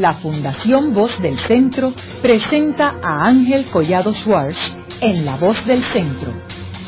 la 0.00 0.14
Fundación 0.14 0.94
Voz 0.94 1.20
del 1.20 1.38
Centro 1.38 1.92
presenta 2.22 2.98
a 3.02 3.26
Ángel 3.26 3.66
Collado 3.66 4.12
Schwartz 4.14 4.72
en 5.00 5.24
La 5.24 5.36
Voz 5.36 5.64
del 5.66 5.82
Centro, 5.92 6.32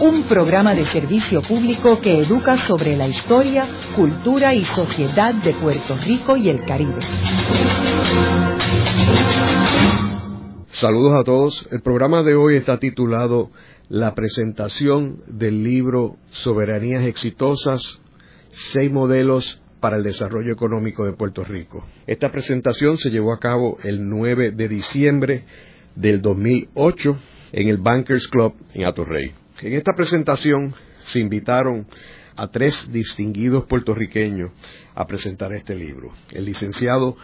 un 0.01 0.23
programa 0.25 0.75
de 0.75 0.87
servicio 0.87 1.43
público 1.43 2.01
que 2.01 2.21
educa 2.21 2.57
sobre 2.59 2.97
la 2.97 3.09
historia, 3.09 3.65
cultura 3.97 4.55
y 4.55 4.65
sociedad 4.65 5.35
de 5.35 5.53
Puerto 5.55 5.97
Rico 6.05 6.37
y 6.37 6.49
el 6.49 6.65
Caribe. 6.65 7.01
Saludos 10.69 11.21
a 11.21 11.25
todos. 11.25 11.69
El 11.71 11.83
programa 11.83 12.23
de 12.23 12.35
hoy 12.35 12.57
está 12.57 12.79
titulado 12.79 13.51
La 13.89 14.15
presentación 14.15 15.23
del 15.27 15.63
libro 15.65 16.17
Soberanías 16.31 17.07
Exitosas, 17.07 18.01
seis 18.51 18.91
modelos 18.91 19.60
para 19.81 19.97
el 19.97 20.03
desarrollo 20.03 20.53
económico 20.53 21.05
de 21.05 21.15
Puerto 21.15 21.43
Rico. 21.43 21.85
Esta 22.07 22.31
presentación 22.31 22.99
se 22.99 23.11
llevó 23.11 23.33
a 23.33 23.41
cabo 23.41 23.79
el 23.83 24.09
9 24.09 24.53
de 24.53 24.69
diciembre 24.69 25.45
del 25.97 26.21
2008 26.21 27.19
en 27.53 27.69
el 27.69 27.79
Bankers 27.79 28.29
Club 28.29 28.55
en 28.75 28.87
Atorrey. 28.87 29.33
En 29.63 29.73
esta 29.75 29.93
presentación 29.95 30.75
se 31.07 31.21
invitaron 31.21 31.87
a 32.37 32.49
tres 32.49 32.91
distinguidos 32.91 33.65
puertorriqueños 33.65 34.53
a 34.95 35.07
presentar 35.07 35.53
este 35.53 35.75
libro. 35.75 36.13
El 36.33 36.47
licenciado 36.47 37.17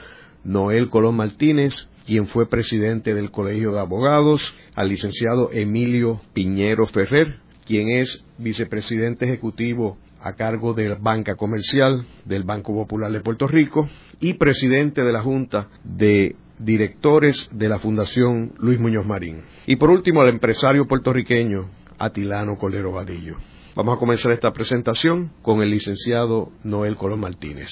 Noel 0.45 0.89
Colón 0.91 1.17
Martínez, 1.17 1.89
quien 2.05 2.27
fue 2.27 2.49
presidente 2.49 3.15
del 3.15 3.31
Colegio 3.31 3.73
de 3.73 3.81
Abogados, 3.81 4.55
al 4.75 4.89
licenciado 4.89 5.51
Emilio 5.53 6.21
Piñero 6.33 6.87
Ferrer, 6.87 7.41
quien 7.65 7.89
es 7.89 8.25
vicepresidente 8.39 9.25
ejecutivo 9.25 9.99
a 10.27 10.33
cargo 10.35 10.75
de 10.75 10.95
banca 10.95 11.37
comercial 11.37 12.05
del 12.25 12.43
Banco 12.43 12.75
Popular 12.75 13.13
de 13.13 13.21
Puerto 13.21 13.47
Rico 13.47 13.89
y 14.19 14.35
presidente 14.35 15.03
de 15.03 15.13
la 15.13 15.23
Junta 15.23 15.69
de 15.85 16.35
Directores 16.59 17.49
de 17.53 17.69
la 17.69 17.79
Fundación 17.79 18.53
Luis 18.59 18.81
Muñoz 18.81 19.07
Marín. 19.07 19.43
Y 19.67 19.77
por 19.77 19.91
último, 19.91 20.23
al 20.23 20.31
empresario 20.31 20.87
puertorriqueño 20.87 21.69
Atilano 21.99 22.57
Colero 22.59 22.91
Vadillo. 22.91 23.37
Vamos 23.77 23.97
a 23.97 24.01
comenzar 24.01 24.33
esta 24.33 24.53
presentación 24.53 25.31
con 25.43 25.63
el 25.63 25.71
licenciado 25.71 26.51
Noel 26.65 26.97
Colón 26.97 27.21
Martínez. 27.21 27.69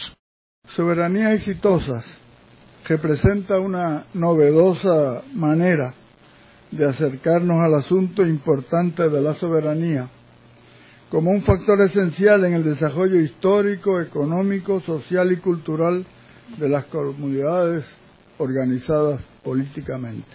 Soberanía 0.77 1.33
exitosas 1.33 2.05
representa 2.87 3.59
una 3.59 4.05
novedosa 4.15 5.23
manera 5.35 5.95
de 6.71 6.89
acercarnos 6.89 7.59
al 7.61 7.75
asunto 7.75 8.25
importante 8.25 9.09
de 9.09 9.21
la 9.21 9.35
soberanía 9.35 10.09
como 11.15 11.31
un 11.31 11.43
factor 11.43 11.81
esencial 11.81 12.45
en 12.45 12.55
el 12.55 12.65
desarrollo 12.65 13.21
histórico, 13.21 14.01
económico, 14.01 14.81
social 14.81 15.31
y 15.31 15.37
cultural 15.37 16.05
de 16.59 16.69
las 16.69 16.87
comunidades 16.87 17.85
organizadas 18.39 19.23
políticamente. 19.45 20.27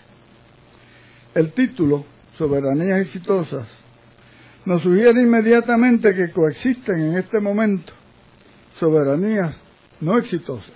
El 1.36 1.52
título, 1.52 2.06
Soberanías 2.38 3.02
exitosas, 3.02 3.68
nos 4.64 4.82
sugiere 4.82 5.22
inmediatamente 5.22 6.16
que 6.16 6.32
coexisten 6.32 6.98
en 6.98 7.18
este 7.18 7.42
momento 7.42 7.92
soberanías 8.80 9.58
no 10.00 10.18
exitosas. 10.18 10.72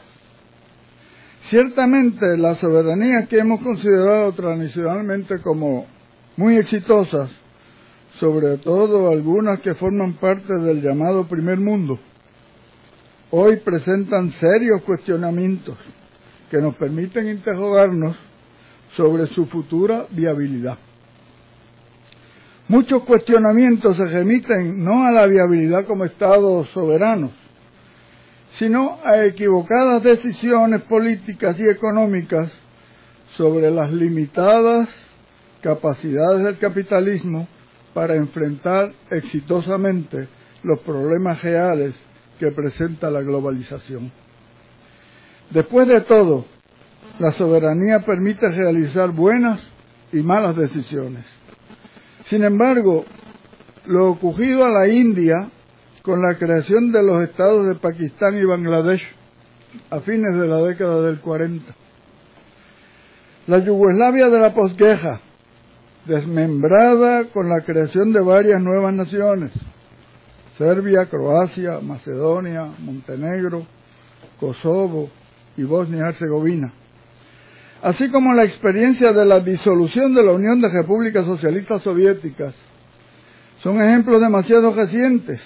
Ciertamente 1.44 2.36
las 2.38 2.60
soberanías 2.60 3.30
que 3.30 3.38
hemos 3.38 3.62
considerado 3.62 4.34
tradicionalmente 4.34 5.40
como 5.40 5.88
muy 6.36 6.58
exitosas, 6.58 7.32
sobre 8.24 8.58
todo 8.60 9.10
algunas 9.10 9.60
que 9.60 9.76
forman 9.76 10.14
parte 10.14 10.54
del 10.54 10.82
llamado 10.82 11.28
primer 11.28 11.58
mundo, 11.58 12.00
hoy 13.32 13.58
presentan 13.58 14.32
serios 14.32 14.82
cuestionamientos 14.84 15.78
que 16.50 16.60
nos 16.60 16.74
permiten 16.76 17.28
interrogarnos 17.28 18.16
sobre 18.96 19.28
su 19.28 19.46
futura 19.48 20.06
viabilidad. 20.10 20.78
Muchos 22.70 23.04
cuestionamientos 23.04 23.98
se 23.98 24.06
remiten 24.06 24.82
no 24.82 25.06
a 25.06 25.12
la 25.12 25.28
viabilidad 25.28 25.86
como 25.86 26.06
Estado 26.06 26.66
soberano, 26.68 27.30
sino 28.54 29.00
a 29.04 29.26
equivocadas 29.26 30.02
decisiones 30.02 30.82
políticas 30.84 31.60
y 31.60 31.68
económicas 31.68 32.50
sobre 33.36 33.70
las 33.70 33.92
limitadas 33.92 34.88
capacidades 35.62 36.46
del 36.46 36.58
capitalismo 36.58 37.50
para 37.94 38.16
enfrentar 38.16 38.92
exitosamente 39.12 40.28
los 40.64 40.80
problemas 40.80 41.42
reales 41.44 41.94
que 42.40 42.52
presenta 42.52 43.10
la 43.10 43.22
globalización. 43.22 44.12
Después 45.50 45.88
de 45.88 46.02
todo, 46.02 46.46
la 47.20 47.32
soberanía 47.32 48.00
permite 48.00 48.50
realizar 48.50 49.12
buenas 49.12 49.62
y 50.12 50.22
malas 50.22 50.58
decisiones. 50.58 51.26
Sin 52.26 52.44
embargo, 52.44 53.06
lo 53.86 54.10
ocurrido 54.10 54.66
a 54.66 54.72
la 54.72 54.88
India 54.88 55.50
con 56.02 56.22
la 56.22 56.38
creación 56.38 56.92
de 56.92 57.04
los 57.04 57.22
estados 57.22 57.68
de 57.68 57.76
Pakistán 57.76 58.38
y 58.38 58.46
Bangladesh 58.46 59.04
a 59.90 60.00
fines 60.02 60.38
de 60.38 60.48
la 60.48 60.58
década 60.58 61.02
del 61.02 61.20
40. 61.20 61.74
La 63.48 63.60
Yugoslavia 63.60 64.30
de 64.30 64.40
la 64.40 64.54
posguerra, 64.54 65.20
desmembrada 66.06 67.26
con 67.26 67.50
la 67.50 67.62
creación 67.62 68.12
de 68.12 68.22
varias 68.22 68.62
nuevas 68.62 68.94
naciones, 68.94 69.52
Serbia, 70.58 71.06
Croacia, 71.10 71.80
Macedonia, 71.82 72.68
Montenegro, 72.80 73.66
Kosovo 74.40 75.10
y 75.58 75.64
Bosnia 75.64 76.06
y 76.06 76.10
Herzegovina, 76.10 76.74
así 77.82 78.10
como 78.10 78.34
la 78.34 78.44
experiencia 78.44 79.14
de 79.14 79.26
la 79.26 79.40
disolución 79.40 80.14
de 80.14 80.24
la 80.24 80.32
Unión 80.32 80.62
de 80.62 80.70
Repúblicas 80.70 81.26
Socialistas 81.26 81.82
Soviéticas, 81.82 82.54
son 83.62 83.82
ejemplos 83.82 84.22
demasiado 84.22 84.74
recientes 84.74 85.42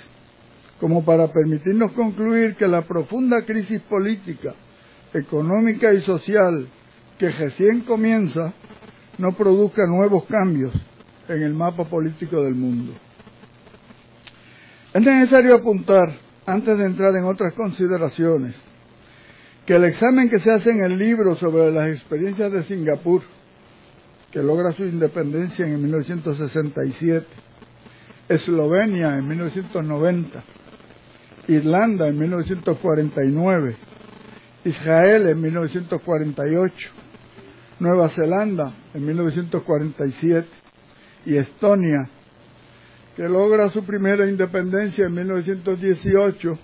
como 0.79 1.03
para 1.03 1.27
permitirnos 1.31 1.91
concluir 1.93 2.55
que 2.55 2.67
la 2.67 2.81
profunda 2.83 3.43
crisis 3.43 3.81
política, 3.81 4.53
económica 5.13 5.93
y 5.93 6.01
social 6.01 6.67
que 7.17 7.29
recién 7.29 7.81
comienza 7.81 8.53
no 9.17 9.31
produzca 9.33 9.85
nuevos 9.85 10.25
cambios 10.25 10.73
en 11.27 11.41
el 11.41 11.53
mapa 11.53 11.83
político 11.85 12.43
del 12.43 12.55
mundo. 12.55 12.93
Es 14.93 15.01
necesario 15.01 15.55
apuntar, 15.55 16.13
antes 16.45 16.77
de 16.77 16.85
entrar 16.85 17.15
en 17.15 17.25
otras 17.25 17.53
consideraciones, 17.53 18.55
que 19.65 19.75
el 19.75 19.83
examen 19.83 20.29
que 20.29 20.39
se 20.39 20.51
hace 20.51 20.71
en 20.71 20.83
el 20.83 20.97
libro 20.97 21.35
sobre 21.35 21.71
las 21.71 21.89
experiencias 21.89 22.51
de 22.51 22.63
Singapur, 22.63 23.21
que 24.31 24.41
logra 24.41 24.71
su 24.71 24.85
independencia 24.85 25.65
en 25.65 25.81
1967, 25.81 27.25
Eslovenia 28.29 29.17
en 29.17 29.27
1990, 29.27 30.43
Irlanda 31.49 32.07
en 32.07 32.17
1949, 32.17 33.75
Israel 34.65 35.27
en 35.27 35.41
1948, 35.41 36.89
Nueva 37.79 38.09
Zelanda 38.09 38.73
en 38.93 39.05
1947 39.05 40.47
y 41.25 41.35
Estonia, 41.35 42.09
que 43.15 43.29
logra 43.29 43.69
su 43.69 43.85
primera 43.85 44.27
independencia 44.27 45.05
en 45.05 45.13
1918, 45.13 46.57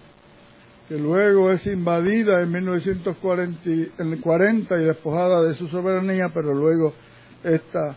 que 0.90 0.98
luego 0.98 1.52
es 1.52 1.66
invadida 1.68 2.42
en 2.42 2.52
1940 2.52 4.82
y 4.82 4.86
despojada 4.86 5.44
de 5.44 5.54
su 5.56 5.68
soberanía, 5.68 6.30
pero 6.34 6.54
luego 6.54 6.94
esta 7.44 7.96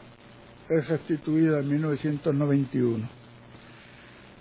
es 0.69 0.89
restituida 0.89 1.61
en 1.61 1.69
1991. 1.69 3.09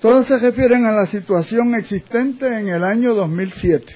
Todos 0.01 0.27
se 0.27 0.37
refieren 0.37 0.85
a 0.85 0.91
la 0.91 1.05
situación 1.05 1.75
existente 1.75 2.45
en 2.45 2.67
el 2.67 2.83
año 2.83 3.13
2007. 3.13 3.95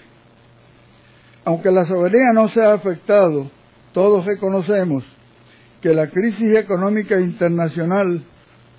Aunque 1.45 1.71
la 1.71 1.85
soberanía 1.85 2.33
no 2.33 2.49
se 2.49 2.63
ha 2.63 2.73
afectado, 2.73 3.49
todos 3.99 4.23
reconocemos 4.23 5.03
que 5.81 5.93
la 5.93 6.07
crisis 6.07 6.55
económica 6.55 7.19
internacional 7.19 8.23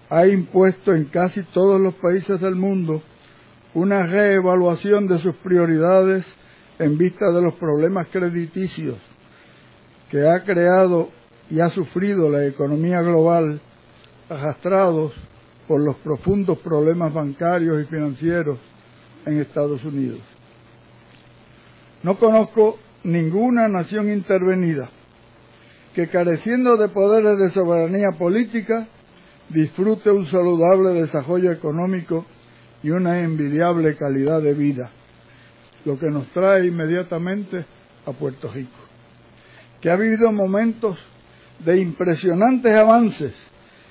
ha 0.09 0.27
impuesto 0.27 0.95
en 0.95 1.05
casi 1.05 1.43
todos 1.43 1.79
los 1.79 1.93
países 1.97 2.41
del 2.41 2.55
mundo 2.55 3.03
una 3.75 4.07
reevaluación 4.07 5.07
de 5.07 5.21
sus 5.21 5.35
prioridades 5.37 6.25
en 6.79 6.97
vista 6.97 7.31
de 7.33 7.43
los 7.43 7.53
problemas 7.57 8.07
crediticios 8.07 8.97
que 10.11 10.27
ha 10.27 10.43
creado 10.43 11.11
y 11.51 11.61
ha 11.61 11.69
sufrido 11.69 12.31
la 12.31 12.47
economía 12.47 13.03
global 13.03 13.61
arrastrados 14.31 15.13
por 15.69 15.83
los 15.83 15.97
profundos 15.97 16.57
problemas 16.61 17.13
bancarios 17.13 17.83
y 17.83 17.85
financieros 17.85 18.59
en 19.27 19.39
Estados 19.39 19.85
Unidos. 19.85 20.21
No 22.03 22.19
conozco 22.19 22.79
ninguna 23.05 23.69
nación 23.69 24.11
intervenida 24.11 24.89
que 25.95 26.09
careciendo 26.09 26.77
de 26.77 26.89
poderes 26.89 27.39
de 27.39 27.51
soberanía 27.51 28.13
política 28.13 28.87
disfrute 29.49 30.11
un 30.11 30.27
saludable 30.27 30.93
desarrollo 30.93 31.51
económico 31.51 32.25
y 32.83 32.91
una 32.91 33.21
envidiable 33.21 33.97
calidad 33.97 34.41
de 34.41 34.55
vida, 34.55 34.91
lo 35.85 35.99
que 35.99 36.09
nos 36.09 36.29
trae 36.29 36.67
inmediatamente 36.67 37.65
a 38.07 38.13
Puerto 38.13 38.51
Rico. 38.53 38.71
que 39.81 39.91
ha 39.91 39.97
vivido 39.97 40.31
momentos 40.31 40.99
de 41.65 41.81
impresionantes 41.81 42.75
avances 42.75 43.33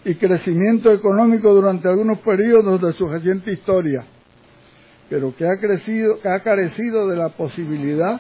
y 0.06 0.16
crecimiento 0.16 0.92
económico 0.92 1.54
durante 1.54 1.88
algunos 1.88 2.20
periodos 2.20 2.80
de 2.80 2.94
su 2.94 3.08
reciente 3.08 3.52
historia, 3.52 4.06
pero 5.10 5.36
que 5.36 5.48
ha, 5.48 5.58
crecido, 5.60 6.20
que 6.20 6.30
ha 6.30 6.42
carecido 6.42 7.08
de 7.08 7.18
la 7.18 7.30
posibilidad 7.30 8.20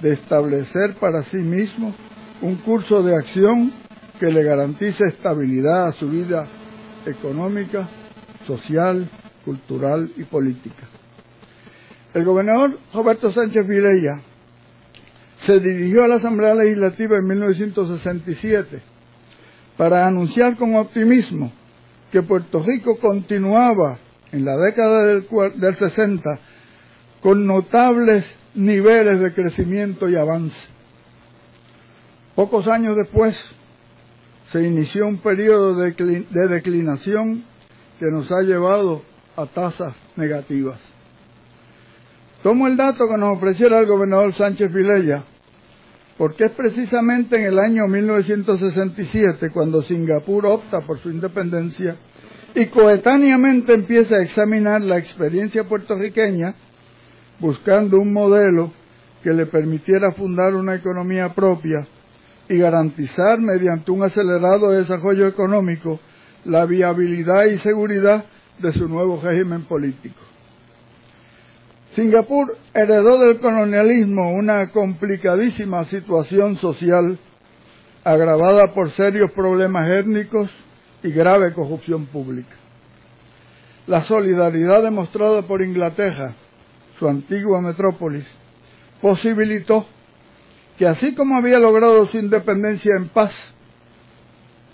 de 0.00 0.14
establecer 0.14 0.94
para 0.94 1.22
sí 1.24 1.36
mismo 1.36 1.94
un 2.42 2.56
curso 2.56 3.02
de 3.02 3.14
acción 3.14 3.72
que 4.18 4.26
le 4.26 4.44
garantice 4.44 5.04
estabilidad 5.06 5.88
a 5.88 5.92
su 5.92 6.08
vida 6.08 6.46
económica, 7.06 7.88
social, 8.46 9.08
cultural 9.44 10.10
y 10.16 10.24
política. 10.24 10.86
El 12.12 12.24
gobernador 12.24 12.78
Roberto 12.92 13.30
Sánchez 13.30 13.66
Vilella 13.66 14.20
se 15.42 15.60
dirigió 15.60 16.04
a 16.04 16.08
la 16.08 16.16
Asamblea 16.16 16.54
Legislativa 16.54 17.16
en 17.16 17.26
1967 17.26 18.82
para 19.76 20.06
anunciar 20.06 20.56
con 20.56 20.74
optimismo 20.74 21.52
que 22.12 22.22
Puerto 22.22 22.62
Rico 22.62 22.98
continuaba 22.98 23.98
en 24.32 24.44
la 24.44 24.56
década 24.56 25.04
del, 25.04 25.26
del 25.56 25.74
60 25.74 26.38
con 27.22 27.46
notables 27.46 28.24
niveles 28.54 29.20
de 29.20 29.32
crecimiento 29.32 30.08
y 30.08 30.16
avance. 30.16 30.79
Pocos 32.34 32.66
años 32.68 32.96
después 32.96 33.36
se 34.50 34.62
inició 34.62 35.06
un 35.06 35.18
periodo 35.18 35.74
de, 35.76 35.92
de 35.92 36.48
declinación 36.48 37.44
que 37.98 38.06
nos 38.10 38.30
ha 38.30 38.40
llevado 38.42 39.02
a 39.36 39.46
tasas 39.46 39.94
negativas. 40.16 40.80
Tomo 42.42 42.66
el 42.66 42.76
dato 42.76 43.06
que 43.06 43.18
nos 43.18 43.36
ofreciera 43.36 43.80
el 43.80 43.86
gobernador 43.86 44.32
Sánchez 44.32 44.72
Vilella, 44.72 45.22
porque 46.16 46.44
es 46.44 46.50
precisamente 46.52 47.36
en 47.36 47.46
el 47.46 47.58
año 47.58 47.86
1967 47.86 49.50
cuando 49.50 49.82
Singapur 49.82 50.46
opta 50.46 50.80
por 50.80 50.98
su 51.00 51.10
independencia 51.10 51.96
y 52.54 52.66
coetáneamente 52.66 53.74
empieza 53.74 54.16
a 54.16 54.22
examinar 54.22 54.80
la 54.82 54.98
experiencia 54.98 55.64
puertorriqueña 55.64 56.54
buscando 57.38 57.98
un 57.98 58.12
modelo 58.12 58.72
que 59.22 59.32
le 59.32 59.46
permitiera 59.46 60.12
fundar 60.12 60.54
una 60.54 60.74
economía 60.74 61.34
propia 61.34 61.86
y 62.50 62.58
garantizar 62.58 63.38
mediante 63.38 63.92
un 63.92 64.02
acelerado 64.02 64.72
desarrollo 64.72 65.28
económico 65.28 66.00
la 66.44 66.66
viabilidad 66.66 67.44
y 67.44 67.58
seguridad 67.58 68.24
de 68.58 68.72
su 68.72 68.88
nuevo 68.88 69.20
régimen 69.22 69.66
político. 69.66 70.20
Singapur 71.94 72.56
heredó 72.74 73.18
del 73.20 73.38
colonialismo 73.38 74.32
una 74.32 74.68
complicadísima 74.72 75.84
situación 75.84 76.56
social 76.56 77.20
agravada 78.02 78.74
por 78.74 78.90
serios 78.96 79.30
problemas 79.30 79.88
étnicos 79.88 80.50
y 81.04 81.12
grave 81.12 81.52
corrupción 81.52 82.06
pública. 82.06 82.56
La 83.86 84.02
solidaridad 84.02 84.82
demostrada 84.82 85.42
por 85.42 85.62
Inglaterra, 85.62 86.34
su 86.98 87.06
antigua 87.06 87.60
metrópolis, 87.60 88.24
posibilitó 89.00 89.86
que 90.80 90.86
así 90.86 91.14
como 91.14 91.36
había 91.36 91.58
logrado 91.58 92.06
su 92.06 92.16
independencia 92.16 92.94
en 92.96 93.10
paz, 93.10 93.34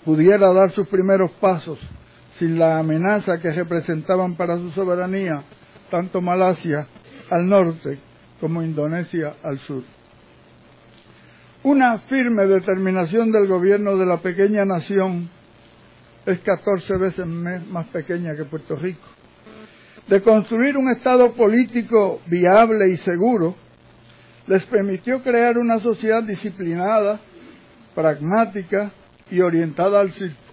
pudiera 0.05 0.53
dar 0.53 0.71
sus 0.71 0.87
primeros 0.87 1.31
pasos 1.31 1.77
sin 2.39 2.57
la 2.57 2.79
amenaza 2.79 3.41
que 3.41 3.51
representaban 3.51 4.35
para 4.35 4.55
su 4.55 4.71
soberanía 4.71 5.43
tanto 5.91 6.21
Malasia 6.21 6.87
al 7.29 7.49
norte 7.49 7.99
como 8.39 8.63
Indonesia 8.63 9.33
al 9.43 9.59
sur. 9.59 9.83
Una 11.63 11.97
firme 11.97 12.45
determinación 12.45 13.29
del 13.29 13.45
gobierno 13.45 13.97
de 13.97 14.05
la 14.05 14.21
pequeña 14.21 14.63
nación 14.63 15.29
es 16.25 16.39
14 16.39 16.95
veces 16.95 17.27
más 17.27 17.85
pequeña 17.87 18.33
que 18.33 18.45
Puerto 18.45 18.77
Rico, 18.77 19.05
de 20.07 20.21
construir 20.21 20.77
un 20.77 20.89
Estado 20.89 21.33
político 21.33 22.21
viable 22.27 22.91
y 22.91 22.95
seguro, 22.95 23.66
les 24.47 24.63
permitió 24.65 25.21
crear 25.21 25.57
una 25.57 25.79
sociedad 25.79 26.23
disciplinada, 26.23 27.19
pragmática 27.93 28.91
y 29.29 29.41
orientada 29.41 30.03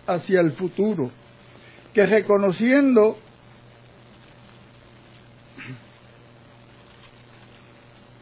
hacia 0.07 0.41
el 0.41 0.53
futuro, 0.53 1.11
que 1.93 2.05
reconociendo 2.05 3.17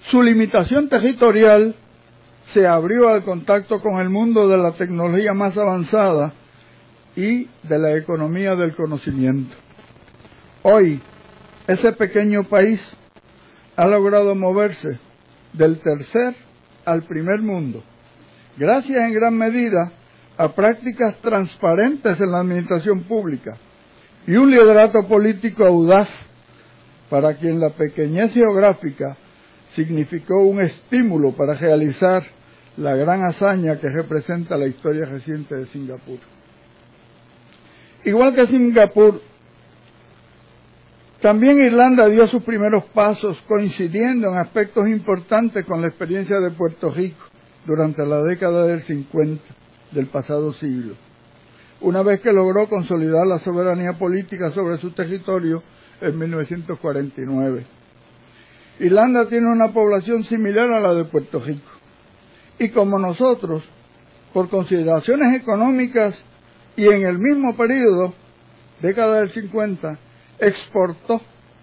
su 0.06 0.22
limitación 0.22 0.88
territorial, 0.90 1.74
se 2.46 2.66
abrió 2.66 3.08
al 3.08 3.24
contacto 3.24 3.80
con 3.80 3.98
el 3.98 4.10
mundo 4.10 4.46
de 4.48 4.58
la 4.58 4.72
tecnología 4.72 5.32
más 5.32 5.56
avanzada 5.56 6.34
y 7.16 7.48
de 7.62 7.78
la 7.78 7.96
economía 7.96 8.54
del 8.54 8.76
conocimiento. 8.76 9.56
Hoy, 10.62 11.00
ese 11.66 11.92
pequeño 11.92 12.44
país 12.44 12.80
ha 13.76 13.86
logrado 13.86 14.34
moverse 14.34 14.98
del 15.52 15.78
tercer 15.80 16.34
al 16.84 17.02
primer 17.04 17.40
mundo, 17.40 17.82
gracias 18.56 18.98
en 18.98 19.14
gran 19.14 19.36
medida 19.36 19.92
a 20.36 20.48
prácticas 20.48 21.16
transparentes 21.20 22.20
en 22.20 22.32
la 22.32 22.40
administración 22.40 23.02
pública 23.02 23.58
y 24.26 24.34
un 24.34 24.50
liderato 24.50 25.06
político 25.06 25.64
audaz 25.64 26.08
para 27.10 27.34
quien 27.34 27.60
la 27.60 27.70
pequeñez 27.70 28.32
geográfica 28.32 29.16
significó 29.74 30.42
un 30.42 30.60
estímulo 30.60 31.32
para 31.32 31.54
realizar 31.54 32.22
la 32.76 32.96
gran 32.96 33.22
hazaña 33.24 33.78
que 33.78 33.88
representa 33.88 34.56
la 34.56 34.66
historia 34.66 35.04
reciente 35.04 35.54
de 35.54 35.66
Singapur. 35.66 36.18
Igual 38.04 38.34
que 38.34 38.46
Singapur, 38.46 39.20
también 41.22 41.64
Irlanda 41.64 42.08
dio 42.08 42.26
sus 42.26 42.42
primeros 42.42 42.84
pasos 42.86 43.38
coincidiendo 43.46 44.28
en 44.28 44.38
aspectos 44.38 44.88
importantes 44.88 45.64
con 45.64 45.80
la 45.80 45.86
experiencia 45.86 46.40
de 46.40 46.50
Puerto 46.50 46.90
Rico 46.90 47.22
durante 47.64 48.04
la 48.04 48.22
década 48.24 48.66
del 48.66 48.82
50 48.82 49.40
del 49.92 50.06
pasado 50.06 50.52
siglo. 50.54 50.94
Una 51.80 52.02
vez 52.02 52.20
que 52.20 52.32
logró 52.32 52.68
consolidar 52.68 53.24
la 53.24 53.38
soberanía 53.38 53.92
política 53.92 54.50
sobre 54.50 54.78
su 54.78 54.90
territorio 54.90 55.62
en 56.00 56.18
1949. 56.18 57.66
Irlanda 58.80 59.28
tiene 59.28 59.46
una 59.46 59.72
población 59.72 60.24
similar 60.24 60.72
a 60.72 60.80
la 60.80 60.92
de 60.92 61.04
Puerto 61.04 61.38
Rico. 61.38 61.70
Y 62.58 62.70
como 62.70 62.98
nosotros, 62.98 63.62
por 64.32 64.48
consideraciones 64.48 65.36
económicas 65.36 66.18
y 66.74 66.88
en 66.88 67.06
el 67.06 67.18
mismo 67.18 67.56
periodo, 67.56 68.12
década 68.80 69.20
del 69.20 69.28
50, 69.30 69.98
exportó 70.42 71.20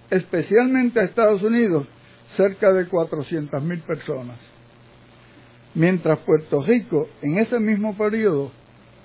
especialmente 0.10 1.00
a 1.00 1.04
Estados 1.04 1.44
Unidos 1.44 1.86
cerca 2.36 2.72
de 2.72 2.88
400.000 2.88 3.82
personas. 3.84 4.38
Mientras 5.76 6.20
Puerto 6.20 6.64
Rico 6.64 7.10
en 7.22 7.38
ese 7.38 7.60
mismo 7.60 7.96
periodo 7.96 8.52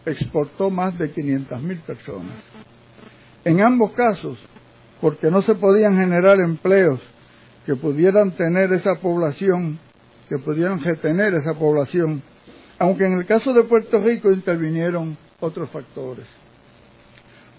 exportó 0.06 0.70
más 0.70 0.96
de 0.98 1.12
500.000 1.12 1.80
personas. 1.80 2.36
En 3.44 3.60
ambos 3.60 3.92
casos, 3.92 4.38
porque 5.00 5.30
no 5.30 5.42
se 5.42 5.54
podían 5.54 5.96
generar 5.96 6.38
empleos 6.40 7.00
que 7.66 7.74
pudieran 7.74 8.30
tener 8.32 8.72
esa 8.72 8.94
población, 8.96 9.78
que 10.28 10.38
pudieran 10.38 10.82
retener 10.82 11.34
esa 11.34 11.54
población, 11.54 12.22
aunque 12.78 13.06
en 13.06 13.18
el 13.18 13.26
caso 13.26 13.52
de 13.52 13.64
Puerto 13.64 13.98
Rico 13.98 14.30
intervinieron 14.30 15.16
otros 15.40 15.68
factores. 15.70 16.26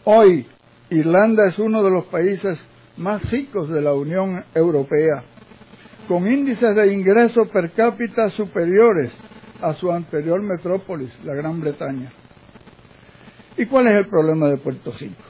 Hoy, 0.03 0.47
Irlanda 0.89 1.47
es 1.47 1.57
uno 1.57 1.81
de 1.83 1.89
los 1.89 2.05
países 2.05 2.59
más 2.97 3.29
ricos 3.31 3.69
de 3.69 3.81
la 3.81 3.93
Unión 3.93 4.43
Europea, 4.53 5.23
con 6.07 6.31
índices 6.31 6.75
de 6.75 6.93
ingreso 6.93 7.47
per 7.47 7.71
cápita 7.71 8.29
superiores 8.29 9.11
a 9.61 9.73
su 9.73 9.91
anterior 9.91 10.41
metrópolis, 10.41 11.11
la 11.23 11.33
Gran 11.33 11.59
Bretaña. 11.59 12.11
¿Y 13.57 13.65
cuál 13.65 13.87
es 13.87 13.93
el 13.93 14.07
problema 14.07 14.47
de 14.47 14.57
Puerto 14.57 14.91
Rico? 14.91 15.23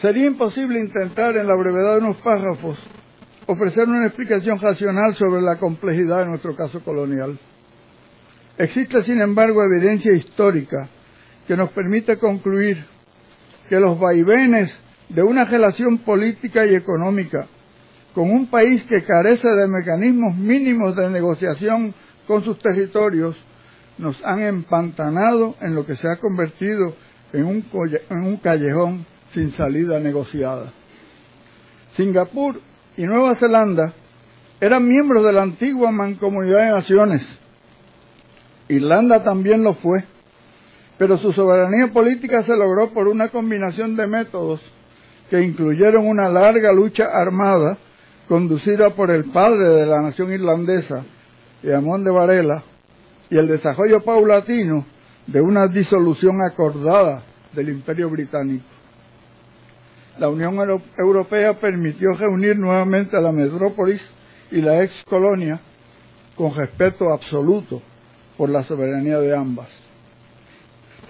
Sería 0.00 0.26
imposible 0.26 0.80
intentar 0.80 1.36
en 1.36 1.46
la 1.46 1.54
brevedad 1.54 1.94
de 1.94 2.04
unos 2.06 2.16
párrafos 2.16 2.78
ofrecer 3.46 3.88
una 3.88 4.06
explicación 4.06 4.58
racional 4.58 5.14
sobre 5.16 5.40
la 5.40 5.56
complejidad 5.56 6.20
de 6.20 6.26
nuestro 6.26 6.56
caso 6.56 6.80
colonial. 6.80 7.38
Existe, 8.58 9.02
sin 9.04 9.20
embargo, 9.20 9.62
evidencia 9.62 10.12
histórica 10.12 10.88
que 11.46 11.56
nos 11.56 11.70
permite 11.70 12.18
concluir 12.18 12.84
que 13.68 13.80
los 13.80 13.98
vaivenes 13.98 14.72
de 15.08 15.22
una 15.22 15.44
relación 15.44 15.98
política 15.98 16.66
y 16.66 16.74
económica 16.74 17.46
con 18.14 18.30
un 18.30 18.46
país 18.46 18.82
que 18.84 19.04
carece 19.04 19.46
de 19.48 19.68
mecanismos 19.68 20.34
mínimos 20.36 20.96
de 20.96 21.10
negociación 21.10 21.94
con 22.26 22.42
sus 22.42 22.58
territorios 22.58 23.36
nos 23.98 24.16
han 24.24 24.42
empantanado 24.42 25.54
en 25.60 25.74
lo 25.74 25.84
que 25.86 25.96
se 25.96 26.08
ha 26.08 26.16
convertido 26.16 26.94
en 27.32 27.44
un, 27.44 27.64
en 28.10 28.24
un 28.24 28.36
callejón 28.38 29.06
sin 29.32 29.50
salida 29.52 30.00
negociada. 30.00 30.72
Singapur 31.94 32.60
y 32.96 33.04
Nueva 33.04 33.34
Zelanda 33.34 33.92
eran 34.60 34.86
miembros 34.88 35.24
de 35.24 35.32
la 35.32 35.42
antigua 35.42 35.90
Mancomunidad 35.90 36.60
de 36.60 36.72
Naciones, 36.72 37.22
Irlanda 38.68 39.22
también 39.22 39.62
lo 39.62 39.74
fue, 39.74 40.04
pero 40.98 41.18
su 41.18 41.32
soberanía 41.32 41.88
política 41.92 42.42
se 42.42 42.56
logró 42.56 42.90
por 42.90 43.08
una 43.08 43.28
combinación 43.28 43.96
de 43.96 44.06
métodos 44.06 44.60
que 45.28 45.42
incluyeron 45.42 46.06
una 46.06 46.28
larga 46.28 46.72
lucha 46.72 47.06
armada 47.06 47.76
conducida 48.28 48.90
por 48.90 49.10
el 49.10 49.24
padre 49.24 49.68
de 49.68 49.86
la 49.86 50.00
nación 50.00 50.32
irlandesa, 50.32 51.04
Eamón 51.62 52.04
de 52.04 52.10
Varela, 52.10 52.62
y 53.28 53.36
el 53.36 53.48
desarrollo 53.48 54.00
paulatino 54.00 54.86
de 55.26 55.40
una 55.40 55.66
disolución 55.66 56.40
acordada 56.42 57.22
del 57.52 57.70
Imperio 57.70 58.08
Británico. 58.08 58.64
La 60.18 60.28
Unión 60.28 60.56
Europea 60.96 61.54
permitió 61.54 62.14
reunir 62.14 62.56
nuevamente 62.56 63.16
a 63.16 63.20
la 63.20 63.32
metrópolis 63.32 64.00
y 64.50 64.62
la 64.62 64.82
ex 64.82 65.04
colonia 65.04 65.60
con 66.36 66.54
respeto 66.54 67.12
absoluto 67.12 67.82
por 68.36 68.48
la 68.48 68.62
soberanía 68.62 69.18
de 69.18 69.36
ambas. 69.36 69.85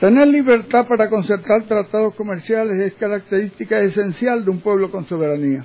Tener 0.01 0.29
libertad 0.29 0.87
para 0.87 1.09
concertar 1.09 1.65
tratados 1.65 2.15
comerciales 2.15 2.79
es 2.81 2.95
característica 2.95 3.81
esencial 3.81 4.45
de 4.45 4.51
un 4.51 4.61
pueblo 4.61 4.91
con 4.91 5.07
soberanía. 5.07 5.65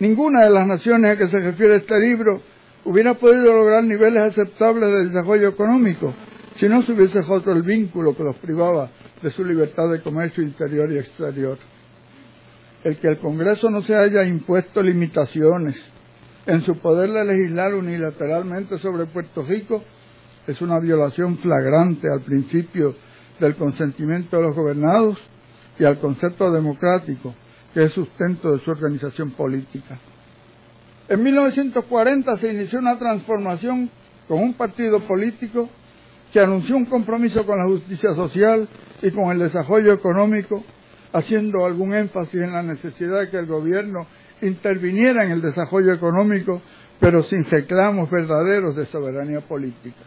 Ninguna 0.00 0.44
de 0.44 0.50
las 0.50 0.66
naciones 0.66 1.10
a 1.10 1.16
que 1.16 1.26
se 1.28 1.38
refiere 1.38 1.76
este 1.76 1.98
libro 1.98 2.42
hubiera 2.84 3.14
podido 3.14 3.54
lograr 3.54 3.84
niveles 3.84 4.22
aceptables 4.22 4.90
de 4.90 5.04
desarrollo 5.06 5.48
económico 5.48 6.12
si 6.58 6.68
no 6.68 6.82
se 6.82 6.92
hubiese 6.92 7.22
roto 7.22 7.52
el 7.52 7.62
vínculo 7.62 8.14
que 8.14 8.22
los 8.22 8.36
privaba 8.36 8.90
de 9.22 9.30
su 9.30 9.46
libertad 9.46 9.88
de 9.90 10.02
comercio 10.02 10.42
interior 10.42 10.92
y 10.92 10.98
exterior. 10.98 11.56
El 12.84 12.98
que 12.98 13.08
el 13.08 13.18
Congreso 13.18 13.70
no 13.70 13.80
se 13.80 13.94
haya 13.94 14.24
impuesto 14.24 14.82
limitaciones 14.82 15.76
en 16.46 16.62
su 16.64 16.76
poder 16.76 17.10
de 17.12 17.24
legislar 17.24 17.74
unilateralmente 17.74 18.78
sobre 18.78 19.06
Puerto 19.06 19.42
Rico 19.42 19.82
es 20.50 20.60
una 20.60 20.78
violación 20.78 21.38
flagrante 21.38 22.08
al 22.10 22.20
principio 22.20 22.94
del 23.38 23.56
consentimiento 23.56 24.36
de 24.36 24.42
los 24.42 24.56
gobernados 24.56 25.18
y 25.78 25.84
al 25.84 25.98
concepto 25.98 26.50
democrático 26.50 27.34
que 27.72 27.84
es 27.84 27.92
sustento 27.92 28.52
de 28.52 28.58
su 28.64 28.70
organización 28.70 29.30
política. 29.30 29.98
En 31.08 31.22
1940 31.22 32.36
se 32.36 32.52
inició 32.52 32.78
una 32.78 32.98
transformación 32.98 33.90
con 34.28 34.40
un 34.40 34.54
partido 34.54 35.00
político 35.00 35.68
que 36.32 36.40
anunció 36.40 36.76
un 36.76 36.84
compromiso 36.84 37.44
con 37.44 37.58
la 37.58 37.66
justicia 37.66 38.14
social 38.14 38.68
y 39.02 39.10
con 39.10 39.30
el 39.30 39.38
desarrollo 39.40 39.92
económico, 39.92 40.62
haciendo 41.12 41.64
algún 41.64 41.94
énfasis 41.94 42.40
en 42.40 42.52
la 42.52 42.62
necesidad 42.62 43.20
de 43.20 43.30
que 43.30 43.38
el 43.38 43.46
gobierno 43.46 44.06
interviniera 44.42 45.24
en 45.24 45.32
el 45.32 45.42
desarrollo 45.42 45.92
económico, 45.92 46.62
pero 47.00 47.24
sin 47.24 47.44
reclamos 47.44 48.10
verdaderos 48.10 48.76
de 48.76 48.86
soberanía 48.86 49.40
política. 49.40 49.98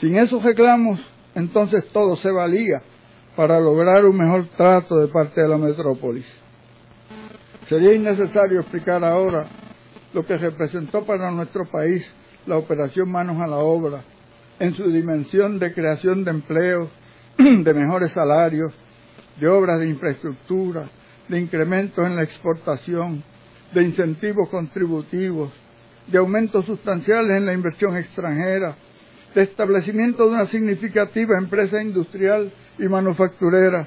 Sin 0.00 0.16
esos 0.16 0.42
reclamos, 0.42 1.00
entonces 1.34 1.86
todo 1.92 2.16
se 2.16 2.30
valía 2.30 2.82
para 3.36 3.58
lograr 3.60 4.04
un 4.04 4.16
mejor 4.16 4.46
trato 4.56 4.98
de 4.98 5.08
parte 5.08 5.40
de 5.40 5.48
la 5.48 5.58
metrópolis. 5.58 6.26
Sería 7.66 7.94
innecesario 7.94 8.60
explicar 8.60 9.04
ahora 9.04 9.46
lo 10.14 10.24
que 10.24 10.38
representó 10.38 11.04
para 11.04 11.30
nuestro 11.30 11.64
país 11.66 12.06
la 12.46 12.56
operación 12.56 13.10
Manos 13.10 13.40
a 13.40 13.46
la 13.46 13.58
Obra 13.58 14.02
en 14.58 14.74
su 14.74 14.90
dimensión 14.90 15.58
de 15.58 15.72
creación 15.74 16.24
de 16.24 16.30
empleos, 16.30 16.88
de 17.38 17.74
mejores 17.74 18.12
salarios, 18.12 18.72
de 19.38 19.48
obras 19.48 19.80
de 19.80 19.88
infraestructura, 19.88 20.88
de 21.28 21.40
incrementos 21.40 22.06
en 22.06 22.16
la 22.16 22.22
exportación, 22.22 23.22
de 23.72 23.82
incentivos 23.82 24.48
contributivos, 24.48 25.50
de 26.06 26.18
aumentos 26.18 26.64
sustanciales 26.64 27.36
en 27.36 27.46
la 27.46 27.52
inversión 27.52 27.96
extranjera, 27.96 28.76
de 29.38 29.44
establecimiento 29.44 30.24
de 30.24 30.30
una 30.30 30.46
significativa 30.48 31.38
empresa 31.38 31.80
industrial 31.80 32.52
y 32.76 32.88
manufacturera, 32.88 33.86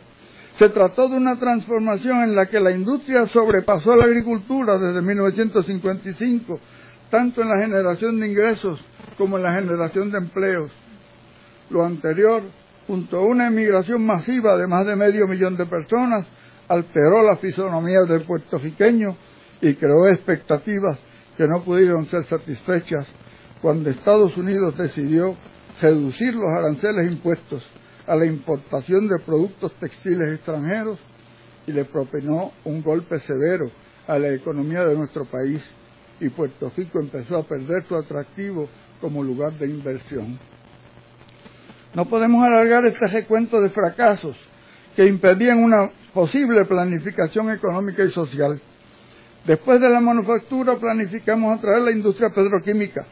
se 0.58 0.70
trató 0.70 1.10
de 1.10 1.18
una 1.18 1.38
transformación 1.38 2.24
en 2.24 2.36
la 2.36 2.46
que 2.46 2.62
la 2.62 2.72
industria 2.72 3.28
sobrepasó 3.28 3.92
a 3.92 3.98
la 3.98 4.06
agricultura 4.06 4.78
desde 4.78 5.02
1955, 5.02 6.58
tanto 7.10 7.42
en 7.42 7.50
la 7.50 7.60
generación 7.60 8.18
de 8.22 8.30
ingresos 8.30 8.80
como 9.18 9.36
en 9.36 9.44
la 9.44 9.54
generación 9.54 10.10
de 10.10 10.20
empleos. 10.20 10.72
Lo 11.70 11.84
anterior, 11.84 12.44
junto 12.88 13.18
a 13.18 13.26
una 13.26 13.48
emigración 13.48 14.06
masiva 14.06 14.56
de 14.56 14.68
más 14.68 14.86
de 14.86 14.96
medio 14.96 15.28
millón 15.28 15.58
de 15.58 15.66
personas, 15.66 16.28
alteró 16.70 17.24
la 17.24 17.36
fisonomía 17.36 18.04
del 18.08 18.24
puertorriqueño 18.24 19.18
y 19.60 19.74
creó 19.74 20.08
expectativas 20.08 20.98
que 21.36 21.46
no 21.46 21.62
pudieron 21.62 22.06
ser 22.06 22.24
satisfechas 22.28 23.06
cuando 23.62 23.90
Estados 23.90 24.36
Unidos 24.38 24.78
decidió 24.78 25.36
reducir 25.82 26.34
los 26.34 26.50
aranceles 26.50 27.12
impuestos 27.12 27.64
a 28.08 28.16
la 28.16 28.26
importación 28.26 29.08
de 29.08 29.20
productos 29.20 29.74
textiles 29.74 30.36
extranjeros 30.36 30.98
y 31.68 31.72
le 31.72 31.86
propinó 31.86 32.52
un 32.66 32.82
golpe 32.82 33.20
severo 33.20 33.70
a 34.08 34.18
la 34.18 34.30
economía 34.30 34.84
de 34.84 34.96
nuestro 34.96 35.26
país 35.26 35.62
y 36.20 36.30
Puerto 36.30 36.72
Rico 36.76 37.00
empezó 37.00 37.38
a 37.38 37.44
perder 37.44 37.84
su 37.88 37.96
atractivo 37.96 38.68
como 39.00 39.24
lugar 39.24 39.54
de 39.54 39.68
inversión. 39.68 40.40
No 41.94 42.06
podemos 42.06 42.44
alargar 42.44 42.86
este 42.86 43.06
recuento 43.08 43.62
de 43.62 43.70
fracasos 43.70 44.38
que 44.96 45.06
impedían 45.06 45.64
una 45.64 45.92
posible 46.14 46.66
planificación 46.66 47.52
económica 47.52 48.04
y 48.04 48.12
social. 48.12 48.60
Después 49.46 49.82
de 49.82 49.90
la 49.90 50.00
manufactura 50.00 50.76
planificamos 50.76 51.58
atraer 51.58 51.82
la 51.82 51.92
industria 51.92 52.30
petroquímica, 52.30 53.06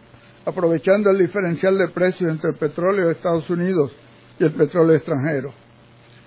aprovechando 0.45 1.09
el 1.09 1.17
diferencial 1.17 1.77
de 1.77 1.87
precios 1.89 2.31
entre 2.31 2.51
el 2.51 2.55
petróleo 2.55 3.07
de 3.07 3.13
Estados 3.13 3.49
Unidos 3.49 3.91
y 4.39 4.43
el 4.43 4.51
petróleo 4.51 4.95
extranjero. 4.95 5.53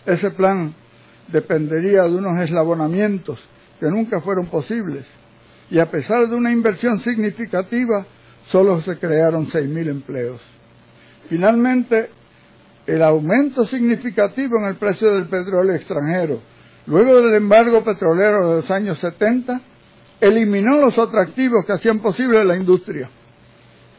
Ese 0.07 0.31
plan 0.31 0.75
dependería 1.29 2.03
de 2.03 2.15
unos 2.15 2.39
eslabonamientos 2.39 3.39
que 3.81 3.87
nunca 3.87 4.21
fueron 4.21 4.47
posibles 4.47 5.07
y 5.71 5.79
a 5.79 5.91
pesar 5.91 6.29
de 6.29 6.35
una 6.35 6.53
inversión 6.53 7.01
significativa, 7.01 8.05
solo 8.49 8.83
se 8.83 8.99
crearon 8.99 9.49
6.000 9.49 9.89
empleos. 9.89 10.41
Finalmente, 11.29 12.11
el 12.87 13.03
aumento 13.03 13.67
significativo 13.67 14.59
en 14.59 14.67
el 14.67 14.75
precio 14.75 15.15
del 15.15 15.27
petróleo 15.27 15.75
extranjero, 15.75 16.41
luego 16.87 17.23
del 17.23 17.35
embargo 17.37 17.83
petrolero 17.83 18.51
de 18.51 18.57
los 18.61 18.71
años 18.71 18.99
70, 18.99 19.61
eliminó 20.21 20.79
los 20.79 20.99
atractivos 20.99 21.65
que 21.67 21.73
hacían 21.73 22.01
posible 22.01 22.45
la 22.45 22.57
industria. 22.57 23.09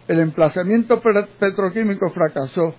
El 0.08 0.20
emplazamiento 0.20 1.02
petroquímico 1.02 2.10
fracasó 2.10 2.76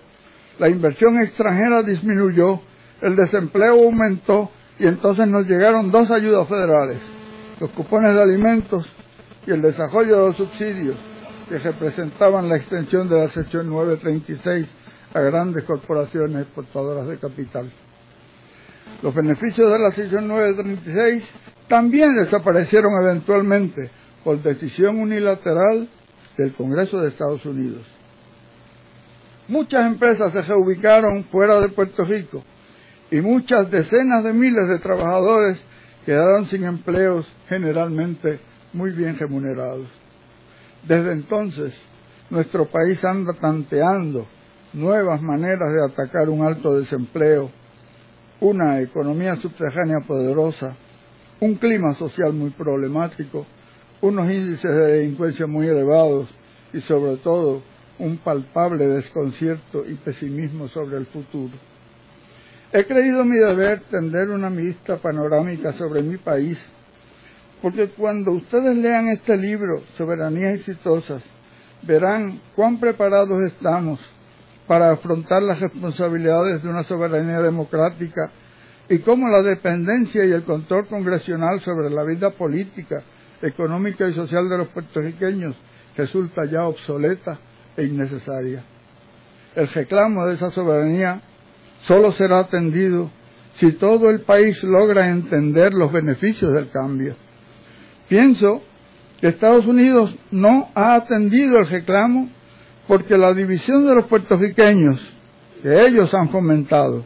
la 0.57 0.69
inversión 0.69 1.21
extranjera 1.21 1.83
disminuyó, 1.83 2.61
el 3.01 3.15
desempleo 3.17 3.73
aumentó 3.73 4.51
y 4.79 4.87
entonces 4.87 5.27
nos 5.27 5.45
llegaron 5.45 5.91
dos 5.91 6.09
ayudas 6.11 6.47
federales, 6.47 6.99
los 7.59 7.71
cupones 7.71 8.13
de 8.13 8.21
alimentos 8.21 8.85
y 9.45 9.51
el 9.51 9.61
desarrollo 9.61 10.21
de 10.21 10.27
los 10.27 10.37
subsidios 10.37 10.95
que 11.49 11.59
representaban 11.59 12.47
la 12.47 12.55
extensión 12.55 13.09
de 13.09 13.19
la 13.19 13.29
sección 13.29 13.69
936 13.69 14.67
a 15.13 15.19
grandes 15.19 15.65
corporaciones 15.65 16.43
exportadoras 16.43 17.07
de 17.07 17.17
capital. 17.17 17.69
Los 19.01 19.13
beneficios 19.13 19.69
de 19.71 19.79
la 19.79 19.91
sección 19.91 20.27
936 20.27 21.29
también 21.67 22.15
desaparecieron 22.15 22.93
eventualmente 23.01 23.91
por 24.23 24.41
decisión 24.41 24.99
unilateral 24.99 25.89
del 26.37 26.53
Congreso 26.53 27.01
de 27.01 27.09
Estados 27.09 27.45
Unidos. 27.45 27.83
Muchas 29.47 29.85
empresas 29.85 30.31
se 30.31 30.41
reubicaron 30.41 31.25
fuera 31.25 31.59
de 31.61 31.69
Puerto 31.69 32.03
Rico 32.03 32.43
y 33.11 33.21
muchas 33.21 33.69
decenas 33.69 34.23
de 34.23 34.33
miles 34.33 34.67
de 34.67 34.79
trabajadores 34.79 35.59
quedaron 36.05 36.49
sin 36.49 36.63
empleos 36.63 37.27
generalmente 37.47 38.39
muy 38.73 38.91
bien 38.91 39.17
remunerados. 39.17 39.87
Desde 40.87 41.13
entonces, 41.13 41.73
nuestro 42.29 42.65
país 42.65 43.03
anda 43.05 43.33
tanteando 43.33 44.27
nuevas 44.73 45.21
maneras 45.21 45.73
de 45.73 45.83
atacar 45.83 46.29
un 46.29 46.43
alto 46.43 46.77
desempleo, 46.77 47.49
una 48.39 48.81
economía 48.81 49.35
subterránea 49.37 49.99
poderosa, 50.05 50.75
un 51.39 51.55
clima 51.55 51.93
social 51.95 52.33
muy 52.33 52.49
problemático, 52.49 53.45
unos 54.05 54.29
índices 54.29 54.71
de 54.71 54.85
delincuencia 54.85 55.47
muy 55.47 55.67
elevados 55.67 56.27
y 56.71 56.81
sobre 56.81 57.17
todo 57.17 57.63
un 57.97 58.17
palpable 58.17 58.87
desconcierto 58.87 59.83
y 59.83 59.95
pesimismo 59.95 60.67
sobre 60.67 60.97
el 60.97 61.07
futuro. 61.07 61.53
He 62.71 62.85
creído 62.85 63.25
mi 63.25 63.37
deber 63.37 63.81
tender 63.89 64.29
una 64.29 64.49
vista 64.49 64.97
panorámica 64.97 65.73
sobre 65.73 66.03
mi 66.03 66.17
país, 66.17 66.59
porque 67.63 67.87
cuando 67.87 68.31
ustedes 68.33 68.77
lean 68.77 69.07
este 69.07 69.37
libro, 69.37 69.81
Soberanías 69.97 70.55
Exitosas, 70.55 71.23
verán 71.81 72.39
cuán 72.55 72.79
preparados 72.79 73.41
estamos 73.43 73.99
para 74.67 74.91
afrontar 74.91 75.41
las 75.41 75.59
responsabilidades 75.59 76.61
de 76.61 76.69
una 76.69 76.83
soberanía 76.83 77.41
democrática 77.41 78.29
y 78.87 78.99
cómo 78.99 79.29
la 79.29 79.41
dependencia 79.41 80.25
y 80.25 80.31
el 80.31 80.43
control 80.43 80.85
congresional 80.87 81.59
sobre 81.61 81.89
la 81.89 82.03
vida 82.03 82.29
política, 82.31 83.03
económica 83.41 84.07
y 84.07 84.13
social 84.13 84.49
de 84.49 84.57
los 84.57 84.67
puertorriqueños 84.69 85.55
resulta 85.95 86.45
ya 86.45 86.63
obsoleta 86.63 87.39
e 87.77 87.83
innecesaria. 87.83 88.63
el 89.55 89.67
reclamo 89.67 90.25
de 90.25 90.35
esa 90.35 90.51
soberanía 90.51 91.21
solo 91.87 92.11
será 92.13 92.39
atendido 92.39 93.09
si 93.55 93.71
todo 93.73 94.09
el 94.09 94.21
país 94.21 94.61
logra 94.63 95.09
entender 95.09 95.73
los 95.73 95.91
beneficios 95.91 96.53
del 96.53 96.69
cambio. 96.69 97.15
Pienso 98.09 98.61
que 99.19 99.29
Estados 99.29 99.65
Unidos 99.65 100.13
no 100.31 100.69
ha 100.75 100.95
atendido 100.95 101.57
el 101.57 101.67
reclamo 101.67 102.29
porque 102.87 103.17
la 103.17 103.33
división 103.33 103.87
de 103.87 103.95
los 103.95 104.05
puertorriqueños 104.05 104.99
que 105.63 105.87
ellos 105.87 106.13
han 106.13 106.29
fomentado 106.29 107.05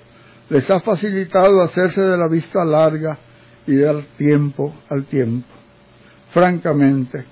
les 0.50 0.70
ha 0.70 0.80
facilitado 0.80 1.62
hacerse 1.62 2.02
de 2.02 2.18
la 2.18 2.28
vista 2.28 2.66
larga 2.66 3.18
y 3.68 3.76
del 3.76 4.06
tiempo 4.18 4.74
al 4.90 5.06
tiempo. 5.06 5.59
Francamente, 6.32 7.26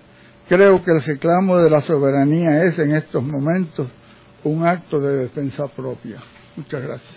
creo 0.47 0.83
que 0.83 0.91
el 0.91 1.03
reclamo 1.03 1.57
de 1.57 1.69
la 1.69 1.81
soberanía 1.81 2.63
es 2.63 2.79
en 2.79 2.95
estos 2.95 3.23
momentos 3.23 3.87
un 4.43 4.65
acto 4.65 4.99
de 4.99 5.17
defensa 5.17 5.67
propia. 5.67 6.17
Muchas 6.55 6.81
gracias. 6.81 7.15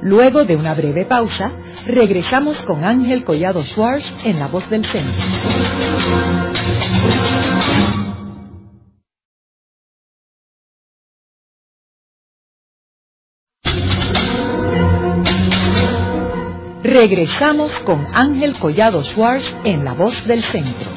Luego 0.00 0.44
de 0.44 0.56
una 0.56 0.74
breve 0.74 1.04
pausa, 1.04 1.52
regresamos 1.86 2.62
con 2.62 2.84
Ángel 2.84 3.24
Collado 3.24 3.62
Schwartz 3.62 4.10
en 4.24 4.38
La 4.38 4.46
Voz 4.46 4.70
del 4.70 4.84
Centro. 4.86 5.12
Regresamos 16.88 17.78
con 17.80 18.06
Ángel 18.14 18.54
Collado 18.58 19.04
Schwartz 19.04 19.52
en 19.64 19.84
La 19.84 19.92
Voz 19.92 20.26
del 20.26 20.42
Centro. 20.44 20.90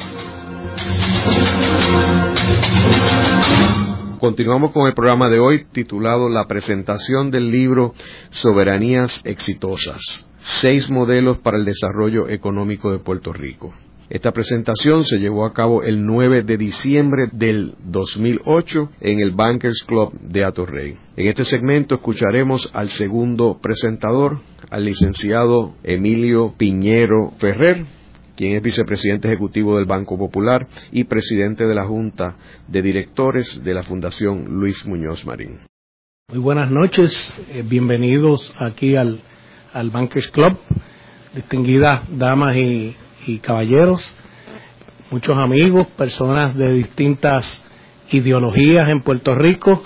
Continuamos 4.18 4.72
con 4.72 4.86
el 4.86 4.94
programa 4.94 5.28
de 5.28 5.38
hoy 5.38 5.66
titulado 5.70 6.30
La 6.30 6.46
presentación 6.46 7.30
del 7.30 7.50
libro 7.50 7.92
Soberanías 8.30 9.20
Exitosas. 9.24 10.30
Seis 10.62 10.90
modelos 10.90 11.40
para 11.40 11.58
el 11.58 11.66
desarrollo 11.66 12.26
económico 12.26 12.90
de 12.90 12.98
Puerto 12.98 13.34
Rico. 13.34 13.74
Esta 14.10 14.32
presentación 14.32 15.04
se 15.04 15.18
llevó 15.18 15.46
a 15.46 15.52
cabo 15.52 15.82
el 15.82 16.04
9 16.04 16.42
de 16.42 16.56
diciembre 16.56 17.28
del 17.32 17.74
2008 17.84 18.90
en 19.00 19.20
el 19.20 19.32
Bankers 19.32 19.84
Club 19.86 20.12
de 20.20 20.44
Atorrey. 20.44 20.96
En 21.16 21.28
este 21.28 21.44
segmento 21.44 21.94
escucharemos 21.94 22.68
al 22.74 22.88
segundo 22.88 23.58
presentador, 23.62 24.40
al 24.70 24.84
licenciado 24.84 25.74
Emilio 25.82 26.54
Piñero 26.56 27.32
Ferrer, 27.38 27.86
quien 28.36 28.56
es 28.56 28.62
vicepresidente 28.62 29.28
ejecutivo 29.28 29.76
del 29.76 29.86
Banco 29.86 30.18
Popular 30.18 30.66
y 30.90 31.04
presidente 31.04 31.66
de 31.66 31.74
la 31.74 31.84
Junta 31.84 32.36
de 32.68 32.82
Directores 32.82 33.62
de 33.62 33.74
la 33.74 33.82
Fundación 33.82 34.44
Luis 34.48 34.84
Muñoz 34.86 35.24
Marín. 35.24 35.60
Muy 36.28 36.40
buenas 36.40 36.70
noches, 36.70 37.34
eh, 37.50 37.62
bienvenidos 37.62 38.54
aquí 38.58 38.96
al, 38.96 39.20
Bankers 39.90 40.28
Club, 40.28 40.56
distinguidas 41.34 42.02
damas 42.10 42.56
y, 42.56 42.96
y 43.26 43.38
caballeros, 43.38 44.14
muchos 45.10 45.36
amigos, 45.36 45.86
personas 45.88 46.56
de 46.56 46.72
distintas 46.72 47.64
ideologías 48.10 48.88
en 48.88 49.02
Puerto 49.02 49.34
Rico, 49.34 49.82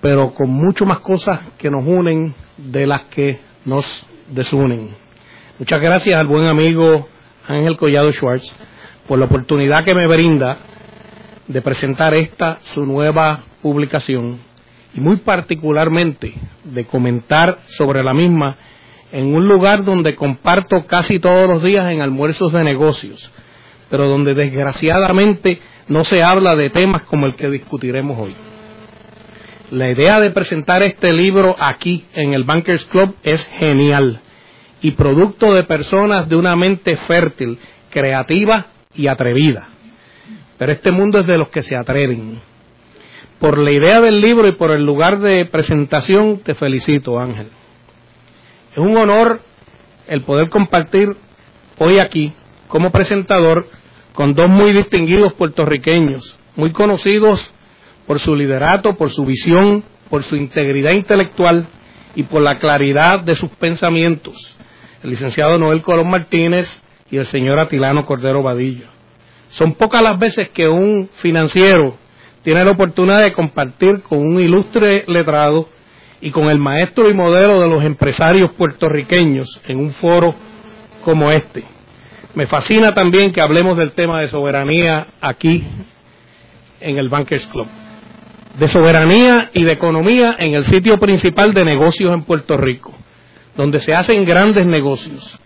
pero 0.00 0.34
con 0.34 0.50
mucho 0.50 0.84
más 0.84 1.00
cosas 1.00 1.40
que 1.58 1.70
nos 1.70 1.86
unen 1.86 2.34
de 2.56 2.86
las 2.86 3.02
que 3.06 3.40
nos 3.64 4.04
desunen. 4.28 4.90
Muchas 5.58 5.80
gracias 5.80 6.18
al 6.18 6.26
buen 6.26 6.46
amigo 6.46 7.08
Ángel 7.46 7.76
Collado 7.76 8.10
Schwartz, 8.12 8.52
por 9.06 9.18
la 9.18 9.26
oportunidad 9.26 9.84
que 9.84 9.94
me 9.94 10.06
brinda 10.06 10.58
de 11.46 11.60
presentar 11.60 12.14
esta, 12.14 12.58
su 12.62 12.86
nueva 12.86 13.44
publicación, 13.60 14.38
y 14.94 15.00
muy 15.00 15.18
particularmente 15.18 16.34
de 16.64 16.84
comentar 16.84 17.58
sobre 17.66 18.02
la 18.02 18.14
misma 18.14 18.56
en 19.12 19.34
un 19.34 19.46
lugar 19.46 19.84
donde 19.84 20.14
comparto 20.16 20.86
casi 20.86 21.18
todos 21.18 21.46
los 21.46 21.62
días 21.62 21.86
en 21.90 22.00
almuerzos 22.00 22.52
de 22.52 22.64
negocios, 22.64 23.30
pero 23.90 24.08
donde 24.08 24.34
desgraciadamente 24.34 25.60
no 25.88 26.04
se 26.04 26.22
habla 26.22 26.56
de 26.56 26.70
temas 26.70 27.02
como 27.02 27.26
el 27.26 27.36
que 27.36 27.50
discutiremos 27.50 28.18
hoy. 28.18 28.34
La 29.70 29.90
idea 29.90 30.18
de 30.18 30.30
presentar 30.30 30.82
este 30.82 31.12
libro 31.12 31.54
aquí 31.58 32.06
en 32.14 32.32
el 32.32 32.44
Bankers 32.44 32.86
Club 32.86 33.14
es 33.22 33.46
genial 33.58 34.20
y 34.80 34.92
producto 34.92 35.52
de 35.52 35.64
personas 35.64 36.28
de 36.28 36.36
una 36.36 36.56
mente 36.56 36.96
fértil, 37.06 37.58
creativa 37.90 38.66
y 38.94 39.06
atrevida. 39.06 39.68
Pero 40.58 40.72
este 40.72 40.90
mundo 40.90 41.20
es 41.20 41.26
de 41.26 41.38
los 41.38 41.48
que 41.48 41.62
se 41.62 41.76
atreven. 41.76 42.38
Por 43.38 43.58
la 43.58 43.70
idea 43.70 44.00
del 44.00 44.20
libro 44.20 44.46
y 44.46 44.52
por 44.52 44.70
el 44.70 44.84
lugar 44.84 45.20
de 45.20 45.46
presentación, 45.50 46.38
te 46.38 46.54
felicito, 46.54 47.18
Ángel. 47.18 47.48
Es 48.72 48.78
un 48.78 48.96
honor 48.96 49.40
el 50.06 50.22
poder 50.22 50.48
compartir 50.48 51.16
hoy 51.78 51.98
aquí 51.98 52.32
como 52.68 52.90
presentador 52.90 53.66
con 54.14 54.34
dos 54.34 54.48
muy 54.48 54.72
distinguidos 54.72 55.32
puertorriqueños, 55.34 56.36
muy 56.56 56.72
conocidos 56.72 57.52
por 58.06 58.18
su 58.18 58.34
liderato, 58.34 58.94
por 58.94 59.10
su 59.10 59.24
visión, 59.24 59.84
por 60.10 60.22
su 60.22 60.36
integridad 60.36 60.92
intelectual 60.92 61.66
y 62.14 62.24
por 62.24 62.42
la 62.42 62.58
claridad 62.58 63.20
de 63.20 63.34
sus 63.34 63.50
pensamientos 63.50 64.56
el 65.02 65.10
licenciado 65.10 65.58
Noel 65.58 65.82
Colón 65.82 66.08
Martínez 66.08 66.80
y 67.10 67.16
el 67.16 67.26
señor 67.26 67.58
Atilano 67.58 68.06
Cordero 68.06 68.42
Vadillo. 68.42 68.86
Son 69.50 69.74
pocas 69.74 70.02
las 70.02 70.18
veces 70.18 70.48
que 70.50 70.68
un 70.68 71.08
financiero 71.14 71.96
tiene 72.42 72.64
la 72.64 72.70
oportunidad 72.70 73.22
de 73.22 73.32
compartir 73.32 74.02
con 74.02 74.18
un 74.18 74.40
ilustre 74.40 75.04
letrado 75.06 75.68
y 76.22 76.30
con 76.30 76.48
el 76.48 76.58
maestro 76.58 77.10
y 77.10 77.14
modelo 77.14 77.60
de 77.60 77.68
los 77.68 77.84
empresarios 77.84 78.52
puertorriqueños 78.52 79.60
en 79.66 79.78
un 79.78 79.92
foro 79.92 80.34
como 81.04 81.30
este. 81.30 81.64
Me 82.34 82.46
fascina 82.46 82.94
también 82.94 83.32
que 83.32 83.42
hablemos 83.42 83.76
del 83.76 83.92
tema 83.92 84.20
de 84.20 84.28
soberanía 84.28 85.08
aquí 85.20 85.66
en 86.80 86.96
el 86.96 87.10
Bankers 87.10 87.46
Club. 87.48 87.66
De 88.58 88.68
soberanía 88.68 89.50
y 89.52 89.64
de 89.64 89.72
economía 89.72 90.36
en 90.38 90.54
el 90.54 90.64
sitio 90.64 90.96
principal 90.96 91.52
de 91.52 91.64
negocios 91.64 92.10
en 92.12 92.22
Puerto 92.22 92.56
Rico 92.56 92.94
donde 93.56 93.80
se 93.80 93.94
hacen 93.94 94.24
grandes 94.24 94.66
negocios. 94.66 95.38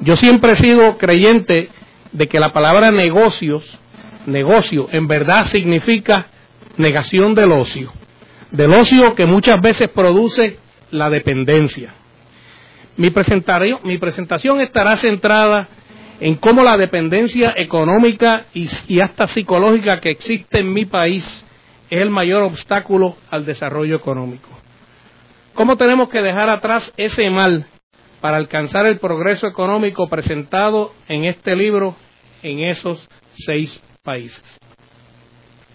Yo 0.00 0.16
siempre 0.16 0.52
he 0.52 0.56
sido 0.56 0.96
creyente 0.98 1.68
de 2.12 2.26
que 2.26 2.40
la 2.40 2.52
palabra 2.52 2.90
negocios, 2.90 3.78
negocio, 4.26 4.88
en 4.92 5.06
verdad 5.06 5.46
significa 5.46 6.26
negación 6.76 7.34
del 7.34 7.52
ocio, 7.52 7.92
del 8.50 8.72
ocio 8.72 9.14
que 9.14 9.26
muchas 9.26 9.60
veces 9.60 9.88
produce 9.88 10.58
la 10.90 11.08
dependencia. 11.10 11.94
Mi 12.96 13.10
presentación, 13.10 14.60
estará 14.60 14.96
centrada 14.96 15.68
en 16.20 16.34
cómo 16.34 16.62
la 16.62 16.76
dependencia 16.76 17.54
económica 17.56 18.46
y, 18.52 18.68
y 18.88 19.00
hasta 19.00 19.26
psicológica 19.26 20.00
que 20.00 20.10
existe 20.10 20.60
en 20.60 20.72
mi 20.72 20.84
país 20.84 21.44
es 21.88 22.00
el 22.00 22.10
mayor 22.10 22.42
obstáculo 22.42 23.16
al 23.30 23.46
desarrollo 23.46 23.96
económico. 23.96 24.48
¿Cómo 25.54 25.76
tenemos 25.76 26.08
que 26.08 26.20
dejar 26.20 26.48
atrás 26.48 26.92
ese 26.96 27.28
mal 27.30 27.66
para 28.20 28.36
alcanzar 28.36 28.86
el 28.86 28.98
progreso 28.98 29.46
económico 29.46 30.08
presentado 30.08 30.92
en 31.08 31.24
este 31.24 31.56
libro 31.56 31.96
en 32.42 32.60
esos 32.60 33.08
seis 33.34 33.82
países? 34.02 34.44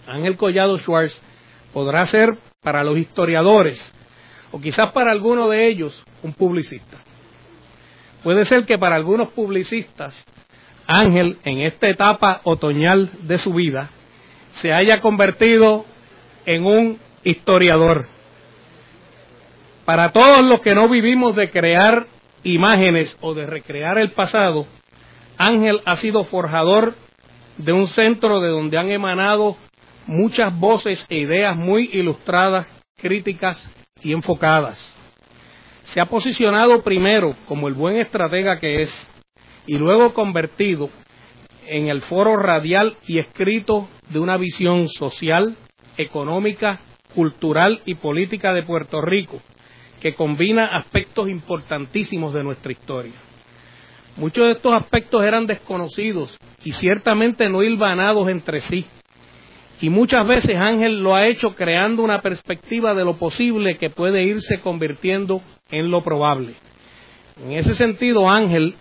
Ángel 0.06 0.36
Collado 0.36 0.78
Schwartz 0.78 1.20
podrá 1.72 2.06
ser 2.06 2.38
para 2.66 2.82
los 2.82 2.98
historiadores 2.98 3.80
o 4.50 4.60
quizás 4.60 4.90
para 4.90 5.12
alguno 5.12 5.48
de 5.48 5.68
ellos 5.68 6.02
un 6.24 6.32
publicista. 6.32 6.96
Puede 8.24 8.44
ser 8.44 8.64
que 8.64 8.76
para 8.76 8.96
algunos 8.96 9.28
publicistas 9.28 10.24
Ángel 10.84 11.38
en 11.44 11.60
esta 11.60 11.88
etapa 11.88 12.40
otoñal 12.42 13.12
de 13.22 13.38
su 13.38 13.54
vida 13.54 13.90
se 14.54 14.72
haya 14.72 15.00
convertido 15.00 15.84
en 16.44 16.66
un 16.66 16.98
historiador 17.22 18.08
para 19.84 20.10
todos 20.10 20.44
los 20.44 20.60
que 20.60 20.74
no 20.74 20.88
vivimos 20.88 21.36
de 21.36 21.48
crear 21.48 22.08
imágenes 22.42 23.16
o 23.20 23.32
de 23.32 23.46
recrear 23.46 23.96
el 23.98 24.10
pasado, 24.10 24.66
Ángel 25.38 25.82
ha 25.84 25.94
sido 25.94 26.24
forjador 26.24 26.94
de 27.58 27.72
un 27.72 27.86
centro 27.86 28.40
de 28.40 28.48
donde 28.48 28.76
han 28.76 28.90
emanado 28.90 29.56
muchas 30.06 30.58
voces 30.58 31.04
e 31.08 31.18
ideas 31.18 31.56
muy 31.56 31.90
ilustradas, 31.92 32.66
críticas 32.96 33.70
y 34.02 34.12
enfocadas. 34.12 34.92
Se 35.84 36.00
ha 36.00 36.06
posicionado 36.06 36.82
primero 36.82 37.34
como 37.46 37.68
el 37.68 37.74
buen 37.74 37.96
estratega 37.96 38.58
que 38.58 38.82
es 38.82 39.08
y 39.66 39.76
luego 39.76 40.14
convertido 40.14 40.90
en 41.66 41.88
el 41.88 42.02
foro 42.02 42.36
radial 42.36 42.96
y 43.06 43.18
escrito 43.18 43.88
de 44.10 44.20
una 44.20 44.36
visión 44.36 44.88
social, 44.88 45.56
económica, 45.96 46.80
cultural 47.14 47.80
y 47.84 47.94
política 47.94 48.52
de 48.52 48.62
Puerto 48.62 49.00
Rico, 49.00 49.40
que 50.00 50.14
combina 50.14 50.76
aspectos 50.76 51.28
importantísimos 51.28 52.32
de 52.32 52.44
nuestra 52.44 52.72
historia. 52.72 53.14
Muchos 54.16 54.46
de 54.46 54.52
estos 54.52 54.74
aspectos 54.74 55.22
eran 55.22 55.46
desconocidos 55.46 56.38
y 56.64 56.72
ciertamente 56.72 57.48
no 57.48 57.62
hilvanados 57.62 58.28
entre 58.28 58.60
sí. 58.60 58.86
Y 59.80 59.90
muchas 59.90 60.26
veces 60.26 60.56
Ángel 60.56 61.00
lo 61.00 61.14
ha 61.14 61.26
hecho 61.26 61.54
creando 61.54 62.02
una 62.02 62.22
perspectiva 62.22 62.94
de 62.94 63.04
lo 63.04 63.16
posible 63.16 63.76
que 63.76 63.90
puede 63.90 64.22
irse 64.22 64.60
convirtiendo 64.60 65.42
en 65.70 65.90
lo 65.90 66.02
probable. 66.02 66.54
En 67.42 67.52
ese 67.52 67.74
sentido, 67.74 68.30
Ángel 68.30 68.74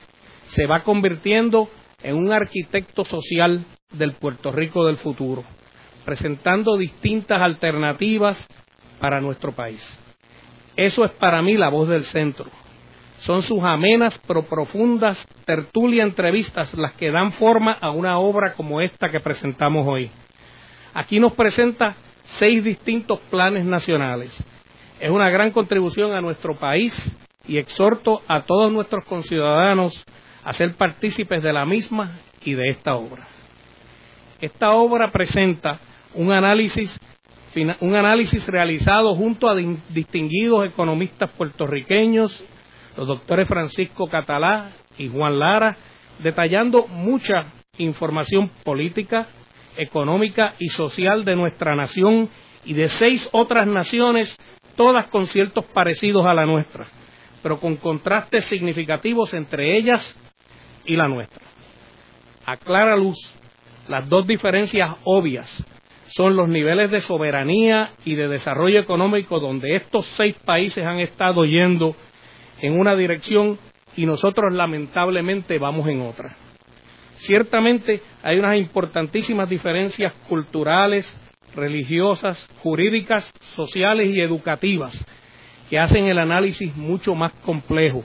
se 0.46 0.66
va 0.66 0.82
convirtiendo 0.84 1.70
en 2.02 2.16
un 2.16 2.32
arquitecto 2.32 3.04
social 3.04 3.66
del 3.92 4.14
Puerto 4.14 4.52
Rico 4.52 4.86
del 4.86 4.98
futuro, 4.98 5.44
presentando 6.06 6.78
distintas 6.78 7.42
alternativas 7.42 8.48
para 9.00 9.20
nuestro 9.20 9.52
país. 9.52 9.82
Eso 10.78 11.04
es 11.06 11.12
para 11.14 11.42
mí 11.42 11.58
la 11.58 11.70
voz 11.70 11.90
del 11.90 12.06
centro. 12.06 12.46
Son 13.18 13.42
sus 13.42 13.64
amenas 13.64 14.20
pero 14.28 14.44
profundas 14.44 15.26
tertulia 15.46 16.04
entrevistas 16.04 16.74
las 16.76 16.94
que 16.94 17.12
dan 17.12 17.32
forma 17.34 17.74
a 17.74 17.92
una 17.92 18.20
obra 18.20 18.54
como 18.54 18.82
esta 18.82 19.10
que 19.10 19.20
presentamos 19.20 19.86
hoy. 19.88 20.12
Aquí 20.96 21.20
nos 21.20 21.34
presenta 21.34 21.98
seis 22.24 22.64
distintos 22.64 23.20
planes 23.30 23.66
nacionales. 23.66 24.42
Es 24.98 25.10
una 25.10 25.30
gran 25.30 25.52
contribución 25.52 26.14
a 26.14 26.22
nuestro 26.22 26.56
país 26.56 26.96
y 27.46 27.58
exhorto 27.58 28.22
a 28.30 28.44
todos 28.44 28.72
nuestros 28.72 29.04
conciudadanos 29.04 30.06
a 30.46 30.54
ser 30.54 30.74
partícipes 30.76 31.44
de 31.44 31.52
la 31.52 31.66
misma 31.66 32.20
y 32.46 32.54
de 32.54 32.70
esta 32.70 32.96
obra. 32.96 33.28
Esta 34.40 34.72
obra 34.72 35.10
presenta 35.12 35.82
un 36.14 36.32
análisis, 36.32 36.98
un 37.82 37.96
análisis 37.96 38.48
realizado 38.48 39.14
junto 39.16 39.50
a 39.50 39.56
distinguidos 39.90 40.66
economistas 40.66 41.30
puertorriqueños, 41.32 42.42
los 42.96 43.06
doctores 43.06 43.50
Francisco 43.50 44.08
Catalá 44.08 44.72
y 44.98 45.10
Juan 45.10 45.40
Lara, 45.40 45.76
detallando 46.24 46.88
mucha 46.88 47.52
información 47.78 48.50
política, 48.64 49.28
económica 49.78 50.56
y 50.60 50.70
social 50.70 51.26
de 51.26 51.36
nuestra 51.36 51.76
nación 51.76 52.30
y 52.64 52.74
de 52.74 52.90
seis 52.90 53.30
otras 53.32 53.68
naciones, 53.68 54.36
todas 54.76 55.08
con 55.08 55.28
ciertos 55.28 55.66
parecidos 55.66 56.26
a 56.26 56.34
la 56.34 56.46
nuestra, 56.46 56.88
pero 57.44 57.60
con 57.60 57.76
contrastes 57.78 58.46
significativos 58.46 59.34
entre 59.34 59.78
ellas 59.78 60.16
y 60.86 60.96
la 60.96 61.08
nuestra. 61.08 61.44
A 62.46 62.58
clara 62.58 62.96
luz, 62.96 63.18
las 63.88 64.08
dos 64.10 64.26
diferencias 64.28 64.96
obvias 65.04 65.64
son 66.08 66.36
los 66.36 66.48
niveles 66.48 66.92
de 66.92 67.02
soberanía 67.02 67.92
y 68.04 68.16
de 68.16 68.28
desarrollo 68.28 68.80
económico 68.80 69.40
donde 69.40 69.76
estos 69.76 70.06
seis 70.06 70.36
países 70.46 70.86
han 70.86 71.00
estado 71.00 71.44
yendo 71.46 71.96
en 72.60 72.80
una 72.80 72.96
dirección 72.96 73.58
y 73.96 74.06
nosotros 74.06 74.54
lamentablemente 74.54 75.58
vamos 75.58 75.88
en 75.88 76.02
otra. 76.02 76.36
Ciertamente 77.26 78.02
hay 78.22 78.38
unas 78.38 78.56
importantísimas 78.56 79.50
diferencias 79.50 80.14
culturales, 80.30 81.12
religiosas, 81.56 82.48
jurídicas, 82.62 83.34
sociales 83.40 84.14
y 84.14 84.22
educativas 84.22 85.04
que 85.68 85.80
hacen 85.80 86.06
el 86.06 86.20
análisis 86.20 86.76
mucho 86.76 87.16
más 87.16 87.34
complejo. 87.44 88.04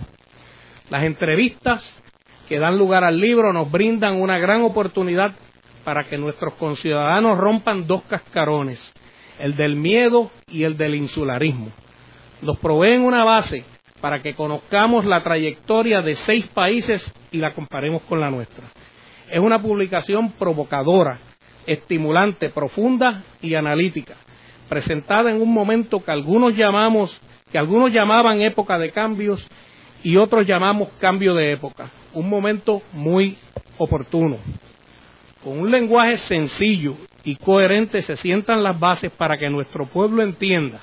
Las 0.88 1.04
entrevistas 1.04 2.02
que 2.48 2.58
dan 2.58 2.78
lugar 2.78 3.04
al 3.04 3.20
libro 3.20 3.52
nos 3.52 3.70
brindan 3.70 4.18
una 4.18 4.38
gran 4.38 4.62
oportunidad 4.62 5.34
para 5.84 6.04
que 6.04 6.16
nuestros 6.16 6.54
conciudadanos 6.54 7.36
rompan 7.36 7.86
dos 7.86 8.02
cascarones, 8.04 8.94
el 9.38 9.54
del 9.54 9.76
miedo 9.76 10.30
y 10.48 10.64
el 10.64 10.78
del 10.78 10.94
insularismo. 10.94 11.72
Nos 12.40 12.58
proveen 12.58 13.02
una 13.02 13.22
base 13.22 13.64
para 14.00 14.22
que 14.22 14.34
conozcamos 14.34 15.04
la 15.04 15.22
trayectoria 15.22 16.00
de 16.00 16.14
seis 16.14 16.46
países 16.48 17.12
y 17.30 17.36
la 17.36 17.50
comparemos 17.52 18.00
con 18.02 18.18
la 18.18 18.30
nuestra. 18.30 18.64
Es 19.30 19.38
una 19.38 19.60
publicación 19.60 20.32
provocadora, 20.32 21.18
estimulante, 21.66 22.48
profunda 22.48 23.22
y 23.40 23.54
analítica, 23.54 24.16
presentada 24.68 25.30
en 25.30 25.40
un 25.40 25.52
momento 25.52 26.02
que 26.04 26.10
algunos 26.10 26.56
llamamos, 26.56 27.20
que 27.52 27.58
algunos 27.58 27.92
llamaban 27.92 28.40
época 28.40 28.78
de 28.78 28.90
cambios 28.90 29.48
y 30.02 30.16
otros 30.16 30.46
llamamos 30.46 30.88
cambio 30.98 31.34
de 31.34 31.52
época, 31.52 31.90
un 32.12 32.28
momento 32.28 32.82
muy 32.92 33.38
oportuno. 33.78 34.38
Con 35.44 35.60
un 35.60 35.70
lenguaje 35.70 36.16
sencillo 36.16 36.96
y 37.22 37.36
coherente 37.36 38.02
se 38.02 38.16
sientan 38.16 38.62
las 38.64 38.78
bases 38.80 39.12
para 39.12 39.38
que 39.38 39.48
nuestro 39.48 39.86
pueblo 39.86 40.22
entienda 40.22 40.80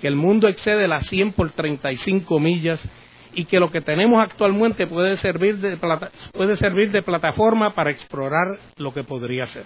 que 0.00 0.08
el 0.08 0.16
mundo 0.16 0.48
excede 0.48 0.88
las 0.88 1.06
100 1.06 1.32
por 1.32 1.50
35 1.50 2.40
millas 2.40 2.82
y 3.34 3.44
que 3.44 3.60
lo 3.60 3.70
que 3.70 3.80
tenemos 3.80 4.22
actualmente 4.22 4.86
puede 4.86 5.16
servir 5.16 5.58
de, 5.58 5.76
puede 6.32 6.54
servir 6.56 6.90
de 6.90 7.02
plataforma 7.02 7.70
para 7.74 7.90
explorar 7.90 8.58
lo 8.76 8.92
que 8.92 9.04
podría 9.04 9.46
ser. 9.46 9.64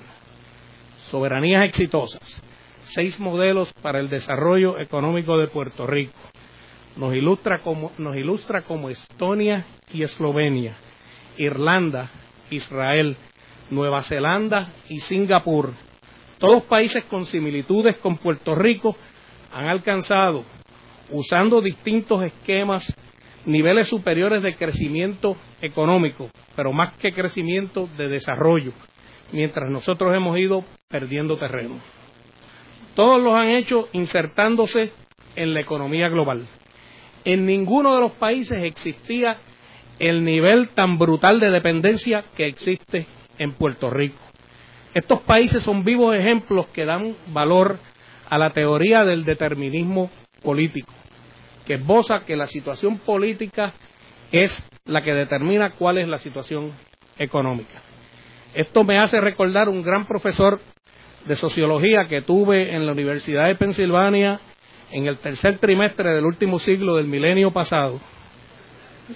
Soberanías 1.11 1.67
exitosas. 1.67 2.43
Seis 2.85 3.19
modelos 3.21 3.73
para 3.75 4.01
el 4.01 4.09
desarrollo 4.09 4.79
económico 4.79 5.39
de 5.39 5.47
Puerto 5.47 5.87
Rico. 5.87 6.19
Nos 6.97 7.15
ilustra 7.15 7.61
como, 7.61 7.93
nos 7.97 8.17
ilustra 8.17 8.63
como 8.63 8.91
Estonia 8.91 9.65
y 9.93 10.03
Eslovenia, 10.03 10.77
Irlanda, 11.39 12.11
Israel, 12.51 13.17
Nueva 13.71 14.03
Zelanda 14.03 14.69
y 14.89 15.01
Singapur. 15.01 15.73
Todos 16.39 16.65
países 16.65 17.05
con 17.05 17.25
similitudes 17.25 17.97
con 17.99 18.19
Puerto 18.19 18.55
Rico 18.55 18.97
han 19.53 19.69
alcanzado, 19.69 20.45
usando 21.11 21.61
distintos 21.61 22.25
esquemas, 22.25 22.93
niveles 23.47 23.89
superiores 23.89 24.43
de 24.43 24.55
crecimiento 24.55 25.37
económico, 25.61 26.29
pero 26.55 26.73
más 26.73 26.93
que 26.95 27.13
crecimiento 27.13 27.89
de 27.97 28.09
desarrollo, 28.09 28.73
mientras 29.33 29.71
nosotros 29.71 30.15
hemos 30.15 30.39
ido 30.39 30.65
perdiendo 30.89 31.37
terreno. 31.37 31.81
Todos 32.95 33.23
los 33.23 33.35
han 33.35 33.51
hecho 33.51 33.89
insertándose 33.93 34.93
en 35.35 35.55
la 35.55 35.61
economía 35.61 36.09
global. 36.09 36.47
En 37.25 37.47
ninguno 37.47 37.95
de 37.95 38.01
los 38.01 38.13
países 38.13 38.59
existía 38.65 39.39
el 39.99 40.25
nivel 40.25 40.71
tan 40.71 40.99
brutal 40.99 41.41
de 41.41 41.51
dependencia 41.51 42.25
que 42.37 42.47
existe 42.47 43.07
en 43.39 43.53
Puerto 43.53 43.89
Rico. 43.89 44.19
Estos 44.95 45.21
países 45.21 45.63
son 45.63 45.85
vivos 45.85 46.15
ejemplos 46.15 46.67
que 46.69 46.85
dan 46.85 47.15
valor 47.29 47.79
a 48.29 48.39
la 48.39 48.51
teoría 48.51 49.05
del 49.05 49.25
determinismo 49.25 50.11
político, 50.43 50.93
que 51.67 51.75
esboza 51.75 52.21
que 52.27 52.37
la 52.37 52.47
situación 52.47 52.99
política 52.99 53.73
es 54.31 54.57
la 54.85 55.03
que 55.03 55.15
determina 55.15 55.71
cuál 55.73 55.99
es 55.99 56.09
la 56.09 56.19
situación 56.19 56.73
económica. 57.19 57.83
Esto 58.55 58.85
me 58.85 58.99
hace 58.99 59.21
recordar 59.21 59.69
un 59.69 59.83
gran 59.83 60.07
profesor 60.07 60.61
de 61.27 61.37
sociología 61.37 62.07
que 62.09 62.23
tuve 62.23 62.75
en 62.75 62.85
la 62.85 62.93
Universidad 62.93 63.47
de 63.47 63.55
Pensilvania 63.55 64.41
en 64.91 65.07
el 65.07 65.19
tercer 65.19 65.59
trimestre 65.59 66.15
del 66.15 66.27
último 66.27 66.59
siglo 66.59 66.97
del 66.97 67.07
milenio 67.07 67.51
pasado. 67.51 68.01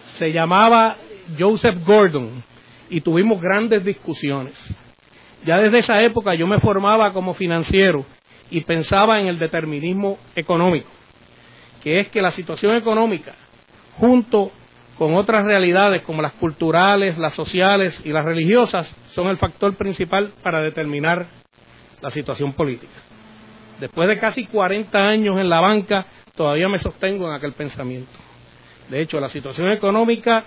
Se 0.05 0.33
llamaba 0.33 0.97
Joseph 1.39 1.85
Gordon 1.85 2.43
y 2.89 3.01
tuvimos 3.01 3.41
grandes 3.41 3.85
discusiones. 3.85 4.55
Ya 5.45 5.59
desde 5.59 5.79
esa 5.79 6.03
época 6.03 6.35
yo 6.35 6.47
me 6.47 6.61
formaba 6.61 7.13
como 7.13 7.35
financiero 7.35 8.05
y 8.51 8.63
pensaba 8.63 9.21
en 9.21 9.27
el 9.27 9.39
determinismo 9.39 10.19
económico, 10.35 10.89
que 11.87 12.01
es 12.01 12.09
que 12.09 12.21
la 12.21 12.33
situación 12.33 12.75
económica, 12.75 13.37
junto 13.97 14.51
con 14.99 15.15
otras 15.15 15.45
realidades 15.45 16.03
como 16.03 16.21
las 16.21 16.33
culturales, 16.33 17.17
las 17.17 17.33
sociales 17.33 18.03
y 18.05 18.09
las 18.09 18.25
religiosas, 18.25 18.93
son 19.11 19.29
el 19.29 19.39
factor 19.39 19.77
principal 19.77 20.33
para 20.43 20.61
determinar 20.63 21.27
la 22.03 22.11
situación 22.11 22.55
política. 22.55 22.93
Después 23.79 24.09
de 24.09 24.19
casi 24.19 24.47
40 24.47 24.99
años 24.99 25.37
en 25.39 25.49
la 25.49 25.61
banca, 25.61 26.07
todavía 26.35 26.69
me 26.69 26.81
sostengo 26.81 27.29
en 27.29 27.35
aquel 27.35 27.53
pensamiento. 27.53 28.19
De 28.91 29.01
hecho, 29.01 29.21
la 29.21 29.29
situación 29.29 29.71
económica 29.71 30.47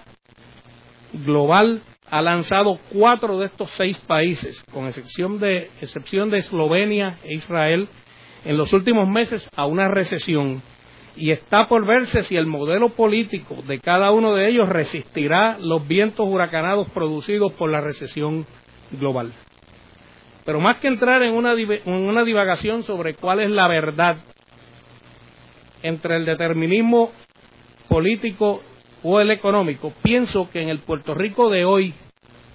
global 1.14 1.82
ha 2.12 2.22
lanzado 2.22 2.78
cuatro 2.92 3.38
de 3.38 3.46
estos 3.46 3.70
seis 3.70 3.98
países, 4.00 4.62
con 4.74 4.88
excepción 4.88 5.40
de, 5.40 5.72
excepción 5.80 6.32
de 6.32 6.40
Eslovenia 6.40 7.18
e 7.24 7.36
Israel, 7.36 7.88
en 8.44 8.58
los 8.58 8.74
últimos 8.74 9.08
meses 9.08 9.50
a 9.56 9.66
una 9.68 9.88
recesión. 9.88 10.62
Y 11.20 11.32
está 11.32 11.68
por 11.68 11.86
verse 11.86 12.24
si 12.24 12.38
el 12.38 12.46
modelo 12.46 12.92
político 12.92 13.62
de 13.68 13.80
cada 13.80 14.12
uno 14.12 14.36
de 14.36 14.50
ellos 14.50 14.70
resistirá 14.70 15.58
los 15.60 15.86
vientos 15.86 16.26
huracanados 16.26 16.90
producidos 16.92 17.52
por 17.52 17.70
la 17.70 17.82
recesión 17.82 18.46
global. 18.92 19.34
Pero 20.46 20.62
más 20.62 20.78
que 20.78 20.88
entrar 20.88 21.22
en 21.24 21.34
una, 21.34 22.24
divagación 22.24 22.84
sobre 22.84 23.16
cuál 23.16 23.42
es 23.42 23.50
la 23.50 23.68
verdad 23.68 24.18
entre 25.84 26.16
el 26.16 26.26
determinismo 26.26 27.12
político 27.90 28.64
o 29.04 29.20
el 29.20 29.32
económico, 29.32 29.92
pienso 30.02 30.50
que 30.50 30.62
en 30.62 30.70
el 30.70 30.80
Puerto 30.80 31.14
Rico 31.14 31.50
de 31.50 31.66
hoy, 31.66 31.94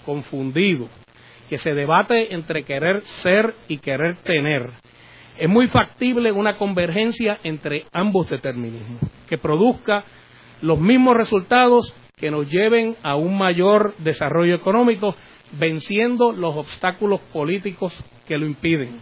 confundido, 0.07 0.89
que 1.51 1.59
se 1.59 1.75
debate 1.75 2.33
entre 2.33 2.63
querer 2.63 3.03
ser 3.03 3.55
y 3.69 3.77
querer 3.77 4.17
tener, 4.25 4.71
es 5.39 5.49
muy 5.49 5.69
factible 5.69 6.31
una 6.33 6.57
convergencia 6.57 7.39
entre 7.43 7.87
ambos 7.93 8.29
determinismos, 8.31 9.01
que 9.29 9.39
produzca 9.39 10.05
los 10.63 10.79
mismos 10.79 11.17
resultados 11.17 11.95
que 12.17 12.31
nos 12.31 12.49
lleven 12.49 12.97
a 13.03 13.17
un 13.17 13.37
mayor 13.37 13.95
desarrollo 13.99 14.55
económico, 14.55 15.15
venciendo 15.53 16.33
los 16.33 16.57
obstáculos 16.57 17.21
políticos 17.33 18.05
que 18.27 18.39
lo 18.39 18.47
impiden. 18.47 19.01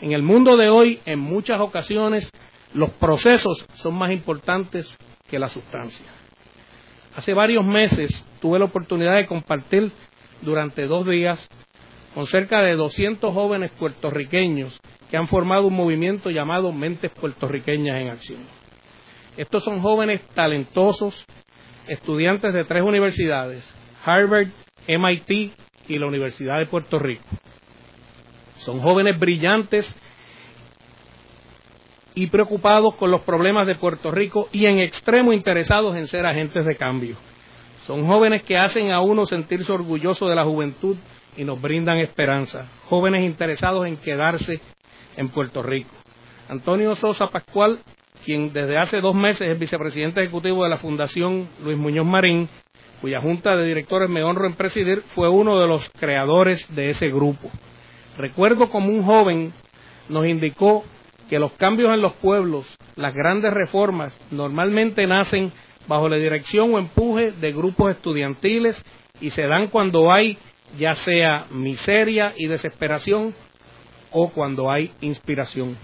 En 0.00 0.12
el 0.12 0.22
mundo 0.22 0.56
de 0.56 0.70
hoy, 0.70 1.00
en 1.04 1.18
muchas 1.18 1.60
ocasiones, 1.60 2.30
los 2.72 2.90
procesos 2.90 3.66
son 3.74 3.98
más 3.98 4.12
importantes 4.12 4.96
que 5.28 5.38
la 5.38 5.48
sustancia. 5.48 6.06
Hace 7.16 7.34
varios 7.34 7.64
meses 7.64 8.24
tuve 8.40 8.58
la 8.58 8.66
oportunidad 8.66 9.16
de 9.16 9.26
compartir 9.26 9.90
durante 10.40 10.86
dos 10.86 11.06
días 11.06 11.48
con 12.14 12.26
cerca 12.26 12.60
de 12.60 12.74
200 12.74 13.32
jóvenes 13.32 13.72
puertorriqueños 13.72 14.78
que 15.10 15.16
han 15.16 15.28
formado 15.28 15.66
un 15.66 15.74
movimiento 15.74 16.30
llamado 16.30 16.72
Mentes 16.72 17.10
Puertorriqueñas 17.12 18.00
en 18.00 18.08
Acción. 18.08 18.40
Estos 19.36 19.64
son 19.64 19.80
jóvenes 19.80 20.22
talentosos, 20.34 21.24
estudiantes 21.88 22.52
de 22.52 22.64
tres 22.64 22.82
universidades, 22.82 23.68
Harvard, 24.04 24.48
MIT 24.86 25.52
y 25.88 25.98
la 25.98 26.06
Universidad 26.06 26.58
de 26.58 26.66
Puerto 26.66 26.98
Rico. 26.98 27.24
Son 28.56 28.80
jóvenes 28.80 29.18
brillantes 29.18 29.92
y 32.14 32.26
preocupados 32.26 32.94
con 32.96 33.10
los 33.10 33.22
problemas 33.22 33.66
de 33.66 33.76
Puerto 33.76 34.10
Rico 34.10 34.48
y 34.52 34.66
en 34.66 34.78
extremo 34.78 35.32
interesados 35.32 35.96
en 35.96 36.06
ser 36.06 36.26
agentes 36.26 36.66
de 36.66 36.76
cambio. 36.76 37.16
Son 37.90 38.06
jóvenes 38.06 38.44
que 38.44 38.56
hacen 38.56 38.92
a 38.92 39.00
uno 39.00 39.26
sentirse 39.26 39.72
orgulloso 39.72 40.28
de 40.28 40.36
la 40.36 40.44
juventud 40.44 40.96
y 41.36 41.42
nos 41.42 41.60
brindan 41.60 41.98
esperanza. 41.98 42.68
Jóvenes 42.88 43.24
interesados 43.24 43.84
en 43.84 43.96
quedarse 43.96 44.60
en 45.16 45.28
Puerto 45.28 45.60
Rico. 45.60 45.90
Antonio 46.48 46.94
Sosa 46.94 47.26
Pascual, 47.30 47.80
quien 48.24 48.52
desde 48.52 48.78
hace 48.78 49.00
dos 49.00 49.16
meses 49.16 49.48
es 49.48 49.58
vicepresidente 49.58 50.20
ejecutivo 50.20 50.62
de 50.62 50.70
la 50.70 50.76
Fundación 50.76 51.48
Luis 51.64 51.76
Muñoz 51.76 52.06
Marín, 52.06 52.48
cuya 53.00 53.20
junta 53.20 53.56
de 53.56 53.66
directores 53.66 54.08
me 54.08 54.22
honro 54.22 54.46
en 54.46 54.54
presidir, 54.54 55.02
fue 55.16 55.28
uno 55.28 55.60
de 55.60 55.66
los 55.66 55.90
creadores 55.98 56.72
de 56.72 56.90
ese 56.90 57.08
grupo. 57.08 57.50
Recuerdo 58.16 58.70
como 58.70 58.90
un 58.90 59.02
joven 59.02 59.52
nos 60.08 60.28
indicó 60.28 60.84
que 61.28 61.40
los 61.40 61.54
cambios 61.54 61.92
en 61.92 62.02
los 62.02 62.14
pueblos, 62.14 62.76
las 62.94 63.14
grandes 63.14 63.52
reformas, 63.52 64.16
normalmente 64.30 65.08
nacen 65.08 65.52
bajo 65.90 66.08
la 66.08 66.18
dirección 66.18 66.72
o 66.72 66.78
empuje 66.78 67.32
de 67.32 67.50
grupos 67.50 67.90
estudiantiles 67.90 68.80
y 69.20 69.30
se 69.30 69.42
dan 69.42 69.66
cuando 69.66 70.12
hay 70.12 70.38
ya 70.78 70.94
sea 70.94 71.46
miseria 71.50 72.32
y 72.36 72.46
desesperación 72.46 73.34
o 74.12 74.30
cuando 74.30 74.70
hay 74.70 74.92
inspiración. 75.00 75.76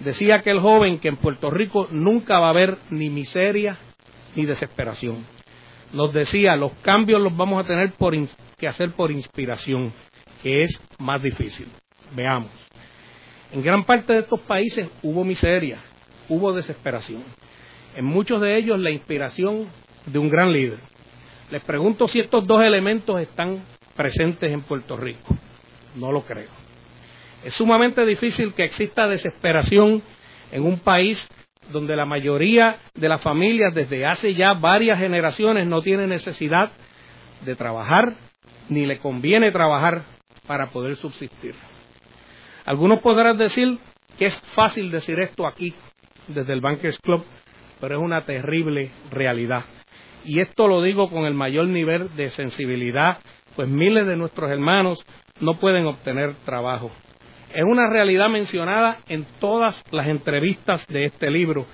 Decía 0.00 0.34
aquel 0.34 0.58
joven 0.58 0.98
que 0.98 1.06
en 1.06 1.16
Puerto 1.16 1.48
Rico 1.48 1.86
nunca 1.92 2.40
va 2.40 2.48
a 2.48 2.50
haber 2.50 2.78
ni 2.90 3.08
miseria 3.08 3.78
ni 4.34 4.46
desesperación. 4.46 5.24
Nos 5.92 6.12
decía, 6.12 6.56
los 6.56 6.72
cambios 6.82 7.20
los 7.20 7.36
vamos 7.36 7.64
a 7.64 7.68
tener 7.68 7.92
que 8.58 8.66
hacer 8.66 8.90
por 8.90 9.12
inspiración, 9.12 9.92
que 10.42 10.62
es 10.62 10.80
más 10.98 11.22
difícil. 11.22 11.68
Veamos. 12.16 12.50
En 13.52 13.62
gran 13.62 13.84
parte 13.84 14.12
de 14.12 14.20
estos 14.20 14.40
países 14.40 14.90
hubo 15.04 15.24
miseria, 15.24 15.78
hubo 16.28 16.52
desesperación. 16.52 17.22
En 17.94 18.04
muchos 18.04 18.40
de 18.40 18.56
ellos 18.56 18.78
la 18.78 18.90
inspiración 18.90 19.66
de 20.06 20.18
un 20.18 20.28
gran 20.28 20.52
líder. 20.52 20.78
Les 21.50 21.62
pregunto 21.64 22.06
si 22.06 22.20
estos 22.20 22.46
dos 22.46 22.62
elementos 22.62 23.20
están 23.20 23.64
presentes 23.96 24.52
en 24.52 24.62
Puerto 24.62 24.96
Rico. 24.96 25.36
No 25.96 26.12
lo 26.12 26.22
creo. 26.22 26.48
Es 27.44 27.54
sumamente 27.54 28.04
difícil 28.04 28.54
que 28.54 28.64
exista 28.64 29.08
desesperación 29.08 30.02
en 30.52 30.64
un 30.64 30.78
país 30.78 31.26
donde 31.72 31.96
la 31.96 32.04
mayoría 32.04 32.78
de 32.94 33.08
las 33.08 33.20
familias 33.20 33.74
desde 33.74 34.06
hace 34.06 34.34
ya 34.34 34.54
varias 34.54 34.98
generaciones 34.98 35.66
no 35.66 35.82
tiene 35.82 36.06
necesidad 36.06 36.70
de 37.44 37.56
trabajar 37.56 38.14
ni 38.68 38.86
le 38.86 38.98
conviene 38.98 39.52
trabajar 39.52 40.02
para 40.46 40.70
poder 40.70 40.96
subsistir. 40.96 41.54
Algunos 42.64 43.00
podrán 43.00 43.36
decir 43.36 43.78
que 44.18 44.26
es 44.26 44.40
fácil 44.54 44.90
decir 44.90 45.18
esto 45.20 45.46
aquí 45.46 45.74
desde 46.28 46.52
el 46.52 46.60
Bankers 46.60 46.98
Club, 46.98 47.24
pero 47.80 47.96
es 47.96 48.00
una 48.00 48.22
terrible 48.22 48.90
realidad. 49.10 49.64
Y 50.24 50.40
esto 50.40 50.68
lo 50.68 50.82
digo 50.82 51.08
con 51.08 51.24
el 51.24 51.34
mayor 51.34 51.66
nivel 51.68 52.14
de 52.14 52.28
sensibilidad, 52.28 53.18
pues 53.56 53.68
miles 53.68 54.06
de 54.06 54.16
nuestros 54.16 54.50
hermanos 54.50 55.04
no 55.40 55.54
pueden 55.54 55.86
obtener 55.86 56.34
trabajo. 56.44 56.90
Es 57.52 57.64
una 57.64 57.88
realidad 57.88 58.28
mencionada 58.28 58.98
en 59.08 59.26
todas 59.40 59.82
las 59.90 60.06
entrevistas 60.06 60.86
de 60.86 61.06
este 61.06 61.30
libro 61.30 61.66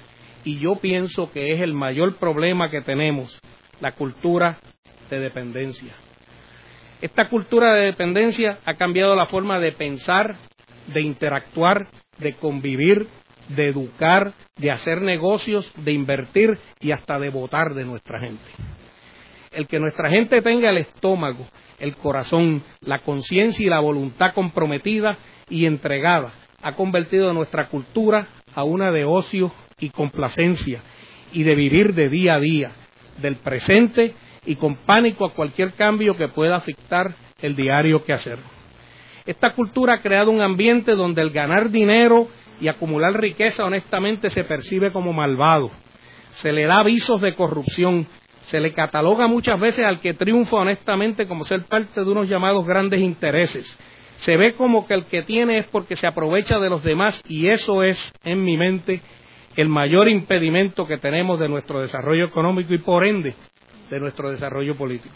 y 0.45 0.59
yo 0.59 0.77
pienso 0.77 1.31
que 1.33 1.53
es 1.53 1.61
el 1.61 1.75
mayor 1.75 2.17
problema 2.17 2.71
que 2.71 2.81
tenemos, 2.81 3.41
la 3.81 3.93
cultura 3.93 4.59
de 5.11 5.19
dependencia. 5.19 5.93
Esta 7.03 7.29
cultura 7.29 7.75
de 7.75 7.87
dependencia 7.87 8.59
ha 8.65 8.75
cambiado 8.75 9.15
la 9.15 9.27
forma 9.27 9.59
de 9.59 9.73
pensar, 9.73 10.37
de 10.87 11.03
interactuar, 11.03 11.89
de 12.19 12.33
convivir, 12.35 13.07
de 13.49 13.69
educar, 13.69 14.33
de 14.57 14.71
hacer 14.71 15.03
negocios, 15.03 15.73
de 15.77 15.93
invertir 15.93 16.59
y 16.81 16.93
hasta 16.93 17.19
de 17.19 17.31
votar 17.31 17.75
de 17.75 17.85
nuestra 17.85 18.21
gente. 18.21 18.45
El 19.53 19.67
que 19.67 19.79
nuestra 19.79 20.11
gente 20.11 20.43
tenga 20.43 20.71
el 20.71 20.79
estómago, 20.79 21.47
el 21.79 21.97
corazón, 21.97 22.63
la 22.81 22.99
conciencia 23.01 23.67
y 23.67 23.71
la 23.71 23.81
voluntad 23.81 24.35
comprometida 24.35 25.17
y 25.49 25.67
entregada 25.67 26.33
ha 26.63 26.73
convertido 26.73 27.33
nuestra 27.33 27.69
cultura 27.69 28.27
a 28.55 28.65
una 28.65 28.91
de 28.91 29.05
ocio 29.05 29.53
y 29.79 29.91
complacencia 29.91 30.81
y 31.33 31.43
de 31.43 31.55
vivir 31.55 31.95
de 31.95 32.09
día 32.09 32.35
a 32.35 32.41
día, 32.41 32.73
del 33.21 33.37
presente 33.37 34.15
y 34.45 34.57
con 34.57 34.77
pánico 34.77 35.27
a 35.27 35.33
cualquier 35.33 35.75
cambio 35.75 36.15
que 36.15 36.29
pueda 36.29 36.57
afectar 36.57 37.15
el 37.41 37.55
diario 37.55 38.05
que 38.05 38.13
hacer. 38.13 38.39
Esta 39.27 39.55
cultura 39.55 39.95
ha 39.95 40.03
creado 40.03 40.31
un 40.31 40.41
ambiente 40.41 40.93
donde 40.93 41.21
el 41.21 41.31
ganar 41.31 41.71
dinero 41.71 42.29
y 42.61 42.69
acumular 42.69 43.21
riqueza 43.21 43.65
honestamente 43.65 44.31
se 44.31 44.45
percibe 44.45 44.93
como 44.93 45.13
malvado. 45.13 45.71
Se 46.33 46.53
le 46.53 46.67
da 46.67 46.81
avisos 46.81 47.21
de 47.21 47.35
corrupción, 47.35 48.07
se 48.43 48.61
le 48.61 48.73
cataloga 48.73 49.27
muchas 49.27 49.59
veces 49.59 49.85
al 49.85 50.01
que 50.01 50.15
triunfa 50.15 50.57
honestamente 50.57 51.27
como 51.27 51.45
ser 51.45 51.65
parte 51.65 52.01
de 52.01 52.11
unos 52.11 52.29
llamados 52.29 52.67
grandes 52.67 53.01
intereses. 53.01 53.79
Se 54.19 54.37
ve 54.37 54.55
como 54.55 54.87
que 54.87 54.95
el 54.95 55.05
que 55.05 55.23
tiene 55.23 55.59
es 55.59 55.67
porque 55.69 55.97
se 55.97 56.07
aprovecha 56.07 56.59
de 56.59 56.71
los 56.71 56.83
demás 56.83 57.23
y 57.29 57.49
eso 57.49 57.83
es, 57.83 58.13
en 58.25 58.43
mi 58.43 58.57
mente, 58.57 59.01
el 59.57 59.69
mayor 59.69 60.09
impedimento 60.09 60.87
que 60.87 60.99
tenemos 60.99 61.39
de 61.39 61.49
nuestro 61.49 61.81
desarrollo 61.81 62.27
económico 62.27 62.73
y 62.75 62.79
por 62.79 63.07
ende 63.07 63.35
de 63.91 64.01
nuestro 64.01 64.31
desarrollo 64.31 64.77
político. 64.77 65.15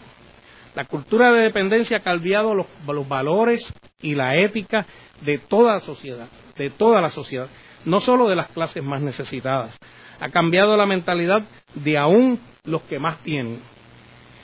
La 0.75 0.85
cultura 0.85 1.33
de 1.33 1.43
dependencia 1.43 1.99
ha 1.99 2.01
cambiado 2.01 2.55
los, 2.55 2.67
valores 3.09 3.73
y 4.01 4.15
la 4.15 4.37
ética 4.37 4.87
de 5.23 5.39
toda 5.39 5.75
la 5.75 5.81
sociedad, 5.81 6.29
de 6.61 6.71
toda 6.71 7.01
la 7.01 7.09
sociedad, 7.09 7.49
no 7.87 8.01
solo 8.01 8.29
de 8.29 8.37
las 8.37 8.49
clases 8.49 8.85
más 8.85 9.01
necesitadas. 9.01 9.79
Ha 10.21 10.29
cambiado 10.29 10.77
la 10.77 10.85
mentalidad 10.85 11.43
de 11.75 11.97
aún 11.97 12.39
los 12.65 12.83
que 12.83 12.99
más 12.99 13.19
tienen. 13.23 13.61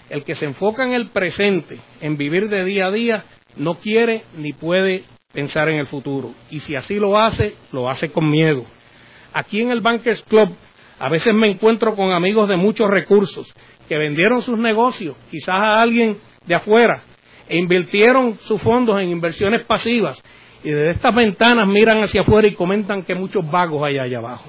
El 0.08 0.24
que 0.24 0.34
se 0.34 0.46
enfoca 0.46 0.86
en 0.86 0.92
el 0.92 1.08
presente, 1.08 1.78
en 2.00 2.16
vivir 2.16 2.48
de 2.48 2.64
día 2.64 2.86
a 2.86 2.90
día, 2.90 3.24
no 3.56 3.74
quiere 3.74 4.22
ni 4.38 4.54
puede 4.54 5.04
pensar 5.32 5.68
en 5.68 5.78
el 5.78 5.86
futuro. 5.88 6.32
Y 6.50 6.60
si 6.60 6.74
así 6.74 6.94
lo 6.94 7.18
hace, 7.18 7.54
lo 7.70 7.90
hace 7.90 8.10
con 8.10 8.30
miedo. 8.30 8.64
Aquí 9.34 9.60
en 9.60 9.70
el 9.70 9.82
Bankers 9.82 10.22
Club 10.22 10.56
a 10.98 11.10
veces 11.10 11.34
me 11.34 11.50
encuentro 11.50 11.94
con 11.94 12.12
amigos 12.12 12.48
de 12.48 12.56
muchos 12.56 12.88
recursos 12.88 13.52
que 13.86 13.98
vendieron 13.98 14.40
sus 14.40 14.58
negocios, 14.58 15.16
quizás 15.30 15.56
a 15.56 15.82
alguien 15.82 16.16
de 16.46 16.54
afuera, 16.54 17.02
e 17.46 17.58
invirtieron 17.58 18.38
sus 18.40 18.62
fondos 18.62 18.98
en 18.98 19.10
inversiones 19.10 19.62
pasivas 19.64 20.22
y 20.66 20.70
desde 20.72 20.90
estas 20.90 21.14
ventanas 21.14 21.68
miran 21.68 22.02
hacia 22.02 22.22
afuera 22.22 22.48
y 22.48 22.54
comentan 22.54 23.04
que 23.04 23.14
muchos 23.14 23.48
vagos 23.48 23.84
hay 23.84 23.98
allá 23.98 24.18
abajo. 24.18 24.46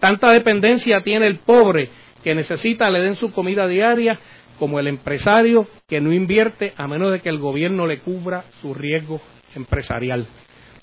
Tanta 0.00 0.32
dependencia 0.32 1.02
tiene 1.04 1.28
el 1.28 1.38
pobre 1.38 1.88
que 2.24 2.34
necesita 2.34 2.90
le 2.90 3.00
den 3.00 3.14
su 3.14 3.30
comida 3.30 3.68
diaria 3.68 4.18
como 4.58 4.80
el 4.80 4.88
empresario 4.88 5.68
que 5.86 6.00
no 6.00 6.12
invierte 6.12 6.72
a 6.76 6.88
menos 6.88 7.12
de 7.12 7.20
que 7.20 7.28
el 7.28 7.38
gobierno 7.38 7.86
le 7.86 8.00
cubra 8.00 8.42
su 8.60 8.74
riesgo 8.74 9.20
empresarial. 9.54 10.26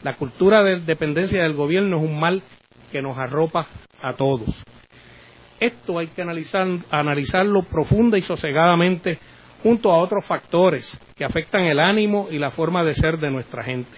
La 0.01 0.15
cultura 0.15 0.63
de 0.63 0.79
dependencia 0.79 1.43
del 1.43 1.53
gobierno 1.53 1.97
es 1.97 2.03
un 2.03 2.17
mal 2.17 2.41
que 2.89 3.01
nos 3.01 3.17
arropa 3.17 3.67
a 4.01 4.13
todos. 4.13 4.63
Esto 5.59 5.99
hay 5.99 6.07
que 6.07 6.21
analizar, 6.21 6.65
analizarlo 6.89 7.63
profunda 7.63 8.17
y 8.17 8.21
sosegadamente 8.21 9.19
junto 9.61 9.91
a 9.91 9.97
otros 9.97 10.23
factores 10.25 10.97
que 11.17 11.25
afectan 11.25 11.63
el 11.63 11.81
ánimo 11.81 12.29
y 12.31 12.37
la 12.37 12.51
forma 12.51 12.85
de 12.85 12.93
ser 12.93 13.17
de 13.17 13.29
nuestra 13.29 13.63
gente, 13.65 13.89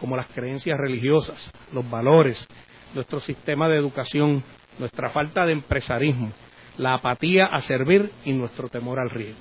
como 0.00 0.16
las 0.16 0.26
creencias 0.28 0.78
religiosas, 0.78 1.52
los 1.72 1.88
valores, 1.88 2.46
nuestro 2.94 3.20
sistema 3.20 3.68
de 3.68 3.76
educación, 3.76 4.42
nuestra 4.78 5.10
falta 5.10 5.44
de 5.44 5.52
empresarismo, 5.52 6.32
la 6.78 6.94
apatía 6.94 7.46
a 7.46 7.60
servir 7.60 8.10
y 8.24 8.32
nuestro 8.32 8.68
temor 8.68 8.98
al 8.98 9.10
riesgo. 9.10 9.40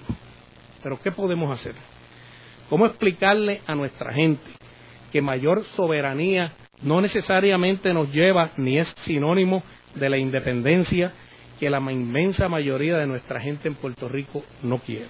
Pero 0.83 0.99
¿qué 1.01 1.11
podemos 1.11 1.51
hacer? 1.51 1.75
¿Cómo 2.69 2.85
explicarle 2.85 3.61
a 3.65 3.75
nuestra 3.75 4.13
gente 4.13 4.51
que 5.11 5.21
mayor 5.21 5.63
soberanía 5.63 6.53
no 6.81 7.01
necesariamente 7.01 7.93
nos 7.93 8.11
lleva 8.11 8.51
ni 8.57 8.77
es 8.77 8.93
sinónimo 8.97 9.63
de 9.95 10.09
la 10.09 10.17
independencia 10.17 11.11
que 11.59 11.69
la 11.69 11.79
inmensa 11.91 12.47
mayoría 12.47 12.97
de 12.97 13.07
nuestra 13.07 13.41
gente 13.41 13.67
en 13.67 13.75
Puerto 13.75 14.07
Rico 14.07 14.43
no 14.63 14.77
quiere. 14.77 15.09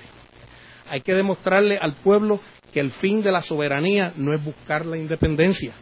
Hay 0.87 1.01
que 1.01 1.13
demostrarle 1.13 1.77
al 1.77 1.93
pueblo 1.95 2.39
que 2.73 2.79
el 2.79 2.91
fin 2.91 3.21
de 3.21 3.31
la 3.31 3.41
soberanía 3.41 4.13
no 4.15 4.33
es 4.35 4.43
buscar 4.43 4.85
la 4.85 4.97
independencia. 4.97 5.73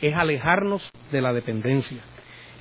es 0.00 0.12
alejarnos 0.14 0.90
de 1.10 1.22
la 1.22 1.32
dependencia, 1.32 2.02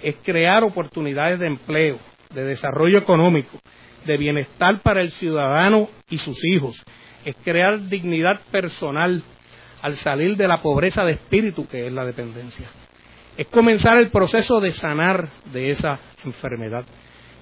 es 0.02 0.15
crear 0.24 0.63
oportunidades 0.63 1.39
de 1.39 1.48
empleo, 1.48 1.98
de 2.34 2.46
desarrollo 2.46 3.00
económico, 3.00 3.60
de 4.06 4.17
bienestar 4.17 4.80
para 4.82 5.02
el 5.02 5.12
ciudadano 5.12 5.89
y 6.10 6.17
sus 6.17 6.43
hijos, 6.46 6.82
es 7.26 7.36
crear 7.43 7.80
dignidad 7.89 8.39
personal 8.52 9.24
al 9.82 9.96
salir 9.96 10.38
de 10.38 10.48
la 10.48 10.62
pobreza 10.62 11.04
de 11.04 11.13
espíritu 11.13 11.67
que 11.67 11.88
es 11.88 11.91
la 11.91 12.06
dependencia. 12.06 12.69
Es 13.36 13.48
comenzar 13.48 13.98
el 13.98 14.10
proceso 14.10 14.60
de 14.60 14.72
sanar 14.72 15.28
de 15.52 15.72
esa 15.72 16.00
enfermedad. 16.24 16.86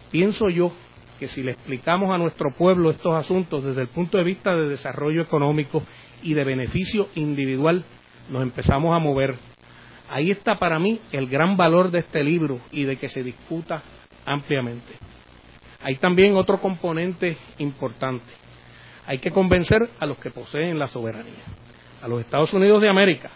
Pienso 0.10 0.50
yo 0.50 0.72
que 1.20 1.28
si 1.28 1.44
le 1.44 1.52
explicamos 1.52 2.10
a 2.12 2.18
nuestro 2.18 2.52
pueblo 2.52 2.90
estos 2.90 3.14
asuntos 3.14 3.64
desde 3.64 3.82
el 3.82 3.90
punto 3.90 4.18
de 4.18 4.24
vista 4.24 4.56
de 4.56 4.70
desarrollo 4.70 5.22
económico 5.22 5.84
y 6.24 6.34
de 6.34 6.44
beneficio 6.44 7.10
individual, 7.16 7.84
nos 8.30 8.44
empezamos 8.44 8.96
a 8.96 9.00
mover. 9.00 9.36
Ahí 10.10 10.32
está 10.32 10.56
para 10.56 10.80
mí 10.80 11.00
el 11.12 11.28
gran 11.28 11.56
valor 11.56 11.92
de 11.92 12.00
este 12.00 12.24
libro 12.24 12.60
y 12.72 12.84
de 12.84 12.98
que 12.98 13.10
se 13.10 13.24
discuta 13.24 13.82
ampliamente. 14.26 14.94
Hay 15.82 15.96
también 15.96 16.36
otro 16.36 16.60
componente 16.60 17.38
importante. 17.58 18.26
Hay 19.08 19.20
que 19.20 19.32
convencer 19.32 19.90
a 20.00 20.06
los 20.06 20.18
que 20.20 20.30
poseen 20.30 20.78
la 20.78 20.88
soberanía, 20.88 21.44
a 22.02 22.08
los 22.08 22.22
Estados 22.22 22.54
Unidos 22.54 22.82
de 22.82 22.90
América, 22.90 23.32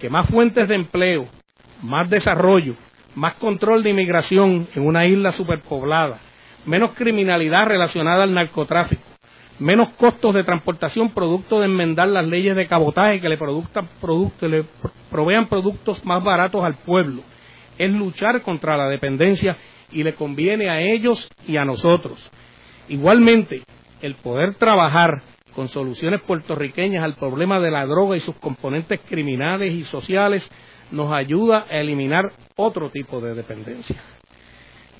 que 0.00 0.08
más 0.08 0.28
fuentes 0.28 0.66
de 0.68 0.74
empleo, 0.74 1.28
más 1.82 2.08
desarrollo, 2.08 2.76
más 3.14 3.34
control 3.34 3.82
de 3.82 3.90
inmigración 3.90 4.68
en 4.74 4.86
una 4.86 5.04
isla 5.04 5.32
superpoblada, 5.32 6.18
menos 6.64 6.92
criminalidad 6.92 7.66
relacionada 7.66 8.24
al 8.24 8.32
narcotráfico, 8.32 9.02
menos 9.62 9.90
costos 9.90 10.34
de 10.34 10.44
transportación 10.44 11.10
producto 11.10 11.60
de 11.60 11.66
enmendar 11.66 12.08
las 12.08 12.26
leyes 12.26 12.56
de 12.56 12.66
cabotaje 12.66 13.20
que 13.20 13.28
le, 13.28 13.38
le 14.48 14.64
provean 15.10 15.46
productos 15.46 16.04
más 16.04 16.22
baratos 16.22 16.64
al 16.64 16.76
pueblo. 16.76 17.22
Es 17.78 17.90
luchar 17.90 18.42
contra 18.42 18.76
la 18.76 18.88
dependencia 18.88 19.56
y 19.90 20.02
le 20.02 20.14
conviene 20.14 20.68
a 20.68 20.80
ellos 20.80 21.28
y 21.46 21.56
a 21.56 21.64
nosotros. 21.64 22.30
Igualmente, 22.88 23.62
el 24.00 24.14
poder 24.16 24.54
trabajar 24.56 25.22
con 25.54 25.68
soluciones 25.68 26.22
puertorriqueñas 26.22 27.04
al 27.04 27.14
problema 27.14 27.60
de 27.60 27.70
la 27.70 27.86
droga 27.86 28.16
y 28.16 28.20
sus 28.20 28.36
componentes 28.36 29.00
criminales 29.08 29.72
y 29.74 29.84
sociales 29.84 30.50
nos 30.90 31.12
ayuda 31.12 31.66
a 31.70 31.80
eliminar 31.80 32.32
otro 32.56 32.90
tipo 32.90 33.20
de 33.20 33.34
dependencia. 33.34 33.96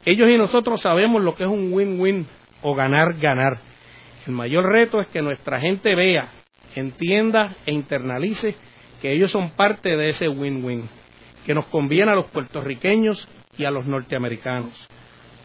Ellos 0.05 0.31
y 0.31 0.37
nosotros 0.37 0.81
sabemos 0.81 1.23
lo 1.23 1.35
que 1.35 1.45
es 1.45 1.51
un 1.51 1.73
win-win 1.73 2.27
o 2.63 2.75
ganar-ganar. 2.75 3.72
El 4.27 4.35
mayor 4.35 4.67
reto 4.71 5.01
es 5.01 5.09
que 5.09 5.21
nuestra 5.21 5.61
gente 5.61 5.95
vea, 5.97 6.29
entienda 6.77 7.57
e 7.67 7.73
internalice 7.73 8.55
que 9.01 9.13
ellos 9.13 9.33
son 9.33 9.51
parte 9.51 9.97
de 9.97 10.07
ese 10.07 10.29
win-win, 10.29 10.89
que 11.45 11.55
nos 11.55 11.67
conviene 11.67 12.13
a 12.13 12.15
los 12.15 12.27
puertorriqueños 12.27 13.29
y 13.59 13.65
a 13.65 13.71
los 13.73 13.85
norteamericanos. 13.87 14.89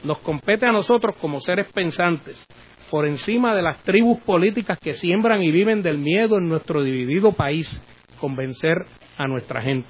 Nos 0.03 0.19
compete 0.19 0.67
a 0.67 0.71
nosotros 0.71 1.15
como 1.15 1.41
seres 1.41 1.65
pensantes, 1.73 2.45
por 2.91 3.07
encima 3.07 3.55
de 3.55 3.63
las 3.63 3.83
tribus 3.83 4.19
políticas 4.21 4.79
que 4.79 4.93
siembran 4.93 5.41
y 5.41 5.51
viven 5.51 5.81
del 5.81 5.97
miedo 5.97 6.37
en 6.37 6.47
nuestro 6.47 6.83
dividido 6.83 7.31
país, 7.31 7.81
convencer 8.19 8.77
a 9.17 9.25
nuestra 9.27 9.61
gente. 9.61 9.89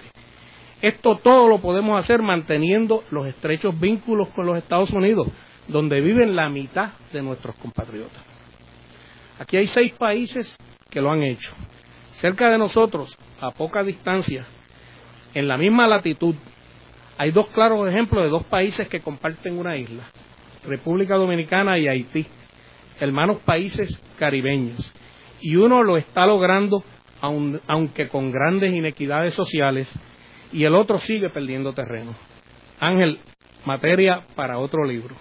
Esto 0.81 1.19
todo 1.21 1.49
lo 1.49 1.59
podemos 1.59 1.99
hacer 1.99 2.21
manteniendo 2.21 3.03
los 3.11 3.27
estrechos 3.27 3.77
vínculos 3.79 4.29
con 4.29 4.45
los 4.45 4.57
Estados 4.57 4.91
Unidos, 4.91 5.27
donde 5.67 5.99
viven 5.99 6.35
la 6.35 6.49
mitad 6.49 6.91
de 7.11 7.21
nuestros 7.21 7.55
compatriotas. 7.57 8.36
Aquí 9.39 9.57
hay 9.57 9.67
seis 9.67 9.93
países 9.93 10.57
que 10.89 11.01
lo 11.01 11.11
han 11.11 11.23
hecho. 11.23 11.53
Cerca 12.11 12.49
de 12.49 12.57
nosotros, 12.57 13.17
a 13.39 13.51
poca 13.51 13.83
distancia, 13.83 14.45
en 15.33 15.47
la 15.47 15.57
misma 15.57 15.87
latitud, 15.87 16.35
hay 17.17 17.31
dos 17.31 17.47
claros 17.49 17.87
ejemplos 17.87 18.23
de 18.23 18.29
dos 18.29 18.43
países 18.45 18.87
que 18.87 18.99
comparten 18.99 19.57
una 19.57 19.75
isla, 19.75 20.03
República 20.65 21.15
Dominicana 21.15 21.77
y 21.77 21.87
Haití, 21.87 22.25
hermanos 22.99 23.37
países 23.45 24.01
caribeños. 24.17 24.93
Y 25.39 25.55
uno 25.55 25.83
lo 25.83 25.97
está 25.97 26.25
logrando 26.25 26.83
aunque 27.21 28.07
con 28.09 28.31
grandes 28.31 28.73
inequidades 28.73 29.33
sociales 29.33 29.91
y 30.51 30.63
el 30.63 30.75
otro 30.75 30.99
sigue 30.99 31.29
perdiendo 31.29 31.73
terreno. 31.73 32.15
Ángel, 32.79 33.19
materia 33.65 34.19
para 34.35 34.59
otro 34.59 34.85
libro. 34.85 35.15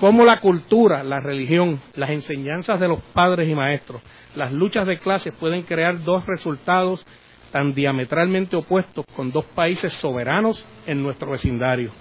Cómo 0.00 0.24
la 0.24 0.40
cultura, 0.40 1.04
la 1.04 1.20
religión, 1.20 1.80
las 1.94 2.10
enseñanzas 2.10 2.80
de 2.80 2.88
los 2.88 3.00
padres 3.12 3.48
y 3.48 3.54
maestros, 3.54 4.02
las 4.34 4.52
luchas 4.52 4.86
de 4.86 4.98
clases 4.98 5.32
pueden 5.34 5.62
crear 5.62 6.02
dos 6.02 6.26
resultados 6.26 7.06
tan 7.52 7.74
diametralmente 7.74 8.56
opuestos 8.56 9.04
con 9.14 9.30
dos 9.30 9.44
países 9.44 9.92
soberanos 9.92 10.66
en 10.86 11.02
nuestro 11.02 11.30
vecindario. 11.30 11.92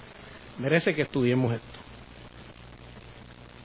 Merece 0.58 0.95
que 0.95 1.04
estudiemos 1.04 1.54
esto. 1.54 1.80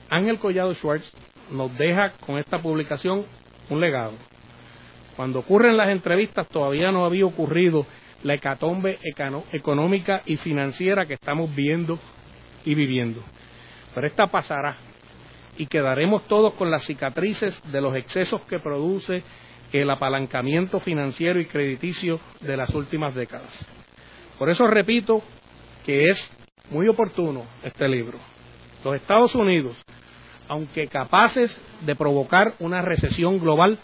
Ángel 0.09 0.37
Collado 0.39 0.73
Schwartz 0.73 1.11
nos 1.51 1.75
deja 1.77 2.11
con 2.25 2.37
esta 2.37 2.59
publicación 2.59 3.25
un 3.69 3.81
legado. 3.81 4.13
Cuando 5.15 5.39
ocurren 5.39 5.77
las 5.77 5.89
entrevistas 5.89 6.47
todavía 6.47 6.91
no 6.91 7.05
había 7.05 7.25
ocurrido 7.25 7.85
la 8.23 8.35
hecatombe 8.35 8.99
económica 9.51 10.21
y 10.25 10.37
financiera 10.37 11.05
que 11.05 11.15
estamos 11.15 11.53
viendo 11.55 11.99
y 12.65 12.75
viviendo. 12.75 13.23
Pero 13.97 14.09
esta 14.09 14.27
pasará 14.27 14.77
y 15.57 15.65
quedaremos 15.65 16.27
todos 16.27 16.53
con 16.53 16.69
las 16.69 16.85
cicatrices 16.85 17.59
de 17.71 17.81
los 17.81 17.95
excesos 17.95 18.41
que 18.41 18.59
produce 18.59 19.23
el 19.73 19.89
apalancamiento 19.89 20.79
financiero 20.79 21.39
y 21.39 21.47
crediticio 21.47 22.19
de 22.39 22.55
las 22.55 22.75
últimas 22.75 23.15
décadas. 23.15 23.49
Por 24.37 24.51
eso 24.51 24.67
repito 24.67 25.23
que 25.83 26.11
es 26.11 26.31
muy 26.69 26.87
oportuno 26.87 27.45
este 27.63 27.87
libro. 27.87 28.19
Los 28.83 28.93
Estados 28.93 29.33
Unidos, 29.33 29.83
aunque 30.47 30.87
capaces 30.87 31.59
de 31.81 31.95
provocar 31.95 32.53
una 32.59 32.83
recesión 32.83 33.39
global, 33.39 33.79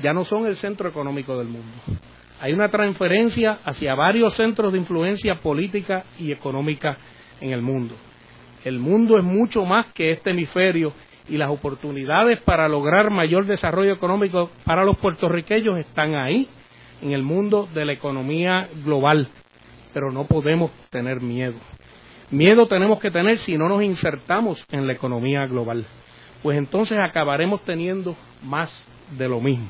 ya 0.00 0.12
no 0.12 0.24
son 0.24 0.46
el 0.46 0.54
centro 0.54 0.88
económico 0.88 1.36
del 1.36 1.48
mundo. 1.48 1.72
Hay 2.38 2.52
una 2.52 2.68
transferencia 2.68 3.58
hacia 3.64 3.96
varios 3.96 4.34
centros 4.34 4.72
de 4.72 4.78
influencia 4.78 5.40
política 5.40 6.04
y 6.20 6.30
económica 6.30 6.96
en 7.40 7.50
el 7.50 7.62
mundo. 7.62 7.96
El 8.66 8.80
mundo 8.80 9.16
es 9.16 9.22
mucho 9.22 9.64
más 9.64 9.92
que 9.92 10.10
este 10.10 10.30
hemisferio 10.30 10.92
y 11.28 11.36
las 11.36 11.50
oportunidades 11.50 12.42
para 12.42 12.66
lograr 12.66 13.10
mayor 13.12 13.46
desarrollo 13.46 13.92
económico 13.92 14.50
para 14.64 14.84
los 14.84 14.98
puertorriqueños 14.98 15.78
están 15.78 16.16
ahí, 16.16 16.48
en 17.00 17.12
el 17.12 17.22
mundo 17.22 17.68
de 17.72 17.84
la 17.84 17.92
economía 17.92 18.68
global, 18.84 19.28
pero 19.94 20.10
no 20.10 20.24
podemos 20.24 20.72
tener 20.90 21.20
miedo. 21.20 21.54
Miedo 22.32 22.66
tenemos 22.66 22.98
que 22.98 23.12
tener 23.12 23.38
si 23.38 23.56
no 23.56 23.68
nos 23.68 23.84
insertamos 23.84 24.66
en 24.72 24.88
la 24.88 24.94
economía 24.94 25.46
global, 25.46 25.86
pues 26.42 26.58
entonces 26.58 26.98
acabaremos 26.98 27.62
teniendo 27.62 28.16
más 28.42 28.84
de 29.16 29.28
lo 29.28 29.40
mismo. 29.40 29.68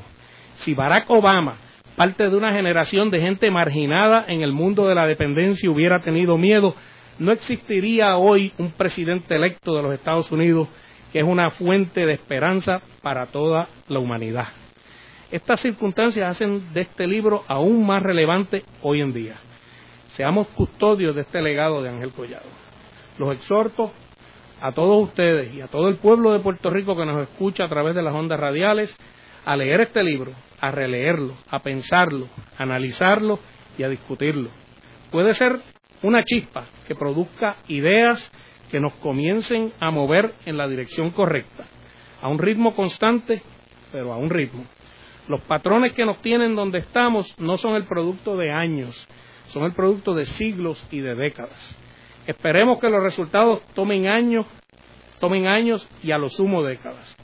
Si 0.55 0.73
Barack 0.73 1.11
Obama, 1.11 1.57
parte 1.97 2.31
de 2.31 2.35
una 2.35 2.55
generación 2.55 3.11
de 3.11 3.21
gente 3.21 3.51
marginada 3.51 4.25
en 4.27 4.41
el 4.41 4.55
mundo 4.55 4.89
de 4.89 4.95
la 4.95 5.07
dependencia, 5.07 5.71
hubiera 5.71 6.01
tenido 6.01 6.39
miedo, 6.39 6.75
no 7.19 7.33
existiría 7.33 8.17
hoy 8.17 8.53
un 8.59 8.73
presidente 8.73 9.35
electo 9.35 9.75
de 9.75 9.83
los 9.83 9.95
Estados 9.95 10.31
Unidos 10.31 10.69
que 11.13 11.21
es 11.21 11.25
una 11.25 11.51
fuente 11.51 12.05
de 12.05 12.15
esperanza 12.15 12.83
para 13.03 13.27
toda 13.27 13.69
la 13.89 13.99
humanidad. 13.99 14.49
Estas 15.31 15.61
circunstancias 15.61 16.29
hacen 16.29 16.73
de 16.73 16.83
este 16.83 17.07
libro 17.07 17.45
aún 17.49 17.87
más 17.87 18.03
relevante 18.03 18.63
hoy 18.83 19.01
en 19.01 19.13
día. 19.13 19.37
Seamos 20.09 20.49
custodios 20.49 21.15
de 21.15 21.23
este 21.23 21.43
legado 21.43 21.83
de 21.83 21.91
Ángel 21.91 22.13
Collado. 22.13 22.47
Los 23.19 23.35
exhorto 23.35 23.93
a 24.61 24.73
todos 24.73 25.03
ustedes 25.03 25.55
y 25.55 25.61
a 25.61 25.69
todo 25.69 25.89
el 25.89 25.97
pueblo 25.97 26.33
de 26.33 26.41
Puerto 26.41 26.71
Rico 26.71 26.97
que 26.97 27.07
nos 27.07 27.23
escucha 27.23 27.65
a 27.65 27.69
través 27.69 27.95
de 27.95 28.03
las 28.03 28.15
ondas 28.15 28.39
radiales 28.39 28.97
a 29.45 29.57
leer 29.57 29.81
este 29.83 30.03
libro, 30.03 30.33
a 30.61 30.71
releerlo, 30.71 31.35
a 31.51 31.61
pensarlo, 31.61 32.29
a 32.59 32.63
analizarlo 32.63 33.39
y 33.79 33.83
a 33.83 33.89
discutirlo. 33.89 34.51
Puede 35.11 35.35
ser 35.35 35.61
una 36.03 36.23
chispa 36.25 36.67
que 36.87 36.95
produzca 36.95 37.57
ideas 37.69 38.31
que 38.71 38.81
nos 38.81 38.95
comiencen 38.95 39.73
a 39.81 39.91
mover 39.91 40.35
en 40.45 40.57
la 40.57 40.69
dirección 40.69 41.11
correcta, 41.11 41.65
a 42.21 42.29
un 42.29 42.39
ritmo 42.39 42.75
constante, 42.75 43.43
pero 43.93 44.13
a 44.13 44.17
un 44.17 44.31
ritmo. 44.31 44.65
Los 45.29 45.41
patrones 45.43 45.93
que 45.93 46.05
nos 46.05 46.21
tienen 46.21 46.55
donde 46.55 46.79
estamos 46.79 47.39
no 47.41 47.57
son 47.57 47.75
el 47.75 47.85
producto 47.85 48.37
de 48.37 48.53
años, 48.53 49.07
son 49.49 49.65
el 49.65 49.73
producto 49.73 50.15
de 50.15 50.27
siglos 50.27 50.87
y 50.91 51.01
de 51.01 51.15
décadas. 51.15 51.77
Esperemos 52.27 52.81
que 52.81 52.91
los 52.91 53.03
resultados 53.03 53.63
tomen 53.75 54.07
años, 54.07 54.47
tomen 55.21 55.47
años 55.47 55.89
y 56.03 56.11
a 56.11 56.19
lo 56.19 56.29
sumo 56.29 56.63
décadas. 56.63 57.17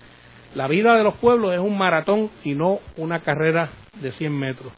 La 0.55 0.69
vida 0.69 0.97
de 0.97 1.03
los 1.03 1.15
pueblos 1.15 1.55
es 1.55 1.61
un 1.61 1.77
maratón 1.79 2.31
y 2.45 2.55
no 2.55 2.79
una 2.97 3.21
carrera 3.21 3.71
de 4.01 4.13
100 4.13 4.39
metros. 4.39 4.73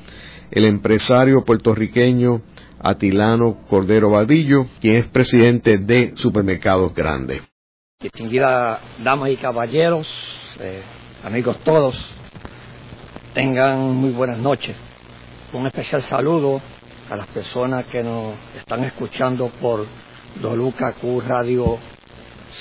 el 0.53 0.67
empresario 0.67 1.43
puertorriqueño 1.45 2.43
Atilano 2.79 3.67
Cordero 3.69 4.11
Vadillo, 4.11 4.67
quien 4.81 4.95
es 4.95 5.09
presidente 5.09 5.79
de 5.79 6.13
Supermercados 6.15 6.95
Grandes. 6.95 7.43
Distinguidas 8.01 8.79
damas 9.03 9.31
y 9.31 9.37
caballeros, 9.37 10.07
eh, 10.61 10.81
amigos 11.25 11.59
todos, 11.65 11.99
tengan 13.35 13.81
muy 13.97 14.13
buenas 14.13 14.39
noches. 14.39 14.77
Un 15.53 15.67
especial 15.67 16.03
saludo 16.03 16.63
a 17.11 17.17
las 17.17 17.27
personas 17.29 17.85
que 17.87 18.03
nos 18.03 18.35
están 18.57 18.85
escuchando 18.85 19.49
por 19.61 19.87
Doluca 20.41 20.93
Q 20.95 21.21
Radio 21.21 21.79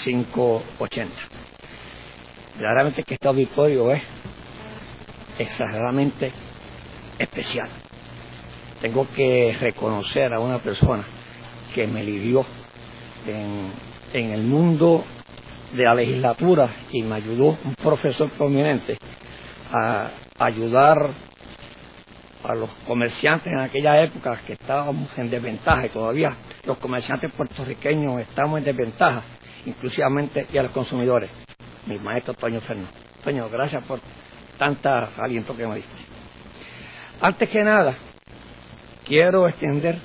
580. 0.04 1.14
Claramente 2.58 3.04
que 3.04 3.14
este 3.16 3.28
auditorio 3.28 3.92
es 3.92 4.04
exageradamente 5.38 6.32
especial. 7.18 7.70
Tengo 8.82 9.08
que 9.16 9.56
reconocer 9.60 10.34
a 10.34 10.40
una 10.40 10.60
persona 10.60 11.04
que 11.74 11.88
me 11.88 12.04
lidió 12.04 12.46
en, 13.26 13.72
en 14.14 14.32
el 14.32 14.44
mundo 14.44 15.06
de 15.72 15.84
la 15.84 15.96
legislatura 15.96 16.70
y 16.92 17.02
me 17.02 17.16
ayudó 17.16 17.58
un 17.64 17.76
profesor 17.76 18.30
prominente 18.32 18.98
a 19.72 20.12
ayudar 20.38 21.10
a 22.44 22.56
los 22.56 22.70
comerciantes 22.86 23.52
en 23.52 23.60
aquella 23.60 24.02
época 24.04 24.42
que 24.46 24.54
estábamos 24.54 25.10
en 25.18 25.30
desventaja 25.30 25.86
y 25.86 25.90
todavía 25.90 26.30
los 26.66 26.78
comerciantes 26.78 27.34
puertorriqueños 27.34 28.20
estamos 28.22 28.60
en 28.60 28.66
desventaja, 28.66 29.24
inclusivamente 29.66 30.48
y 30.52 30.58
a 30.58 30.64
los 30.64 30.72
consumidores. 30.72 31.30
Mi 31.86 31.98
maestro 32.00 32.34
Toño 32.34 32.62
Fernández. 32.62 32.94
Toño, 33.24 33.50
gracias 33.50 33.84
por 33.84 34.00
tanta 34.58 35.10
aliento 35.18 35.56
que 35.56 35.68
me 35.68 35.76
diste. 35.78 35.92
Antes 37.22 37.50
que 37.50 37.64
nada, 37.64 37.96
quiero 39.06 39.48
extender 39.48 39.98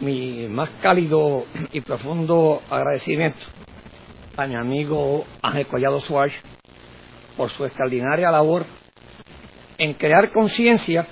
mi 0.00 0.46
más 0.48 0.68
cálido 0.82 1.46
y 1.72 1.80
profundo 1.80 2.62
agradecimiento 2.70 3.40
a 4.36 4.46
mi 4.46 4.54
amigo 4.54 5.24
Ángel 5.42 5.66
Collado 5.66 6.00
Suárez 6.00 6.34
por 7.36 7.50
su 7.50 7.64
extraordinaria 7.64 8.30
labor 8.30 8.64
en 9.78 9.94
crear 9.94 10.30
conciencia 10.30 11.06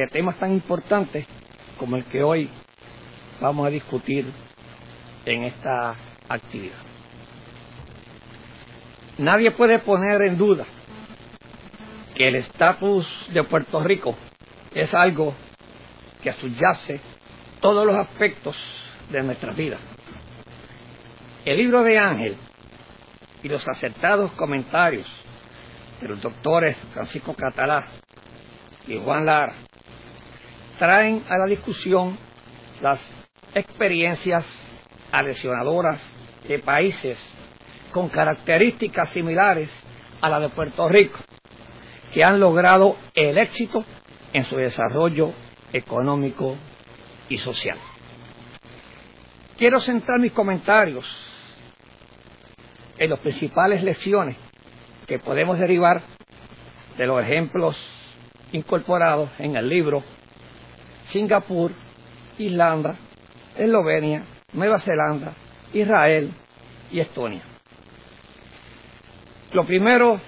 de 0.00 0.06
temas 0.08 0.38
tan 0.38 0.52
importantes 0.52 1.26
como 1.78 1.96
el 1.96 2.04
que 2.04 2.22
hoy 2.22 2.50
vamos 3.40 3.66
a 3.66 3.70
discutir 3.70 4.30
en 5.24 5.44
esta 5.44 5.94
actividad. 6.28 6.76
Nadie 9.18 9.50
puede 9.52 9.78
poner 9.78 10.20
en 10.22 10.36
duda 10.36 10.66
que 12.14 12.28
el 12.28 12.36
estatus 12.36 13.06
de 13.32 13.42
Puerto 13.44 13.82
Rico 13.82 14.14
es 14.74 14.92
algo 14.94 15.34
que 16.22 16.32
subyace 16.34 17.00
todos 17.60 17.86
los 17.86 17.96
aspectos 17.96 18.56
de 19.10 19.22
nuestra 19.22 19.54
vida. 19.54 19.78
El 21.46 21.56
libro 21.56 21.82
de 21.82 21.98
Ángel 21.98 22.36
y 23.42 23.48
los 23.48 23.66
acertados 23.66 24.32
comentarios 24.32 25.06
de 26.02 26.08
los 26.08 26.20
doctores 26.20 26.76
Francisco 26.92 27.34
Catalá 27.34 27.86
y 28.86 28.98
Juan 28.98 29.24
Lara 29.24 29.54
traen 30.78 31.24
a 31.28 31.38
la 31.38 31.46
discusión 31.46 32.18
las 32.80 33.00
experiencias 33.54 34.48
aleccionadoras 35.12 36.02
de 36.46 36.58
países 36.58 37.18
con 37.92 38.08
características 38.08 39.08
similares 39.10 39.70
a 40.20 40.28
la 40.28 40.40
de 40.40 40.48
Puerto 40.50 40.88
Rico, 40.88 41.18
que 42.12 42.22
han 42.22 42.38
logrado 42.38 42.96
el 43.14 43.38
éxito 43.38 43.84
en 44.32 44.44
su 44.44 44.56
desarrollo 44.56 45.32
económico 45.72 46.56
y 47.28 47.38
social. 47.38 47.78
Quiero 49.56 49.80
centrar 49.80 50.20
mis 50.20 50.32
comentarios 50.32 51.06
en 52.98 53.10
las 53.10 53.20
principales 53.20 53.82
lecciones 53.82 54.36
que 55.06 55.18
podemos 55.18 55.58
derivar 55.58 56.02
de 56.96 57.06
los 57.06 57.22
ejemplos 57.22 57.76
incorporados 58.52 59.30
en 59.38 59.56
el 59.56 59.68
libro 59.68 60.02
Singapur, 61.06 61.72
Irlanda, 62.38 62.96
Eslovenia, 63.56 64.22
Nueva 64.52 64.78
Zelanda, 64.78 65.32
Israel 65.72 66.30
y 66.90 67.00
Estonia. 67.00 67.42
Lo 69.52 69.64
primero 69.64 70.20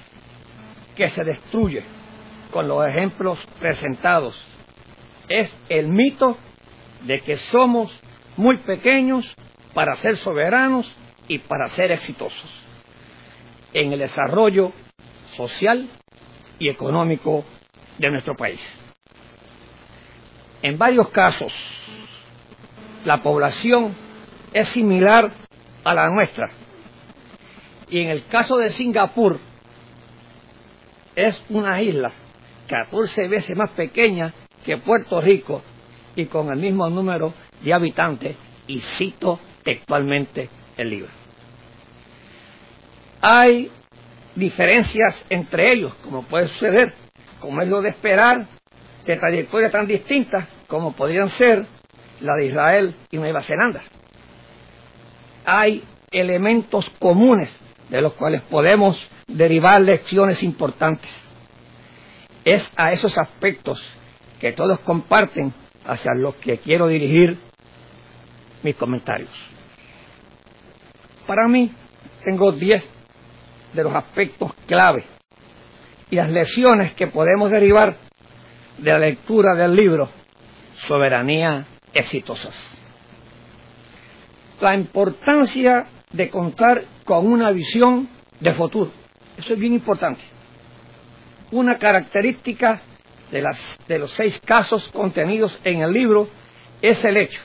que 0.96 1.08
se 1.08 1.24
destruye 1.24 1.82
con 2.50 2.66
los 2.66 2.86
ejemplos 2.86 3.38
presentados 3.58 4.40
es 5.28 5.54
el 5.68 5.88
mito 5.88 6.36
de 7.02 7.20
que 7.20 7.36
somos 7.36 8.00
muy 8.36 8.58
pequeños 8.58 9.30
para 9.74 9.94
ser 9.96 10.16
soberanos 10.16 10.90
y 11.28 11.38
para 11.38 11.68
ser 11.68 11.92
exitosos 11.92 12.50
en 13.72 13.92
el 13.92 13.98
desarrollo 13.98 14.72
social 15.32 15.88
y 16.58 16.68
económico 16.68 17.44
de 17.98 18.10
nuestro 18.10 18.34
país. 18.34 18.87
En 20.62 20.76
varios 20.76 21.08
casos, 21.10 21.52
la 23.04 23.22
población 23.22 23.94
es 24.52 24.68
similar 24.68 25.30
a 25.84 25.94
la 25.94 26.08
nuestra. 26.08 26.50
Y 27.88 28.00
en 28.00 28.08
el 28.10 28.26
caso 28.26 28.56
de 28.56 28.70
Singapur, 28.70 29.38
es 31.14 31.42
una 31.48 31.80
isla 31.82 32.10
14 32.68 33.28
veces 33.28 33.56
más 33.56 33.70
pequeña 33.70 34.32
que 34.64 34.76
Puerto 34.76 35.20
Rico 35.20 35.62
y 36.14 36.26
con 36.26 36.52
el 36.52 36.58
mismo 36.58 36.88
número 36.90 37.32
de 37.62 37.72
habitantes, 37.72 38.36
y 38.66 38.80
cito 38.80 39.40
textualmente 39.62 40.48
el 40.76 40.90
libro. 40.90 41.10
Hay 43.20 43.70
diferencias 44.34 45.24
entre 45.30 45.72
ellos, 45.72 45.94
como 46.02 46.22
puede 46.22 46.48
suceder, 46.48 46.92
como 47.40 47.62
es 47.62 47.68
lo 47.68 47.80
de 47.80 47.90
esperar 47.90 48.46
de 49.12 49.16
trayectorias 49.16 49.72
tan 49.72 49.86
distintas 49.86 50.48
como 50.66 50.92
podrían 50.92 51.28
ser 51.30 51.64
la 52.20 52.34
de 52.36 52.46
Israel 52.46 52.94
y 53.10 53.16
Nueva 53.16 53.40
Zelanda. 53.40 53.82
Hay 55.46 55.82
elementos 56.10 56.90
comunes 56.98 57.58
de 57.88 58.02
los 58.02 58.12
cuales 58.14 58.42
podemos 58.42 58.98
derivar 59.26 59.80
lecciones 59.80 60.42
importantes. 60.42 61.10
Es 62.44 62.70
a 62.76 62.92
esos 62.92 63.16
aspectos 63.16 63.82
que 64.40 64.52
todos 64.52 64.78
comparten 64.80 65.54
hacia 65.86 66.12
los 66.14 66.34
que 66.36 66.58
quiero 66.58 66.86
dirigir 66.88 67.38
mis 68.62 68.76
comentarios. 68.76 69.30
Para 71.26 71.48
mí, 71.48 71.72
tengo 72.24 72.52
diez 72.52 72.86
de 73.72 73.82
los 73.84 73.94
aspectos 73.94 74.52
clave 74.66 75.04
y 76.10 76.16
las 76.16 76.30
lecciones 76.30 76.92
que 76.92 77.06
podemos 77.06 77.50
derivar 77.50 78.07
de 78.78 78.92
la 78.92 78.98
lectura 78.98 79.54
del 79.54 79.74
libro 79.74 80.08
Soberanía 80.86 81.66
Exitosas. 81.92 82.54
La 84.60 84.74
importancia 84.74 85.86
de 86.10 86.30
contar 86.30 86.84
con 87.04 87.26
una 87.30 87.50
visión 87.50 88.08
de 88.40 88.52
futuro. 88.52 88.90
Eso 89.36 89.54
es 89.54 89.58
bien 89.58 89.74
importante. 89.74 90.20
Una 91.50 91.78
característica 91.78 92.80
de, 93.30 93.42
las, 93.42 93.78
de 93.86 93.98
los 93.98 94.10
seis 94.12 94.40
casos 94.44 94.88
contenidos 94.88 95.58
en 95.64 95.82
el 95.82 95.92
libro 95.92 96.28
es 96.82 97.04
el 97.04 97.16
hecho 97.16 97.40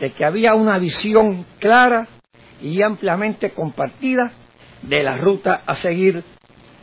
de 0.00 0.10
que 0.10 0.24
había 0.24 0.54
una 0.54 0.78
visión 0.78 1.44
clara 1.58 2.08
y 2.60 2.82
ampliamente 2.82 3.50
compartida 3.50 4.32
de 4.82 5.02
la 5.02 5.18
ruta 5.18 5.62
a 5.66 5.74
seguir, 5.74 6.24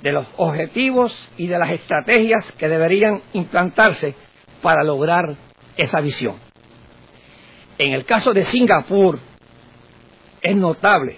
de 0.08 0.14
los 0.14 0.28
objetivos 0.38 1.30
y 1.36 1.48
de 1.48 1.60
las 1.60 1.70
estrategias 1.70 2.50
que 2.54 2.70
deberían 2.70 3.22
implantarse 3.34 4.16
para 4.62 4.82
lograr 4.82 5.36
esa 5.76 6.00
visión. 6.00 6.36
En 7.78 7.92
el 7.92 8.06
caso 8.06 8.32
de 8.32 8.46
Singapur, 8.46 9.20
es 10.42 10.56
notable 10.56 11.18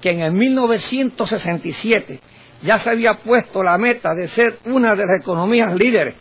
que 0.00 0.10
en 0.10 0.22
el 0.22 0.32
1967 0.32 2.18
ya 2.62 2.80
se 2.80 2.90
había 2.90 3.14
puesto 3.14 3.62
la 3.62 3.78
meta 3.78 4.12
de 4.14 4.26
ser 4.26 4.58
una 4.64 4.96
de 4.96 5.04
las 5.06 5.22
economías 5.22 5.72
líderes 5.76 6.16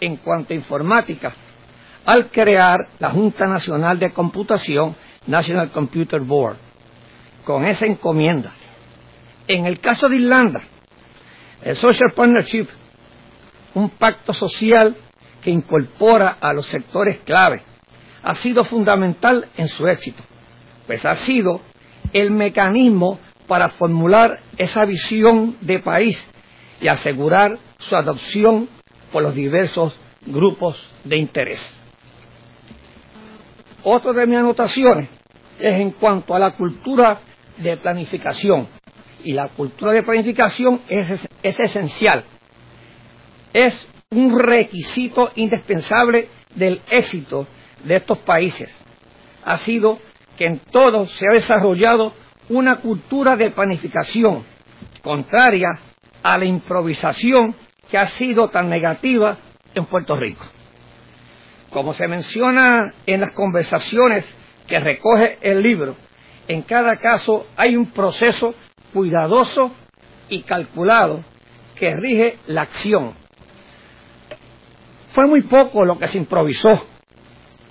en 0.00 0.16
cuanto 0.16 0.54
a 0.54 0.56
informática 0.56 1.34
al 2.06 2.30
crear 2.30 2.78
la 2.98 3.10
Junta 3.10 3.46
Nacional 3.46 3.98
de 3.98 4.10
Computación, 4.12 4.96
National 5.26 5.70
Computer 5.70 6.22
Board, 6.22 6.56
con 7.44 7.66
esa 7.66 7.84
encomienda. 7.84 8.52
En 9.46 9.66
el 9.66 9.80
caso 9.80 10.08
de 10.08 10.16
Irlanda, 10.16 10.62
el 11.62 11.76
Social 11.76 12.12
Partnership, 12.14 12.66
un 13.74 13.90
pacto 13.90 14.32
social 14.32 14.96
que 15.42 15.50
incorpora 15.50 16.36
a 16.40 16.52
los 16.52 16.66
sectores 16.66 17.18
clave, 17.18 17.62
ha 18.22 18.34
sido 18.34 18.64
fundamental 18.64 19.48
en 19.56 19.68
su 19.68 19.86
éxito, 19.86 20.22
pues 20.86 21.04
ha 21.04 21.14
sido 21.14 21.60
el 22.12 22.30
mecanismo 22.30 23.18
para 23.46 23.70
formular 23.70 24.40
esa 24.56 24.84
visión 24.84 25.56
de 25.60 25.78
país 25.78 26.28
y 26.80 26.88
asegurar 26.88 27.58
su 27.78 27.96
adopción 27.96 28.68
por 29.12 29.22
los 29.22 29.34
diversos 29.34 29.96
grupos 30.26 30.80
de 31.04 31.18
interés. 31.18 31.74
Otra 33.82 34.12
de 34.12 34.26
mis 34.26 34.36
anotaciones 34.36 35.08
es 35.58 35.74
en 35.74 35.92
cuanto 35.92 36.34
a 36.34 36.38
la 36.38 36.52
cultura 36.52 37.20
de 37.56 37.76
planificación. 37.78 38.68
Y 39.28 39.34
la 39.34 39.48
cultura 39.48 39.92
de 39.92 40.02
planificación 40.02 40.80
es, 40.88 41.28
es 41.42 41.60
esencial. 41.60 42.24
Es 43.52 43.86
un 44.08 44.38
requisito 44.38 45.30
indispensable 45.34 46.30
del 46.54 46.80
éxito 46.90 47.46
de 47.84 47.96
estos 47.96 48.16
países. 48.20 48.74
Ha 49.44 49.58
sido 49.58 49.98
que 50.38 50.46
en 50.46 50.60
todos 50.60 51.10
se 51.10 51.26
ha 51.28 51.34
desarrollado 51.34 52.14
una 52.48 52.76
cultura 52.76 53.36
de 53.36 53.50
planificación 53.50 54.44
contraria 55.02 55.72
a 56.22 56.38
la 56.38 56.46
improvisación 56.46 57.54
que 57.90 57.98
ha 57.98 58.06
sido 58.06 58.48
tan 58.48 58.70
negativa 58.70 59.36
en 59.74 59.84
Puerto 59.84 60.16
Rico. 60.16 60.46
Como 61.68 61.92
se 61.92 62.08
menciona 62.08 62.94
en 63.04 63.20
las 63.20 63.32
conversaciones 63.32 64.26
que 64.66 64.80
recoge 64.80 65.36
el 65.42 65.62
libro, 65.62 65.96
en 66.48 66.62
cada 66.62 66.96
caso 66.96 67.46
hay 67.58 67.76
un 67.76 67.90
proceso 67.90 68.54
cuidadoso 68.92 69.72
y 70.28 70.42
calculado 70.42 71.24
que 71.74 71.94
rige 71.94 72.38
la 72.46 72.62
acción. 72.62 73.14
Fue 75.12 75.26
muy 75.26 75.42
poco 75.42 75.84
lo 75.84 75.98
que 75.98 76.08
se 76.08 76.18
improvisó. 76.18 76.86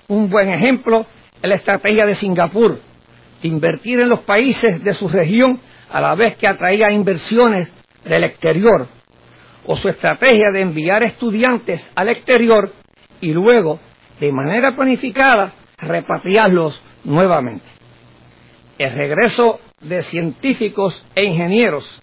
Un 0.08 0.28
buen 0.28 0.48
ejemplo 0.50 1.06
es 1.40 1.48
la 1.48 1.56
estrategia 1.56 2.04
de 2.04 2.14
Singapur, 2.14 2.80
de 3.42 3.48
invertir 3.48 4.00
en 4.00 4.08
los 4.08 4.20
países 4.20 4.82
de 4.82 4.94
su 4.94 5.08
región 5.08 5.60
a 5.90 6.00
la 6.00 6.14
vez 6.14 6.36
que 6.36 6.48
atraía 6.48 6.90
inversiones 6.90 7.70
del 8.04 8.24
exterior, 8.24 8.86
o 9.66 9.76
su 9.76 9.88
estrategia 9.88 10.50
de 10.52 10.62
enviar 10.62 11.02
estudiantes 11.02 11.90
al 11.94 12.08
exterior 12.08 12.72
y 13.20 13.32
luego 13.32 13.78
de 14.18 14.32
manera 14.32 14.74
planificada, 14.74 15.52
repatriarlos 15.78 16.82
nuevamente. 17.04 17.66
El 18.78 18.92
regreso 18.92 19.60
de 19.80 20.02
científicos 20.02 21.02
e 21.14 21.24
ingenieros 21.24 22.00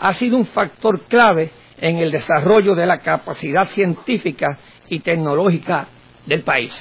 ha 0.00 0.12
sido 0.12 0.36
un 0.36 0.46
factor 0.46 1.02
clave 1.02 1.50
en 1.78 1.98
el 1.98 2.10
desarrollo 2.10 2.74
de 2.74 2.86
la 2.86 2.98
capacidad 2.98 3.66
científica 3.68 4.58
y 4.88 5.00
tecnológica 5.00 5.86
del 6.26 6.42
país. 6.42 6.72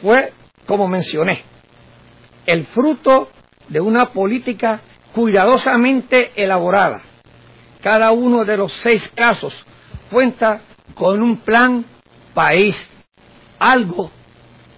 Fue, 0.00 0.32
como 0.66 0.88
mencioné, 0.88 1.42
el 2.46 2.66
fruto 2.66 3.28
de 3.68 3.80
una 3.80 4.06
política 4.06 4.80
cuidadosamente 5.14 6.32
elaborada. 6.36 7.02
Cada 7.82 8.12
uno 8.12 8.44
de 8.44 8.56
los 8.56 8.72
seis 8.72 9.08
casos 9.14 9.54
cuenta 10.10 10.62
con 10.94 11.22
un 11.22 11.38
plan 11.38 11.84
país 12.34 12.90
algo 13.58 14.10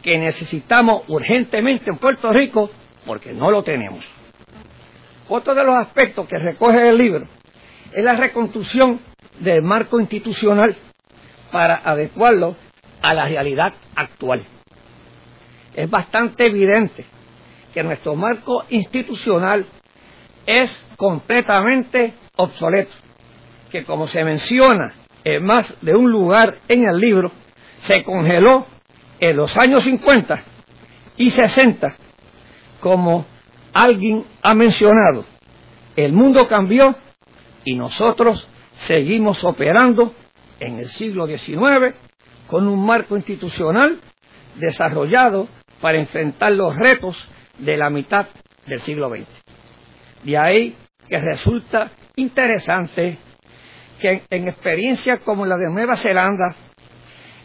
que 0.02 0.18
necesitamos 0.18 1.02
urgentemente 1.08 1.90
en 1.90 1.96
Puerto 1.98 2.32
Rico 2.32 2.70
porque 3.06 3.32
no 3.32 3.50
lo 3.50 3.62
tenemos. 3.62 4.04
Otro 5.28 5.54
de 5.54 5.64
los 5.64 5.74
aspectos 5.76 6.28
que 6.28 6.38
recoge 6.38 6.88
el 6.88 6.98
libro 6.98 7.26
es 7.92 8.04
la 8.04 8.14
reconstrucción 8.14 9.00
del 9.40 9.62
marco 9.62 9.98
institucional 9.98 10.76
para 11.50 11.76
adecuarlo 11.76 12.56
a 13.02 13.14
la 13.14 13.26
realidad 13.26 13.72
actual. 13.94 14.42
Es 15.74 15.90
bastante 15.90 16.46
evidente 16.46 17.04
que 17.72 17.82
nuestro 17.82 18.14
marco 18.14 18.64
institucional 18.70 19.66
es 20.46 20.86
completamente 20.96 22.14
obsoleto, 22.36 22.92
que 23.70 23.84
como 23.84 24.06
se 24.06 24.22
menciona 24.24 24.94
en 25.24 25.44
más 25.44 25.74
de 25.80 25.94
un 25.94 26.10
lugar 26.10 26.56
en 26.68 26.88
el 26.88 26.98
libro, 26.98 27.32
se 27.78 28.04
congeló 28.04 28.66
en 29.20 29.36
los 29.36 29.56
años 29.56 29.84
50 29.84 30.42
y 31.16 31.30
60, 31.30 31.96
como 32.84 33.24
alguien 33.72 34.26
ha 34.42 34.52
mencionado, 34.52 35.24
el 35.96 36.12
mundo 36.12 36.46
cambió 36.46 36.94
y 37.64 37.76
nosotros 37.76 38.46
seguimos 38.74 39.42
operando 39.42 40.12
en 40.60 40.80
el 40.80 40.88
siglo 40.88 41.26
XIX 41.26 41.96
con 42.46 42.68
un 42.68 42.84
marco 42.84 43.16
institucional 43.16 43.98
desarrollado 44.56 45.48
para 45.80 45.98
enfrentar 45.98 46.52
los 46.52 46.76
retos 46.76 47.16
de 47.58 47.78
la 47.78 47.88
mitad 47.88 48.26
del 48.66 48.80
siglo 48.80 49.08
XX. 49.08 49.28
De 50.22 50.36
ahí 50.36 50.76
que 51.08 51.18
resulta 51.18 51.90
interesante 52.16 53.16
que 53.98 54.24
en, 54.28 54.48
experiencias 54.48 55.20
como 55.20 55.46
la 55.46 55.56
de 55.56 55.70
Nueva 55.72 55.96
Zelanda 55.96 56.54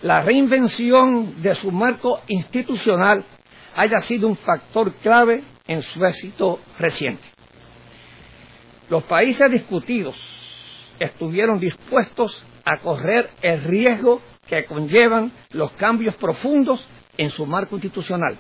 la 0.02 0.22
reinvención 0.22 1.42
de 1.42 1.56
su 1.56 1.72
marco 1.72 2.20
institucional 2.28 3.24
haya 3.80 4.02
sido 4.02 4.28
un 4.28 4.36
factor 4.36 4.92
clave 4.96 5.42
en 5.66 5.82
su 5.82 6.06
éxito 6.06 6.60
reciente. 6.78 7.24
Los 8.90 9.04
países 9.04 9.50
discutidos 9.50 10.18
estuvieron 11.00 11.62
dispuestos 11.62 12.46
a 12.66 12.80
correr 12.80 13.30
el 13.42 13.64
riesgo 13.64 14.22
que 14.46 14.66
conllevan 14.66 15.32
los 15.52 15.72
cambios 15.74 16.16
profundos 16.16 16.86
en 17.18 17.30
su 17.30 17.46
marco 17.46 17.76
institucional. 17.76 18.38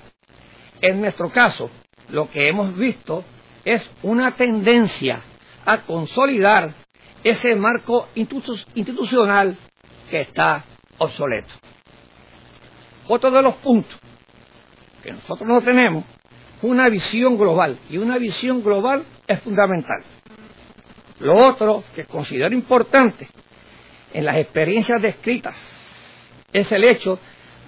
En 0.81 0.99
nuestro 0.99 1.29
caso, 1.29 1.71
lo 2.09 2.29
que 2.29 2.49
hemos 2.49 2.75
visto 2.75 3.23
es 3.63 3.89
una 4.03 4.31
tendencia 4.35 5.21
a 5.65 5.83
consolidar 5.83 6.73
ese 7.23 7.55
marco 7.55 8.09
institucional 8.15 9.55
que 10.09 10.19
está 10.19 10.65
obsoleto. 10.97 11.53
Otro 13.07 13.31
de 13.31 13.41
los 13.41 13.55
puntos 13.55 13.97
que 15.01 15.11
nosotros 15.11 15.47
no 15.47 15.61
tenemos, 15.61 16.03
una 16.61 16.89
visión 16.89 17.37
global, 17.37 17.79
y 17.89 17.97
una 17.97 18.17
visión 18.17 18.61
global 18.63 19.03
es 19.27 19.39
fundamental. 19.41 20.03
Lo 21.19 21.33
otro 21.33 21.83
que 21.95 22.05
considero 22.05 22.53
importante 22.53 23.27
en 24.13 24.25
las 24.25 24.37
experiencias 24.37 25.01
descritas 25.01 25.55
es 26.51 26.71
el 26.71 26.83
hecho 26.83 27.19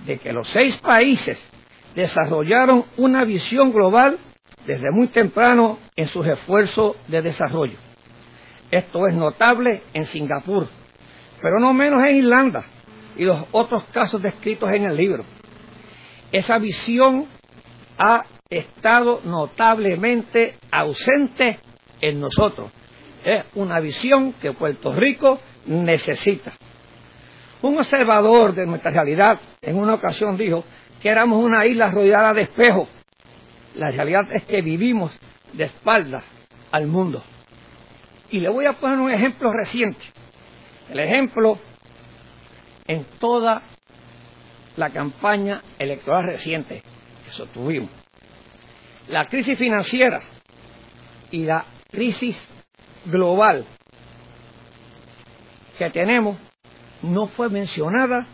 de 0.06 0.18
que 0.18 0.32
los 0.32 0.48
seis 0.48 0.78
países 0.78 1.48
desarrollaron 1.96 2.86
una 2.98 3.24
visión 3.26 3.72
global 3.72 4.18
desde 4.66 4.92
muy 4.92 5.08
temprano 5.08 5.80
en 5.96 6.08
sus 6.08 6.26
esfuerzos 6.26 6.96
de 7.08 7.22
desarrollo. 7.22 7.78
Esto 8.70 9.06
es 9.08 9.14
notable 9.14 9.84
en 9.94 10.06
Singapur, 10.06 10.68
pero 11.42 11.60
no 11.60 11.74
menos 11.74 12.04
en 12.06 12.16
Irlanda, 12.16 12.64
y 13.18 13.26
los 13.26 13.44
otros 13.52 13.84
casos 13.86 14.22
descritos 14.22 14.70
en 14.72 14.86
el 14.86 14.96
libro. 14.96 15.26
Esa 16.32 16.58
visión 16.58 17.28
ha 17.98 18.26
estado 18.50 19.22
notablemente 19.24 20.56
ausente 20.72 21.60
en 22.00 22.20
nosotros. 22.20 22.72
Es 23.24 23.46
una 23.56 23.80
visión 23.80 24.34
que 24.34 24.54
Puerto 24.54 24.94
Rico 24.94 25.40
necesita. 25.66 26.54
Un 27.62 27.78
observador 27.78 28.56
de 28.56 28.66
nuestra 28.66 28.92
realidad 28.92 29.40
en 29.62 29.78
una 29.78 29.94
ocasión 29.94 30.36
dijo 30.36 30.64
que 31.02 31.10
éramos 31.10 31.44
una 31.44 31.66
isla 31.66 31.92
rodeada 31.92 32.34
de 32.34 32.44
espejos. 32.44 32.90
La 33.76 33.92
realidad 33.92 34.24
es 34.34 34.44
que 34.46 34.62
vivimos 34.62 35.12
de 35.54 35.66
espaldas 35.66 36.26
al 36.72 36.88
mundo. 36.88 37.22
Y 38.32 38.40
le 38.40 38.50
voy 38.50 38.66
a 38.66 38.74
poner 38.74 39.00
un 39.00 39.12
ejemplo 39.12 39.52
reciente. 39.52 40.02
El 40.90 41.00
ejemplo 41.00 41.58
en 42.88 43.06
toda 43.20 43.62
la 44.82 44.90
campaña 44.90 45.62
electoral 45.78 46.26
reciente, 46.26 46.82
que 47.24 47.30
sostuvimos. 47.30 47.92
La 49.10 49.28
crisis 49.28 49.56
financiera 49.56 50.20
y 51.30 51.44
la 51.44 51.64
crisis 51.92 52.48
global 53.06 53.64
que 55.78 55.92
tenemos 55.92 56.36
no 57.04 57.28
fue 57.28 57.50
mencionada 57.50 58.26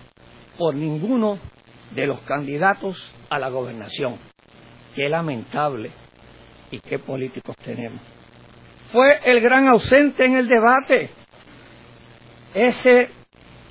por 0.58 0.74
ninguno 0.74 1.38
de 1.92 2.08
los 2.08 2.22
candidatos 2.22 2.96
a 3.30 3.40
la 3.40 3.50
gobernación. 3.50 4.18
Qué 4.96 5.10
lamentable 5.10 5.92
y 6.72 6.80
qué 6.80 6.98
políticos 6.98 7.58
tenemos. 7.58 8.00
Fue 8.94 9.20
el 9.26 9.42
gran 9.42 9.68
ausente 9.68 10.24
en 10.24 10.38
el 10.38 10.48
debate. 10.48 11.10
Ese, 12.54 13.10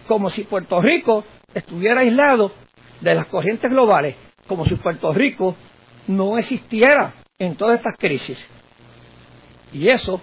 como 0.07 0.29
si 0.29 0.45
Puerto 0.45 0.83
Rico 0.83 1.24
estuviera 1.55 2.03
aislado 2.03 2.53
de 3.01 3.14
las 3.14 3.26
corrientes 3.26 3.70
globales, 3.70 4.16
como 4.47 4.64
si 4.64 4.74
Puerto 4.76 5.12
Rico 5.12 5.57
no 6.09 6.38
existiera 6.38 7.14
en 7.38 7.57
todas 7.57 7.78
estas 7.78 7.97
crisis. 7.97 8.38
Y 9.72 9.88
eso, 9.88 10.20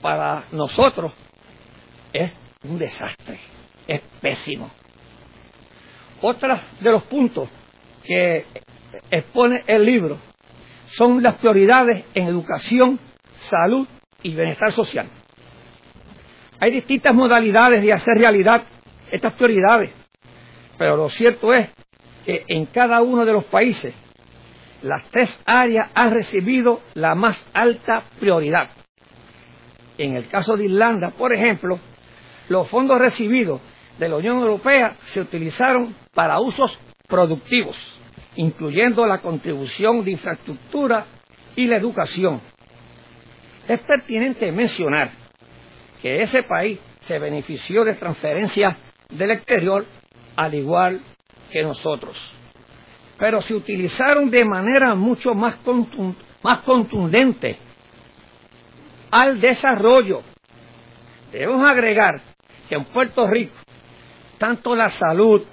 para 0.00 0.44
nosotros, 0.52 1.12
es 2.12 2.32
un 2.64 2.78
desastre, 2.78 3.38
es 3.86 4.00
pésimo. 4.20 4.70
Otro 6.20 6.58
de 6.80 6.90
los 6.90 7.02
puntos 7.04 7.48
que 8.02 8.46
expone 9.10 9.62
el 9.66 9.84
libro 9.84 10.18
son 10.86 11.22
las 11.22 11.34
prioridades 11.34 12.04
en 12.14 12.28
educación, 12.28 12.98
salud 13.34 13.86
y 14.22 14.34
bienestar 14.34 14.72
social. 14.72 15.06
Hay 16.60 16.70
distintas 16.70 17.14
modalidades 17.14 17.82
de 17.82 17.92
hacer 17.92 18.14
realidad 18.16 18.62
estas 19.10 19.34
prioridades, 19.34 19.90
pero 20.78 20.96
lo 20.96 21.08
cierto 21.08 21.52
es 21.52 21.68
que 22.24 22.44
en 22.48 22.66
cada 22.66 23.02
uno 23.02 23.24
de 23.24 23.32
los 23.32 23.44
países 23.44 23.94
las 24.82 25.04
tres 25.10 25.40
áreas 25.46 25.90
han 25.94 26.12
recibido 26.12 26.80
la 26.94 27.14
más 27.14 27.46
alta 27.54 28.04
prioridad. 28.18 28.70
En 29.96 30.16
el 30.16 30.28
caso 30.28 30.56
de 30.56 30.64
Irlanda, 30.64 31.10
por 31.10 31.34
ejemplo, 31.34 31.78
los 32.48 32.68
fondos 32.68 32.98
recibidos 32.98 33.60
de 33.98 34.08
la 34.08 34.16
Unión 34.16 34.38
Europea 34.38 34.96
se 35.04 35.20
utilizaron 35.20 35.94
para 36.12 36.40
usos 36.40 36.78
productivos, 37.08 37.78
incluyendo 38.36 39.06
la 39.06 39.18
contribución 39.18 40.04
de 40.04 40.12
infraestructura 40.12 41.06
y 41.56 41.66
la 41.66 41.76
educación. 41.76 42.40
Es 43.68 43.80
pertinente 43.84 44.50
mencionar 44.52 45.10
que 46.02 46.20
ese 46.20 46.42
país 46.42 46.78
se 47.00 47.18
benefició 47.18 47.84
de 47.84 47.94
transferencias 47.94 48.76
del 49.08 49.30
exterior 49.30 49.86
al 50.36 50.54
igual 50.54 51.00
que 51.54 51.62
nosotros. 51.62 52.20
Pero 53.16 53.40
se 53.40 53.54
utilizaron 53.54 54.28
de 54.28 54.44
manera 54.44 54.96
mucho 54.96 55.34
más, 55.34 55.54
contundente 56.64 57.56
al 59.12 59.40
desarrollo. 59.40 60.22
Debemos 61.30 61.64
agregar 61.64 62.20
que 62.68 62.74
en 62.74 62.84
Puerto 62.86 63.28
Rico 63.28 63.54
tanto 64.36 64.74
la 64.74 64.88
salud 64.88 65.44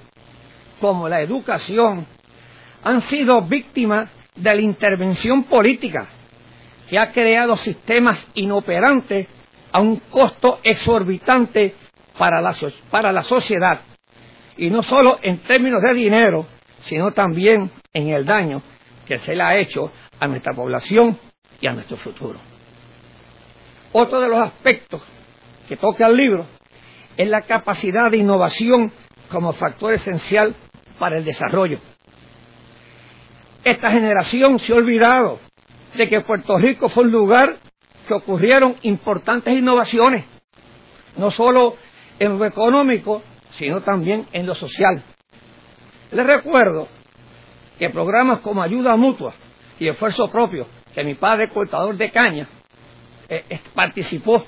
como 0.80 1.08
la 1.08 1.22
educación 1.22 2.08
han 2.84 3.02
sido 3.02 3.43
víctimas 3.43 4.10
de 4.36 4.56
la 4.56 4.62
intervención 4.62 5.43
política 5.43 6.08
que 6.89 6.97
ha 6.97 7.12
creado 7.12 7.56
sistemas 7.56 8.28
inoperantes 8.34 9.28
a 9.72 9.80
un 9.80 9.97
costo 10.10 10.62
exorbitante 10.64 11.76
para 12.18 12.41
la 13.12 13.22
sociedad 13.22 13.82
y 14.62 14.70
no 14.70 14.84
solo 14.84 15.18
en 15.24 15.39
términos 15.39 15.82
de 15.82 15.91
dinero, 15.95 16.45
sino 16.84 17.12
también 17.14 17.72
en 17.91 18.09
el 18.09 18.24
daño 18.24 18.62
que 19.07 19.18
se 19.18 19.34
le 19.34 19.41
ha 19.41 19.57
hecho 19.59 19.91
a 20.20 20.28
nuestra 20.28 20.53
población 20.53 21.18
y 21.59 21.66
a 21.66 21.74
nuestro 21.74 21.97
futuro. 21.97 22.39
Otro 23.91 24.22
de 24.22 24.28
los 24.28 24.39
aspectos 24.39 25.03
que 25.68 25.78
toca 25.78 26.05
el 26.05 26.16
libro 26.16 26.45
es 27.18 27.28
la 27.28 27.41
capacidad 27.41 28.12
de 28.12 28.18
innovación 28.18 28.91
como 29.32 29.51
factor 29.53 29.93
esencial 29.93 30.53
para 30.99 31.18
el 31.18 31.26
desarrollo. 31.26 31.80
Esta 33.64 33.89
generación 33.89 34.59
se 34.59 34.74
ha 34.74 34.76
olvidado 34.76 35.39
de 35.95 36.07
que 36.07 36.22
Puerto 36.22 36.59
Rico 36.59 36.88
fue 36.88 37.05
un 37.05 37.12
lugar 37.12 37.55
que 38.07 38.14
ocurrieron 38.14 38.76
importantes 38.84 39.57
innovaciones, 39.57 40.24
no 41.18 41.32
solo 41.32 41.78
en 42.20 42.38
lo 42.38 42.45
económico, 42.45 43.24
sino 43.52 43.82
también 43.82 44.26
en 44.32 44.45
lo 44.45 44.56
social. 44.56 45.04
Les 46.12 46.26
recuerdo 46.26 46.88
que 47.78 47.89
programas 47.89 48.41
como 48.41 48.62
ayuda 48.62 48.95
mutua 48.95 49.34
y 49.80 49.88
esfuerzo 49.88 50.30
propio, 50.30 50.68
que 50.93 51.04
mi 51.04 51.16
padre 51.16 51.49
cortador 51.49 51.95
de 51.95 52.12
caña 52.12 52.47
eh, 53.30 53.60
participó, 53.74 54.43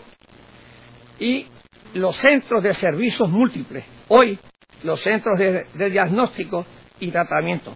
y 1.20 1.48
los 1.94 2.16
centros 2.18 2.64
de 2.64 2.74
servicios 2.74 3.30
múltiples, 3.30 3.86
hoy 4.10 4.38
los 4.84 5.00
centros 5.00 5.38
de, 5.40 5.90
diagnóstico 5.90 6.66
y 7.00 7.12
tratamiento. 7.12 7.76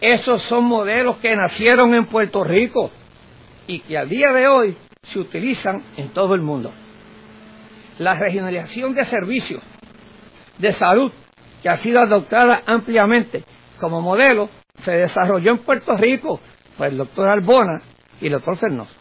Esos 0.00 0.42
son 0.42 0.64
modelos 0.64 1.18
que 1.18 1.34
nacieron 1.34 1.94
en 1.94 2.06
Puerto 2.06 2.44
Rico 2.44 2.90
y 3.66 3.80
que 3.80 3.98
al 3.98 4.08
día 4.08 4.32
de 4.32 4.46
hoy 4.46 4.76
se 5.02 5.18
utilizan 5.18 5.82
en 5.96 6.10
todo 6.10 6.34
el 6.34 6.42
mundo. 6.42 6.72
La 7.98 8.14
regionalización 8.14 8.94
de 8.94 9.04
servicios 9.04 9.62
de 10.60 10.72
salud 10.72 11.12
que 11.62 11.68
ha 11.68 11.76
sido 11.76 12.00
adoptada 12.00 12.62
ampliamente 12.66 13.44
como 13.78 14.00
modelo 14.00 14.48
se 14.82 14.92
desarrolló 14.92 15.52
en 15.52 15.58
Puerto 15.58 15.96
Rico 15.96 16.40
por 16.76 16.86
el 16.86 16.96
doctor 16.96 17.28
Albona 17.28 17.82
y 18.20 18.26
el 18.26 18.32
doctor 18.32 18.56
Fernoso. 18.56 18.94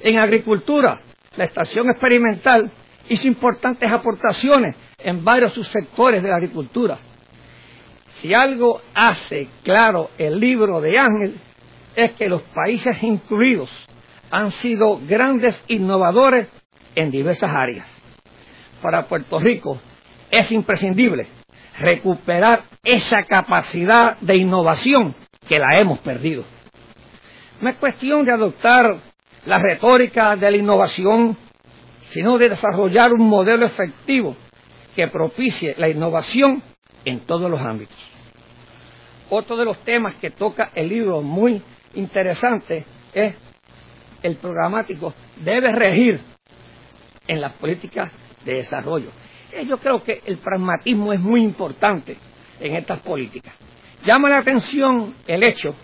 En 0.00 0.18
agricultura, 0.18 1.00
la 1.36 1.44
estación 1.44 1.90
experimental 1.90 2.70
hizo 3.08 3.26
importantes 3.26 3.90
aportaciones 3.90 4.76
en 4.98 5.24
varios 5.24 5.52
subsectores 5.52 6.22
de 6.22 6.28
la 6.28 6.36
agricultura. 6.36 6.98
Si 8.10 8.34
algo 8.34 8.80
hace 8.94 9.48
claro 9.62 10.10
el 10.18 10.38
libro 10.38 10.80
de 10.80 10.98
Ángel 10.98 11.34
es 11.96 12.12
que 12.12 12.28
los 12.28 12.42
países 12.42 13.02
incluidos 13.02 13.70
han 14.30 14.52
sido 14.52 15.00
grandes 15.08 15.62
innovadores 15.68 16.48
en 16.94 17.10
diversas 17.10 17.50
áreas. 17.52 17.88
Para 18.80 19.06
Puerto 19.06 19.38
Rico 19.38 19.80
es 20.30 20.50
imprescindible 20.52 21.26
recuperar 21.78 22.62
esa 22.84 23.22
capacidad 23.22 24.18
de 24.20 24.36
innovación 24.36 25.14
que 25.48 25.58
la 25.58 25.78
hemos 25.78 25.98
perdido. 26.00 26.44
No 27.60 27.70
es 27.70 27.76
cuestión 27.76 28.24
de 28.24 28.32
adoptar 28.32 28.96
la 29.46 29.58
retórica 29.58 30.36
de 30.36 30.50
la 30.50 30.56
innovación 30.56 31.36
sino 32.12 32.38
de 32.38 32.48
desarrollar 32.48 33.12
un 33.12 33.28
modelo 33.28 33.66
efectivo 33.66 34.36
que 34.94 35.08
propicie 35.08 35.74
la 35.78 35.88
innovación 35.88 36.62
en 37.04 37.20
todos 37.20 37.50
los 37.50 37.60
ámbitos. 37.60 37.96
Otro 39.30 39.56
de 39.56 39.64
los 39.64 39.78
temas 39.84 40.16
que 40.16 40.30
toca 40.30 40.70
el 40.74 40.88
libro 40.88 41.22
muy 41.22 41.62
interesante 41.94 42.84
es 43.14 43.34
el 44.22 44.36
programático 44.36 45.14
debe 45.36 45.72
regir 45.72 46.20
en 47.26 47.40
las 47.40 47.52
políticas 47.52 48.12
de 48.44 48.54
desarrollo. 48.54 49.10
Yo 49.66 49.78
creo 49.78 50.02
que 50.02 50.22
el 50.24 50.38
pragmatismo 50.38 51.12
es 51.12 51.20
muy 51.20 51.42
importante 51.42 52.16
en 52.60 52.76
estas 52.76 53.00
políticas. 53.00 53.54
Llama 54.04 54.28
la 54.28 54.38
atención 54.38 55.14
el 55.26 55.42
hecho 55.42 55.74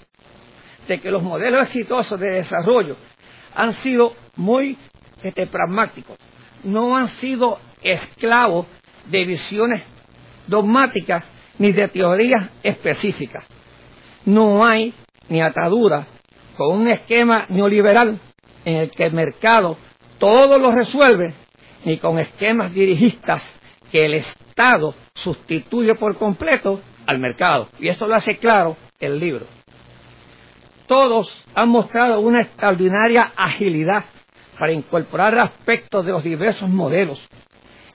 de 0.87 1.01
que 1.01 1.11
los 1.11 1.23
modelos 1.23 1.63
exitosos 1.63 2.19
de 2.19 2.31
desarrollo 2.31 2.97
han 3.55 3.73
sido 3.75 4.15
muy 4.37 4.77
este, 5.23 5.47
pragmáticos, 5.47 6.17
no 6.63 6.97
han 6.97 7.09
sido 7.09 7.59
esclavos 7.83 8.67
de 9.07 9.25
visiones 9.25 9.83
dogmáticas 10.47 11.25
ni 11.59 11.73
de 11.73 11.89
teorías 11.89 12.51
específicas. 12.63 13.47
No 14.25 14.65
hay 14.65 14.95
ni 15.29 15.41
atadura 15.41 16.07
con 16.57 16.81
un 16.81 16.89
esquema 16.89 17.47
neoliberal 17.49 18.19
en 18.65 18.77
el 18.77 18.91
que 18.91 19.05
el 19.05 19.13
mercado 19.13 19.77
todo 20.19 20.59
lo 20.59 20.73
resuelve, 20.73 21.35
ni 21.87 21.99
con 21.99 22.19
esquemas 22.19 22.75
dirigistas 22.75 23.49
que 23.93 24.05
el 24.05 24.15
Estado 24.15 24.93
sustituye 25.15 25.95
por 25.95 26.19
completo 26.19 26.81
al 27.07 27.21
mercado. 27.21 27.69
Y 27.79 27.87
esto 27.87 28.09
lo 28.09 28.17
hace 28.17 28.37
claro 28.39 28.77
el 28.99 29.21
libro. 29.21 29.47
Todos 30.89 31.45
han 31.55 31.69
mostrado 31.69 32.19
una 32.19 32.41
extraordinaria 32.41 33.33
agilidad 33.37 34.05
para 34.59 34.73
incorporar 34.73 35.39
aspectos 35.39 36.05
de 36.05 36.11
los 36.11 36.25
diversos 36.25 36.69
modelos. 36.69 37.25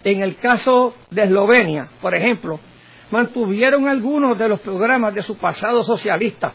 En 0.06 0.24
el 0.24 0.38
caso 0.38 0.96
de 1.10 1.24
Eslovenia, 1.24 1.90
por 2.02 2.16
ejemplo, 2.16 2.62
mantuvieron 3.12 3.90
algunos 3.90 4.40
de 4.40 4.48
los 4.48 4.62
programas 4.62 5.14
de 5.14 5.22
su 5.22 5.38
pasado 5.38 5.84
socialista, 5.84 6.54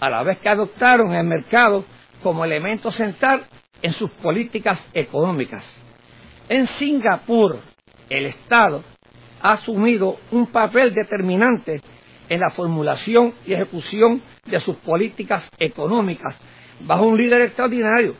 a 0.00 0.08
la 0.08 0.22
vez 0.22 0.38
que 0.38 0.48
adoptaron 0.48 1.12
el 1.12 1.26
mercado 1.26 1.84
como 2.22 2.42
elemento 2.42 2.90
central 2.90 3.42
en 3.82 3.92
sus 3.92 4.10
políticas 4.12 4.88
económicas. 4.94 5.76
En 6.50 6.66
Singapur, 6.66 7.60
el 8.08 8.26
Estado 8.26 8.82
ha 9.40 9.52
asumido 9.52 10.16
un 10.32 10.48
papel 10.48 10.92
determinante 10.92 11.80
en 12.28 12.40
la 12.40 12.50
formulación 12.50 13.34
y 13.46 13.52
ejecución 13.52 14.20
de 14.46 14.58
sus 14.58 14.74
políticas 14.78 15.48
económicas 15.60 16.36
bajo 16.80 17.06
un 17.06 17.16
líder 17.16 17.42
extraordinario, 17.42 18.16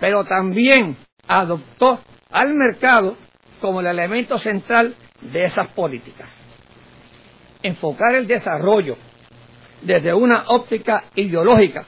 pero 0.00 0.24
también 0.24 0.96
adoptó 1.28 2.00
al 2.30 2.54
mercado 2.54 3.18
como 3.60 3.80
el 3.80 3.88
elemento 3.88 4.38
central 4.38 4.94
de 5.20 5.44
esas 5.44 5.68
políticas. 5.74 6.34
Enfocar 7.62 8.14
el 8.14 8.26
desarrollo 8.26 8.96
desde 9.82 10.14
una 10.14 10.44
óptica 10.46 11.04
ideológica 11.16 11.84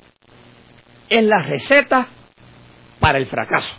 es 1.08 1.24
la 1.24 1.38
receta 1.38 2.06
para 3.00 3.16
el 3.16 3.24
fracaso. 3.24 3.74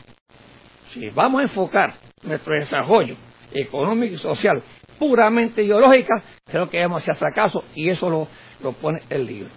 Si 0.93 1.11
vamos 1.11 1.41
a 1.41 1.43
enfocar 1.43 2.06
nuestro 2.23 2.55
desarrollo 2.55 3.15
económico 3.53 4.15
y 4.15 4.17
social 4.17 4.61
puramente 4.99 5.63
ideológica, 5.63 6.21
creo 6.45 6.69
que 6.69 6.81
vamos 6.81 7.03
hacia 7.03 7.15
fracaso 7.15 7.63
y 7.75 7.89
eso 7.89 8.09
lo, 8.09 8.27
lo 8.61 8.73
pone 8.73 9.01
el 9.09 9.25
libro. 9.25 9.49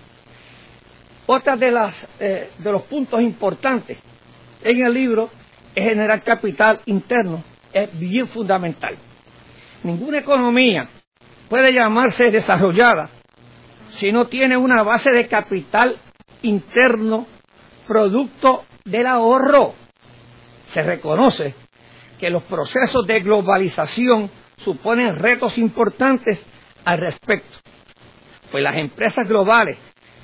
Otra 1.27 1.57
de, 1.57 1.71
las, 1.71 2.09
eh, 2.19 2.51
de 2.59 2.73
los 2.73 2.83
puntos 2.83 3.21
importantes 3.23 3.99
en 4.63 4.85
el 4.85 4.93
libro 4.93 5.31
es 5.75 5.85
generar 5.85 6.23
capital 6.23 6.81
interno, 6.87 7.43
es 7.73 7.99
bien 7.99 8.27
fundamental. 8.29 8.97
Ninguna 9.83 10.19
economía 10.19 10.89
puede 11.49 11.73
llamarse 11.73 12.31
desarrollada 12.31 13.09
si 13.91 14.13
no 14.13 14.27
tiene 14.27 14.57
una 14.57 14.83
base 14.83 15.11
de 15.11 15.27
capital 15.27 15.97
interno 16.43 17.27
producto 17.87 18.65
del 18.85 19.07
ahorro. 19.07 19.75
Se 20.67 20.83
reconoce 20.83 21.55
que 22.21 22.29
los 22.29 22.43
procesos 22.43 23.07
de 23.07 23.21
globalización 23.21 24.31
suponen 24.59 25.19
retos 25.19 25.57
importantes 25.57 26.45
al 26.85 26.99
respecto, 26.99 27.59
pues 28.53 28.63
las 28.63 28.77
empresas 28.77 29.27
globales 29.27 29.79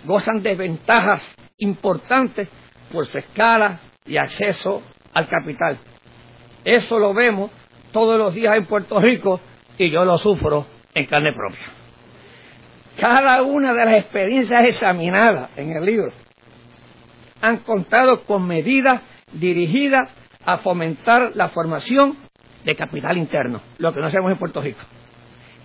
gozan 0.05 0.43
de 0.43 0.55
ventajas 0.55 1.35
importantes 1.57 2.51
por 2.93 3.07
su 3.07 3.17
escala 3.17 3.81
y 4.05 4.19
acceso 4.19 4.83
al 5.15 5.27
capital. 5.27 5.79
Eso 6.65 6.99
lo 6.99 7.15
vemos 7.15 7.51
todos 7.93 8.19
los 8.19 8.35
días 8.35 8.57
en 8.57 8.67
Puerto 8.67 9.01
Rico 9.01 9.41
y 9.79 9.91
yo 9.91 10.05
lo 10.05 10.19
sufro 10.19 10.67
en 10.95 11.07
carne 11.07 11.33
propia. 11.33 11.67
Cada 13.01 13.43
una 13.43 13.73
de 13.73 13.85
las 13.87 13.95
experiencias 13.97 14.65
examinadas 14.67 15.51
en 15.57 15.73
el 15.73 15.85
libro 15.85 16.13
han 17.41 17.59
contado 17.59 18.25
con 18.25 18.47
medidas 18.47 19.01
dirigidas 19.33 20.11
a 20.47 20.59
fomentar 20.59 21.33
la 21.35 21.49
formación 21.49 22.17
de 22.65 22.77
capital 22.77 23.19
interno, 23.19 23.61
lo 23.79 23.93
que 23.93 24.01
no 24.01 24.07
hacemos 24.07 24.31
en 24.31 24.39
Puerto 24.39 24.61
Rico, 24.61 24.81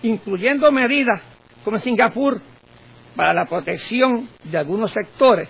incluyendo 0.02 0.70
medidas 0.72 1.22
como 1.64 1.78
Singapur 1.78 2.40
para 3.14 3.32
la 3.32 3.46
protección 3.46 4.28
de 4.44 4.58
algunos 4.58 4.90
sectores 4.90 5.48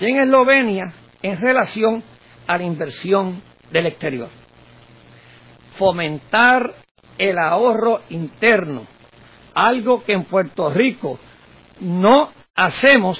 y 0.00 0.06
en 0.06 0.22
Eslovenia 0.22 0.92
en 1.22 1.40
relación 1.40 2.02
a 2.46 2.56
la 2.56 2.64
inversión 2.64 3.42
del 3.70 3.86
exterior. 3.86 4.28
Fomentar 5.76 6.72
el 7.18 7.38
ahorro 7.38 8.00
interno, 8.08 8.86
algo 9.54 10.02
que 10.02 10.14
en 10.14 10.24
Puerto 10.24 10.70
Rico 10.70 11.18
no 11.80 12.30
hacemos, 12.54 13.18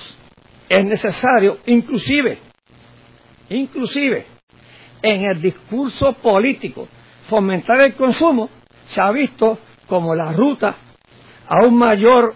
es 0.68 0.84
necesario, 0.84 1.58
inclusive, 1.66 2.38
inclusive 3.50 4.26
en 5.02 5.24
el 5.24 5.40
discurso 5.40 6.12
político 6.14 6.88
fomentar 7.28 7.80
el 7.80 7.94
consumo 7.94 8.50
se 8.86 9.00
ha 9.00 9.10
visto 9.10 9.58
como 9.86 10.14
la 10.14 10.32
ruta 10.32 10.76
a 11.46 11.64
un 11.64 11.76
mayor 11.76 12.34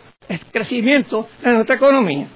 crecimiento 0.51 1.29
en 1.43 1.55
nuestra 1.55 1.77
economía. 1.77 2.29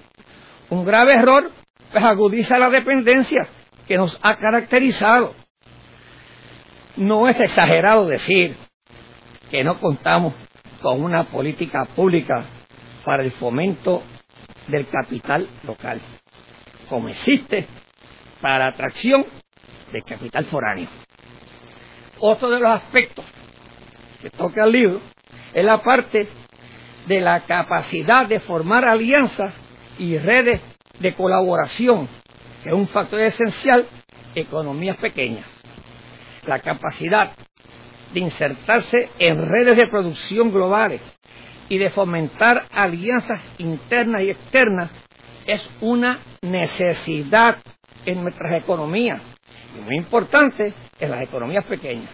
Un 0.70 0.84
grave 0.84 1.14
error 1.14 1.50
pues 1.90 2.04
agudiza 2.04 2.58
la 2.58 2.70
dependencia 2.70 3.48
que 3.86 3.96
nos 3.96 4.18
ha 4.22 4.36
caracterizado. 4.36 5.34
No 6.96 7.28
es 7.28 7.40
exagerado 7.40 8.06
decir 8.06 8.56
que 9.50 9.64
no 9.64 9.78
contamos 9.80 10.34
con 10.82 11.02
una 11.02 11.24
política 11.24 11.84
pública 11.84 12.44
para 13.04 13.22
el 13.22 13.30
fomento 13.32 14.02
del 14.66 14.86
capital 14.88 15.48
local, 15.66 16.00
como 16.88 17.08
existe 17.08 17.66
para 18.40 18.58
la 18.58 18.66
atracción 18.66 19.24
del 19.92 20.04
capital 20.04 20.44
foráneo. 20.44 20.88
Otro 22.20 22.50
de 22.50 22.60
los 22.60 22.70
aspectos 22.70 23.24
que 24.20 24.30
toca 24.30 24.64
el 24.64 24.72
libro 24.72 25.00
es 25.52 25.64
la 25.64 25.82
parte 25.82 26.28
de 27.06 27.20
la 27.20 27.40
capacidad 27.40 28.26
de 28.26 28.40
formar 28.40 28.86
alianzas 28.86 29.54
y 29.98 30.18
redes 30.18 30.60
de 30.98 31.14
colaboración, 31.14 32.08
que 32.62 32.70
es 32.70 32.74
un 32.74 32.88
factor 32.88 33.20
esencial 33.20 33.86
en 34.34 34.42
economías 34.42 34.96
pequeñas. 34.98 35.46
La 36.46 36.58
capacidad 36.60 37.32
de 38.12 38.20
insertarse 38.20 39.10
en 39.18 39.48
redes 39.48 39.76
de 39.76 39.86
producción 39.86 40.52
globales 40.52 41.00
y 41.68 41.78
de 41.78 41.90
fomentar 41.90 42.64
alianzas 42.72 43.40
internas 43.58 44.22
y 44.22 44.30
externas 44.30 44.90
es 45.46 45.68
una 45.80 46.20
necesidad 46.42 47.58
en 48.04 48.22
nuestras 48.22 48.62
economías 48.62 49.20
muy 49.84 49.96
importante 49.96 50.72
en 50.98 51.10
las 51.10 51.22
economías 51.22 51.64
pequeñas, 51.64 52.10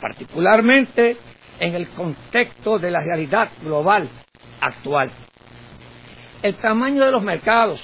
particularmente 0.00 1.16
en 1.60 1.74
el 1.74 1.88
contexto 1.88 2.78
de 2.78 2.90
la 2.90 3.00
realidad 3.00 3.48
global 3.62 4.08
actual. 4.60 5.10
El 6.42 6.56
tamaño 6.56 7.04
de 7.04 7.12
los 7.12 7.22
mercados 7.22 7.80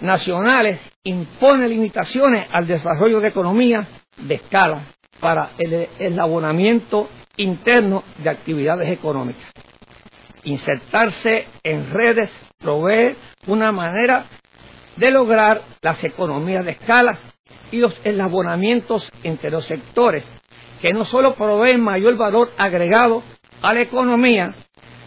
nacionales 0.00 0.80
impone 1.04 1.68
limitaciones 1.68 2.48
al 2.52 2.66
desarrollo 2.66 3.20
de 3.20 3.28
economías 3.28 3.88
de 4.16 4.34
escala 4.34 4.82
para 5.20 5.50
el 5.58 5.88
eslabonamiento 5.98 7.08
interno 7.36 8.04
de 8.18 8.30
actividades 8.30 8.90
económicas. 8.90 9.52
Insertarse 10.44 11.46
en 11.62 11.90
redes 11.90 12.32
provee 12.58 13.16
una 13.46 13.72
manera 13.72 14.24
de 14.96 15.10
lograr 15.10 15.60
las 15.82 16.02
economías 16.04 16.64
de 16.64 16.72
escala 16.72 17.18
y 17.70 17.78
los 17.78 18.00
enlabonamientos 18.04 19.10
entre 19.22 19.50
los 19.50 19.64
sectores, 19.64 20.28
que 20.80 20.92
no 20.92 21.04
solo 21.04 21.34
proveen 21.34 21.80
mayor 21.80 22.16
valor 22.16 22.50
agregado 22.56 23.22
a 23.62 23.74
la 23.74 23.82
economía, 23.82 24.54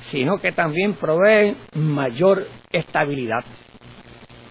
sino 0.09 0.37
que 0.37 0.51
también 0.51 0.93
proveen 0.93 1.57
mayor 1.73 2.47
estabilidad. 2.71 3.43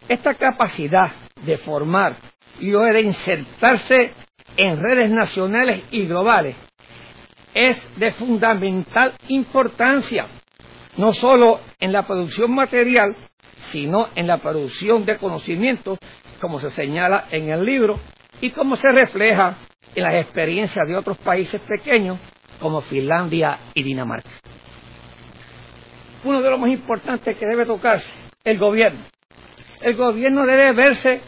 Esta 0.09 0.35
capacidad 0.35 1.13
de 1.45 1.57
formar 1.57 2.17
y 2.59 2.71
de 2.71 3.01
insertarse 3.01 4.13
en 4.57 4.81
redes 4.81 5.11
nacionales 5.11 5.83
y 5.91 6.07
globales 6.07 6.57
es 7.55 7.83
de 7.99 8.13
fundamental 8.13 9.15
importancia, 9.29 10.27
no 10.97 11.13
solo 11.13 11.61
en 11.79 11.93
la 11.93 12.07
producción 12.07 12.55
material, 12.55 13.15
sino 13.71 14.09
en 14.15 14.27
la 14.27 14.39
producción 14.39 15.05
de 15.05 15.17
conocimientos 15.19 15.99
como 16.41 16.59
se 16.59 16.71
señala 16.71 17.27
en 17.31 17.51
el 17.51 17.65
libro 17.65 18.01
y 18.41 18.51
como 18.51 18.77
se 18.77 18.91
refleja 18.91 19.57
en 19.95 20.03
las 20.03 20.15
experiencias 20.15 20.87
de 20.87 20.97
otros 20.97 21.19
países 21.19 21.61
pequeños 21.61 22.19
como 22.59 22.81
Finlandia 22.81 23.59
y 23.75 23.83
Dinamarca. 23.83 24.31
Uno 26.25 26.43
de 26.43 26.51
los 26.51 26.59
más 26.59 26.71
importantes 26.71 27.37
que 27.37 27.47
debe 27.47 27.65
tocarse, 27.65 28.13
el 28.45 28.59
gobierno. 28.59 29.01
El 29.81 29.97
gobierno 29.97 30.45
debe 30.45 30.73
verse 30.73 31.21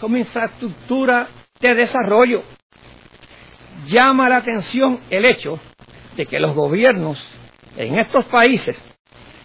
como 0.00 0.16
infraestructura 0.16 1.28
de 1.60 1.74
desarrollo. 1.74 2.42
Llama 3.86 4.28
la 4.28 4.38
atención 4.38 5.00
el 5.10 5.24
hecho 5.24 5.58
de 6.16 6.26
que 6.26 6.40
los 6.40 6.54
gobiernos 6.54 7.24
en 7.76 7.98
estos 7.98 8.24
países 8.26 8.76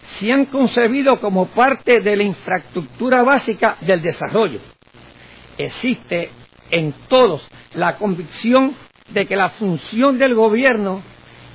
se 0.02 0.32
han 0.32 0.46
concebido 0.46 1.18
como 1.18 1.48
parte 1.48 2.00
de 2.00 2.16
la 2.16 2.24
infraestructura 2.24 3.24
básica 3.24 3.78
del 3.82 4.02
desarrollo 4.02 4.60
existe 5.58 6.30
en 6.72 6.94
todos 7.08 7.48
la 7.74 7.98
convicción 7.98 8.76
de 9.10 9.26
que 9.26 9.36
la 9.36 9.50
función 9.50 10.18
del 10.18 10.34
gobierno 10.36 11.02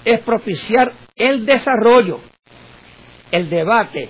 es 0.05 0.21
propiciar 0.21 0.93
el 1.17 1.45
desarrollo, 1.45 2.21
el 3.31 3.51
debate 3.51 4.09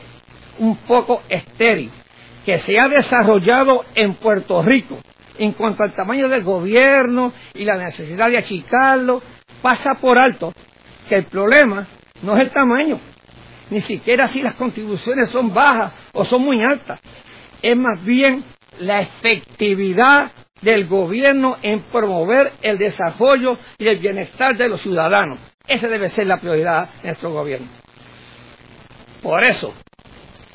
un 0.59 0.77
poco 0.77 1.23
estéril 1.29 1.91
que 2.45 2.59
se 2.59 2.79
ha 2.79 2.89
desarrollado 2.89 3.85
en 3.95 4.15
Puerto 4.15 4.63
Rico 4.63 4.99
en 5.39 5.53
cuanto 5.53 5.83
al 5.83 5.95
tamaño 5.95 6.29
del 6.29 6.43
gobierno 6.43 7.33
y 7.55 7.65
la 7.65 7.77
necesidad 7.77 8.29
de 8.29 8.39
achicarlo, 8.39 9.23
pasa 9.63 9.95
por 9.95 10.19
alto 10.19 10.53
que 11.09 11.17
el 11.17 11.25
problema 11.25 11.87
no 12.23 12.37
es 12.37 12.45
el 12.45 12.51
tamaño, 12.51 13.01
ni 13.71 13.81
siquiera 13.81 14.29
si 14.29 14.43
las 14.43 14.55
contribuciones 14.55 15.31
son 15.31 15.53
bajas 15.53 15.95
o 16.13 16.25
son 16.25 16.43
muy 16.43 16.63
altas, 16.63 17.01
es 17.63 17.77
más 17.77 18.05
bien 18.05 18.45
la 18.81 19.01
efectividad 19.01 20.33
del 20.63 20.87
gobierno 20.87 21.57
en 21.63 21.81
promover 21.83 22.53
el 22.63 22.79
desarrollo 22.79 23.57
y 23.79 23.89
el 23.89 23.99
bienestar 23.99 24.57
de 24.57 24.69
los 24.69 24.81
ciudadanos. 24.81 25.39
Esa 25.67 25.89
debe 25.89 26.09
ser 26.09 26.27
la 26.27 26.37
prioridad 26.37 26.89
de 27.03 27.09
nuestro 27.09 27.31
gobierno. 27.31 27.69
Por 29.23 29.45
eso, 29.45 29.73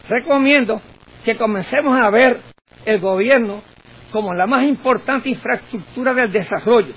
recomiendo 0.08 0.82
que 1.24 1.36
comencemos 1.36 1.98
a 2.00 2.10
ver 2.10 2.40
el 2.86 3.00
gobierno 3.00 3.62
como 4.12 4.34
la 4.34 4.46
más 4.46 4.64
importante 4.64 5.30
infraestructura 5.30 6.14
del 6.14 6.32
desarrollo. 6.32 6.94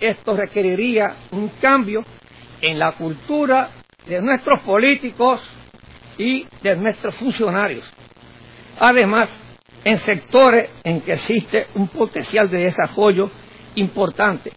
Esto 0.00 0.36
requeriría 0.36 1.14
un 1.30 1.48
cambio 1.60 2.04
en 2.60 2.78
la 2.78 2.92
cultura 2.92 3.70
de 4.06 4.20
nuestros 4.20 4.62
políticos 4.62 5.40
y 6.18 6.46
de 6.62 6.76
nuestros 6.76 7.14
funcionarios. 7.14 7.90
Además, 8.78 9.40
en 9.84 9.98
sectores 9.98 10.70
en 10.84 11.00
que 11.00 11.14
existe 11.14 11.66
un 11.74 11.88
potencial 11.88 12.50
de 12.50 12.58
desarrollo 12.58 13.30
importante, 13.74 14.52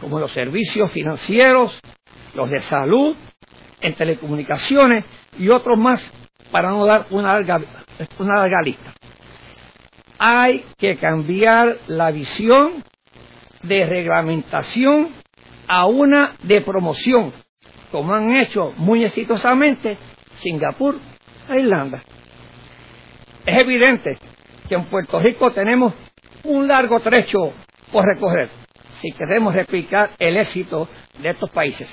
como 0.00 0.18
los 0.18 0.32
servicios 0.32 0.90
financieros, 0.90 1.78
los 2.34 2.50
de 2.50 2.60
salud, 2.60 3.16
en 3.80 3.94
telecomunicaciones 3.94 5.04
y 5.38 5.48
otros 5.48 5.78
más, 5.78 6.10
para 6.50 6.70
no 6.70 6.86
dar 6.86 7.06
una 7.10 7.34
larga, 7.34 7.60
larga 8.18 8.62
lista. 8.62 8.94
Hay 10.18 10.64
que 10.78 10.96
cambiar 10.96 11.76
la 11.86 12.10
visión 12.10 12.82
de 13.62 13.84
reglamentación 13.84 15.10
a 15.66 15.86
una 15.86 16.32
de 16.42 16.60
promoción, 16.60 17.32
como 17.90 18.14
han 18.14 18.36
hecho 18.36 18.72
muy 18.76 19.04
exitosamente 19.04 19.96
Singapur 20.36 20.98
e 21.48 21.60
Irlanda. 21.60 22.02
Es 23.44 23.60
evidente 23.60 24.18
que 24.68 24.74
en 24.74 24.84
Puerto 24.86 25.20
Rico 25.20 25.50
tenemos 25.50 25.92
un 26.44 26.66
largo 26.66 27.00
trecho 27.00 27.52
por 27.92 28.04
recorrer 28.04 28.48
si 29.00 29.12
queremos 29.12 29.54
replicar 29.54 30.12
el 30.18 30.36
éxito 30.38 30.88
de 31.18 31.30
estos 31.30 31.50
países. 31.50 31.88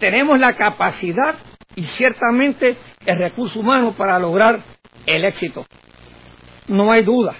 Tenemos 0.00 0.38
la 0.38 0.54
capacidad 0.54 1.36
y 1.74 1.84
ciertamente 1.84 2.76
el 3.04 3.18
recurso 3.18 3.60
humano 3.60 3.92
para 3.92 4.18
lograr 4.18 4.60
el 5.04 5.24
éxito. 5.24 5.66
No 6.68 6.90
hay 6.90 7.02
duda 7.02 7.34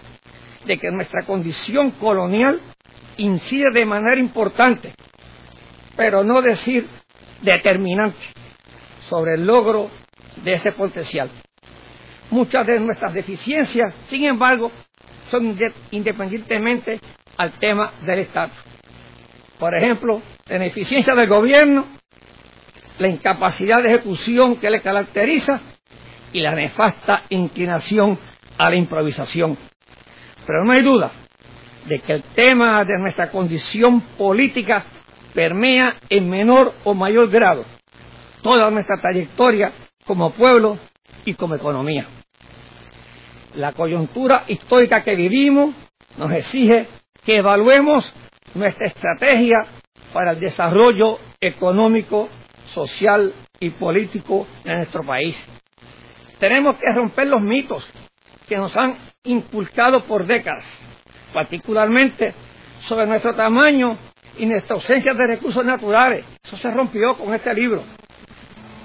de 0.66 0.76
que 0.78 0.90
nuestra 0.90 1.22
condición 1.24 1.92
colonial 1.92 2.60
incide 3.16 3.70
de 3.72 3.86
manera 3.86 4.18
importante, 4.18 4.92
pero 5.96 6.22
no 6.22 6.42
decir 6.42 6.86
determinante, 7.40 8.18
sobre 9.08 9.34
el 9.34 9.46
logro 9.46 9.90
de 10.42 10.52
ese 10.52 10.72
potencial. 10.72 11.30
Muchas 12.36 12.66
de 12.66 12.78
nuestras 12.78 13.14
deficiencias, 13.14 13.94
sin 14.10 14.26
embargo, 14.26 14.70
son 15.30 15.58
independientemente 15.90 17.00
al 17.38 17.52
tema 17.52 17.92
del 18.04 18.18
Estado. 18.18 18.52
Por 19.58 19.74
ejemplo, 19.74 20.20
la 20.46 20.56
ineficiencia 20.56 21.14
del 21.14 21.30
gobierno, 21.30 21.86
la 22.98 23.08
incapacidad 23.08 23.82
de 23.82 23.88
ejecución 23.88 24.56
que 24.56 24.68
le 24.68 24.82
caracteriza 24.82 25.62
y 26.30 26.42
la 26.42 26.54
nefasta 26.54 27.22
inclinación 27.30 28.18
a 28.58 28.68
la 28.68 28.76
improvisación. 28.76 29.56
Pero 30.46 30.62
no 30.66 30.72
hay 30.72 30.82
duda 30.82 31.10
de 31.86 32.00
que 32.00 32.12
el 32.12 32.22
tema 32.22 32.84
de 32.84 32.98
nuestra 32.98 33.30
condición 33.30 34.02
política 34.18 34.84
permea 35.32 35.94
en 36.10 36.28
menor 36.28 36.74
o 36.84 36.92
mayor 36.92 37.30
grado 37.30 37.64
toda 38.42 38.70
nuestra 38.70 39.00
trayectoria 39.00 39.72
como 40.04 40.32
pueblo 40.32 40.76
y 41.24 41.32
como 41.32 41.54
economía. 41.54 42.06
La 43.56 43.72
coyuntura 43.72 44.44
histórica 44.48 45.02
que 45.02 45.14
vivimos 45.14 45.74
nos 46.18 46.30
exige 46.32 46.86
que 47.24 47.36
evaluemos 47.36 48.14
nuestra 48.54 48.88
estrategia 48.88 49.56
para 50.12 50.32
el 50.32 50.40
desarrollo 50.40 51.18
económico, 51.40 52.28
social 52.66 53.32
y 53.58 53.70
político 53.70 54.46
de 54.62 54.74
nuestro 54.74 55.04
país. 55.06 55.42
Tenemos 56.38 56.78
que 56.78 56.94
romper 56.94 57.28
los 57.28 57.40
mitos 57.40 57.88
que 58.46 58.56
nos 58.58 58.76
han 58.76 58.94
inculcado 59.24 60.00
por 60.04 60.26
décadas, 60.26 60.64
particularmente 61.32 62.34
sobre 62.80 63.06
nuestro 63.06 63.34
tamaño 63.34 63.96
y 64.36 64.44
nuestra 64.44 64.76
ausencia 64.76 65.14
de 65.14 65.26
recursos 65.28 65.64
naturales. 65.64 66.26
Eso 66.44 66.58
se 66.58 66.70
rompió 66.70 67.14
con 67.14 67.32
este 67.32 67.54
libro. 67.54 67.82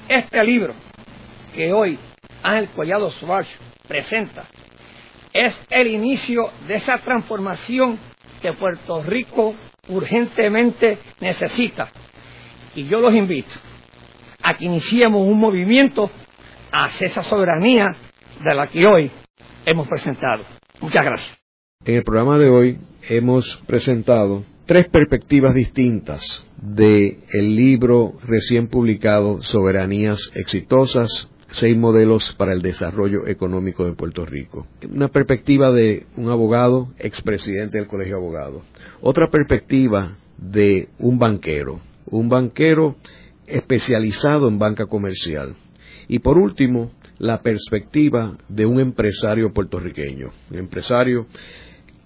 Este 0.07 0.41
libro 0.45 0.73
que 1.53 1.73
hoy 1.73 1.99
Ángel 2.41 2.69
Collado 2.69 3.11
Schwartz 3.11 3.49
presenta 3.85 4.45
es 5.33 5.59
el 5.69 5.87
inicio 5.87 6.49
de 6.67 6.75
esa 6.75 6.97
transformación 6.99 7.97
que 8.41 8.53
Puerto 8.53 9.01
Rico 9.03 9.53
urgentemente 9.89 10.97
necesita. 11.19 11.89
Y 12.75 12.85
yo 12.85 12.99
los 12.99 13.13
invito 13.13 13.51
a 14.41 14.53
que 14.53 14.65
iniciemos 14.65 15.27
un 15.27 15.39
movimiento 15.39 16.09
hacia 16.71 17.07
esa 17.07 17.23
soberanía 17.23 17.85
de 18.43 18.55
la 18.55 18.67
que 18.67 18.85
hoy 18.85 19.11
hemos 19.65 19.87
presentado. 19.87 20.43
Muchas 20.79 21.05
gracias. 21.05 21.37
En 21.85 21.95
el 21.95 22.03
programa 22.03 22.37
de 22.37 22.49
hoy 22.49 22.79
hemos 23.09 23.57
presentado 23.67 24.43
tres 24.65 24.87
perspectivas 24.87 25.53
distintas 25.53 26.45
del 26.61 27.17
el 27.33 27.55
libro 27.55 28.13
recién 28.23 28.67
publicado 28.67 29.41
Soberanías 29.41 30.31
Exitosas, 30.35 31.29
seis 31.51 31.77
modelos 31.77 32.33
para 32.37 32.53
el 32.53 32.61
desarrollo 32.61 33.27
económico 33.27 33.85
de 33.85 33.93
Puerto 33.93 34.25
Rico. 34.25 34.67
Una 34.89 35.09
perspectiva 35.09 35.71
de 35.71 36.05
un 36.17 36.29
abogado, 36.31 36.89
expresidente 36.97 37.77
del 37.77 37.87
Colegio 37.87 38.15
de 38.15 38.21
Abogados. 38.21 38.63
Otra 39.01 39.27
perspectiva 39.29 40.17
de 40.37 40.89
un 40.97 41.19
banquero, 41.19 41.79
un 42.05 42.29
banquero 42.29 42.95
especializado 43.45 44.47
en 44.47 44.57
banca 44.57 44.85
comercial. 44.85 45.55
Y 46.07 46.19
por 46.19 46.37
último, 46.37 46.91
la 47.19 47.41
perspectiva 47.41 48.37
de 48.49 48.65
un 48.65 48.79
empresario 48.79 49.53
puertorriqueño, 49.53 50.31
un 50.49 50.57
empresario 50.57 51.27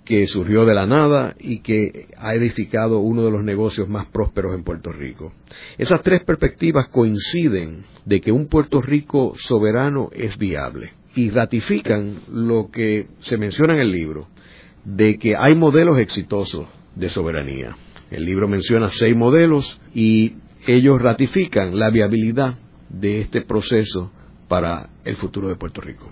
que 0.05 0.27
surgió 0.27 0.65
de 0.65 0.75
la 0.75 0.85
nada 0.85 1.35
y 1.39 1.59
que 1.59 2.07
ha 2.17 2.35
edificado 2.35 2.99
uno 2.99 3.23
de 3.23 3.31
los 3.31 3.43
negocios 3.43 3.89
más 3.89 4.05
prósperos 4.07 4.55
en 4.55 4.63
Puerto 4.63 4.91
Rico. 4.91 5.33
Esas 5.77 6.01
tres 6.03 6.23
perspectivas 6.23 6.87
coinciden 6.89 7.83
de 8.05 8.21
que 8.21 8.31
un 8.31 8.47
Puerto 8.47 8.81
Rico 8.81 9.33
soberano 9.35 10.09
es 10.13 10.37
viable 10.37 10.93
y 11.15 11.29
ratifican 11.31 12.19
lo 12.31 12.69
que 12.71 13.07
se 13.21 13.37
menciona 13.37 13.73
en 13.73 13.79
el 13.79 13.91
libro, 13.91 14.27
de 14.83 15.17
que 15.17 15.33
hay 15.35 15.55
modelos 15.55 15.99
exitosos 15.99 16.67
de 16.95 17.09
soberanía. 17.09 17.75
El 18.11 18.25
libro 18.25 18.47
menciona 18.47 18.89
seis 18.89 19.15
modelos 19.15 19.81
y 19.93 20.35
ellos 20.67 21.01
ratifican 21.01 21.77
la 21.77 21.89
viabilidad 21.89 22.55
de 22.89 23.21
este 23.21 23.41
proceso 23.41 24.11
para 24.47 24.89
el 25.03 25.15
futuro 25.15 25.49
de 25.49 25.55
Puerto 25.55 25.81
Rico. 25.81 26.11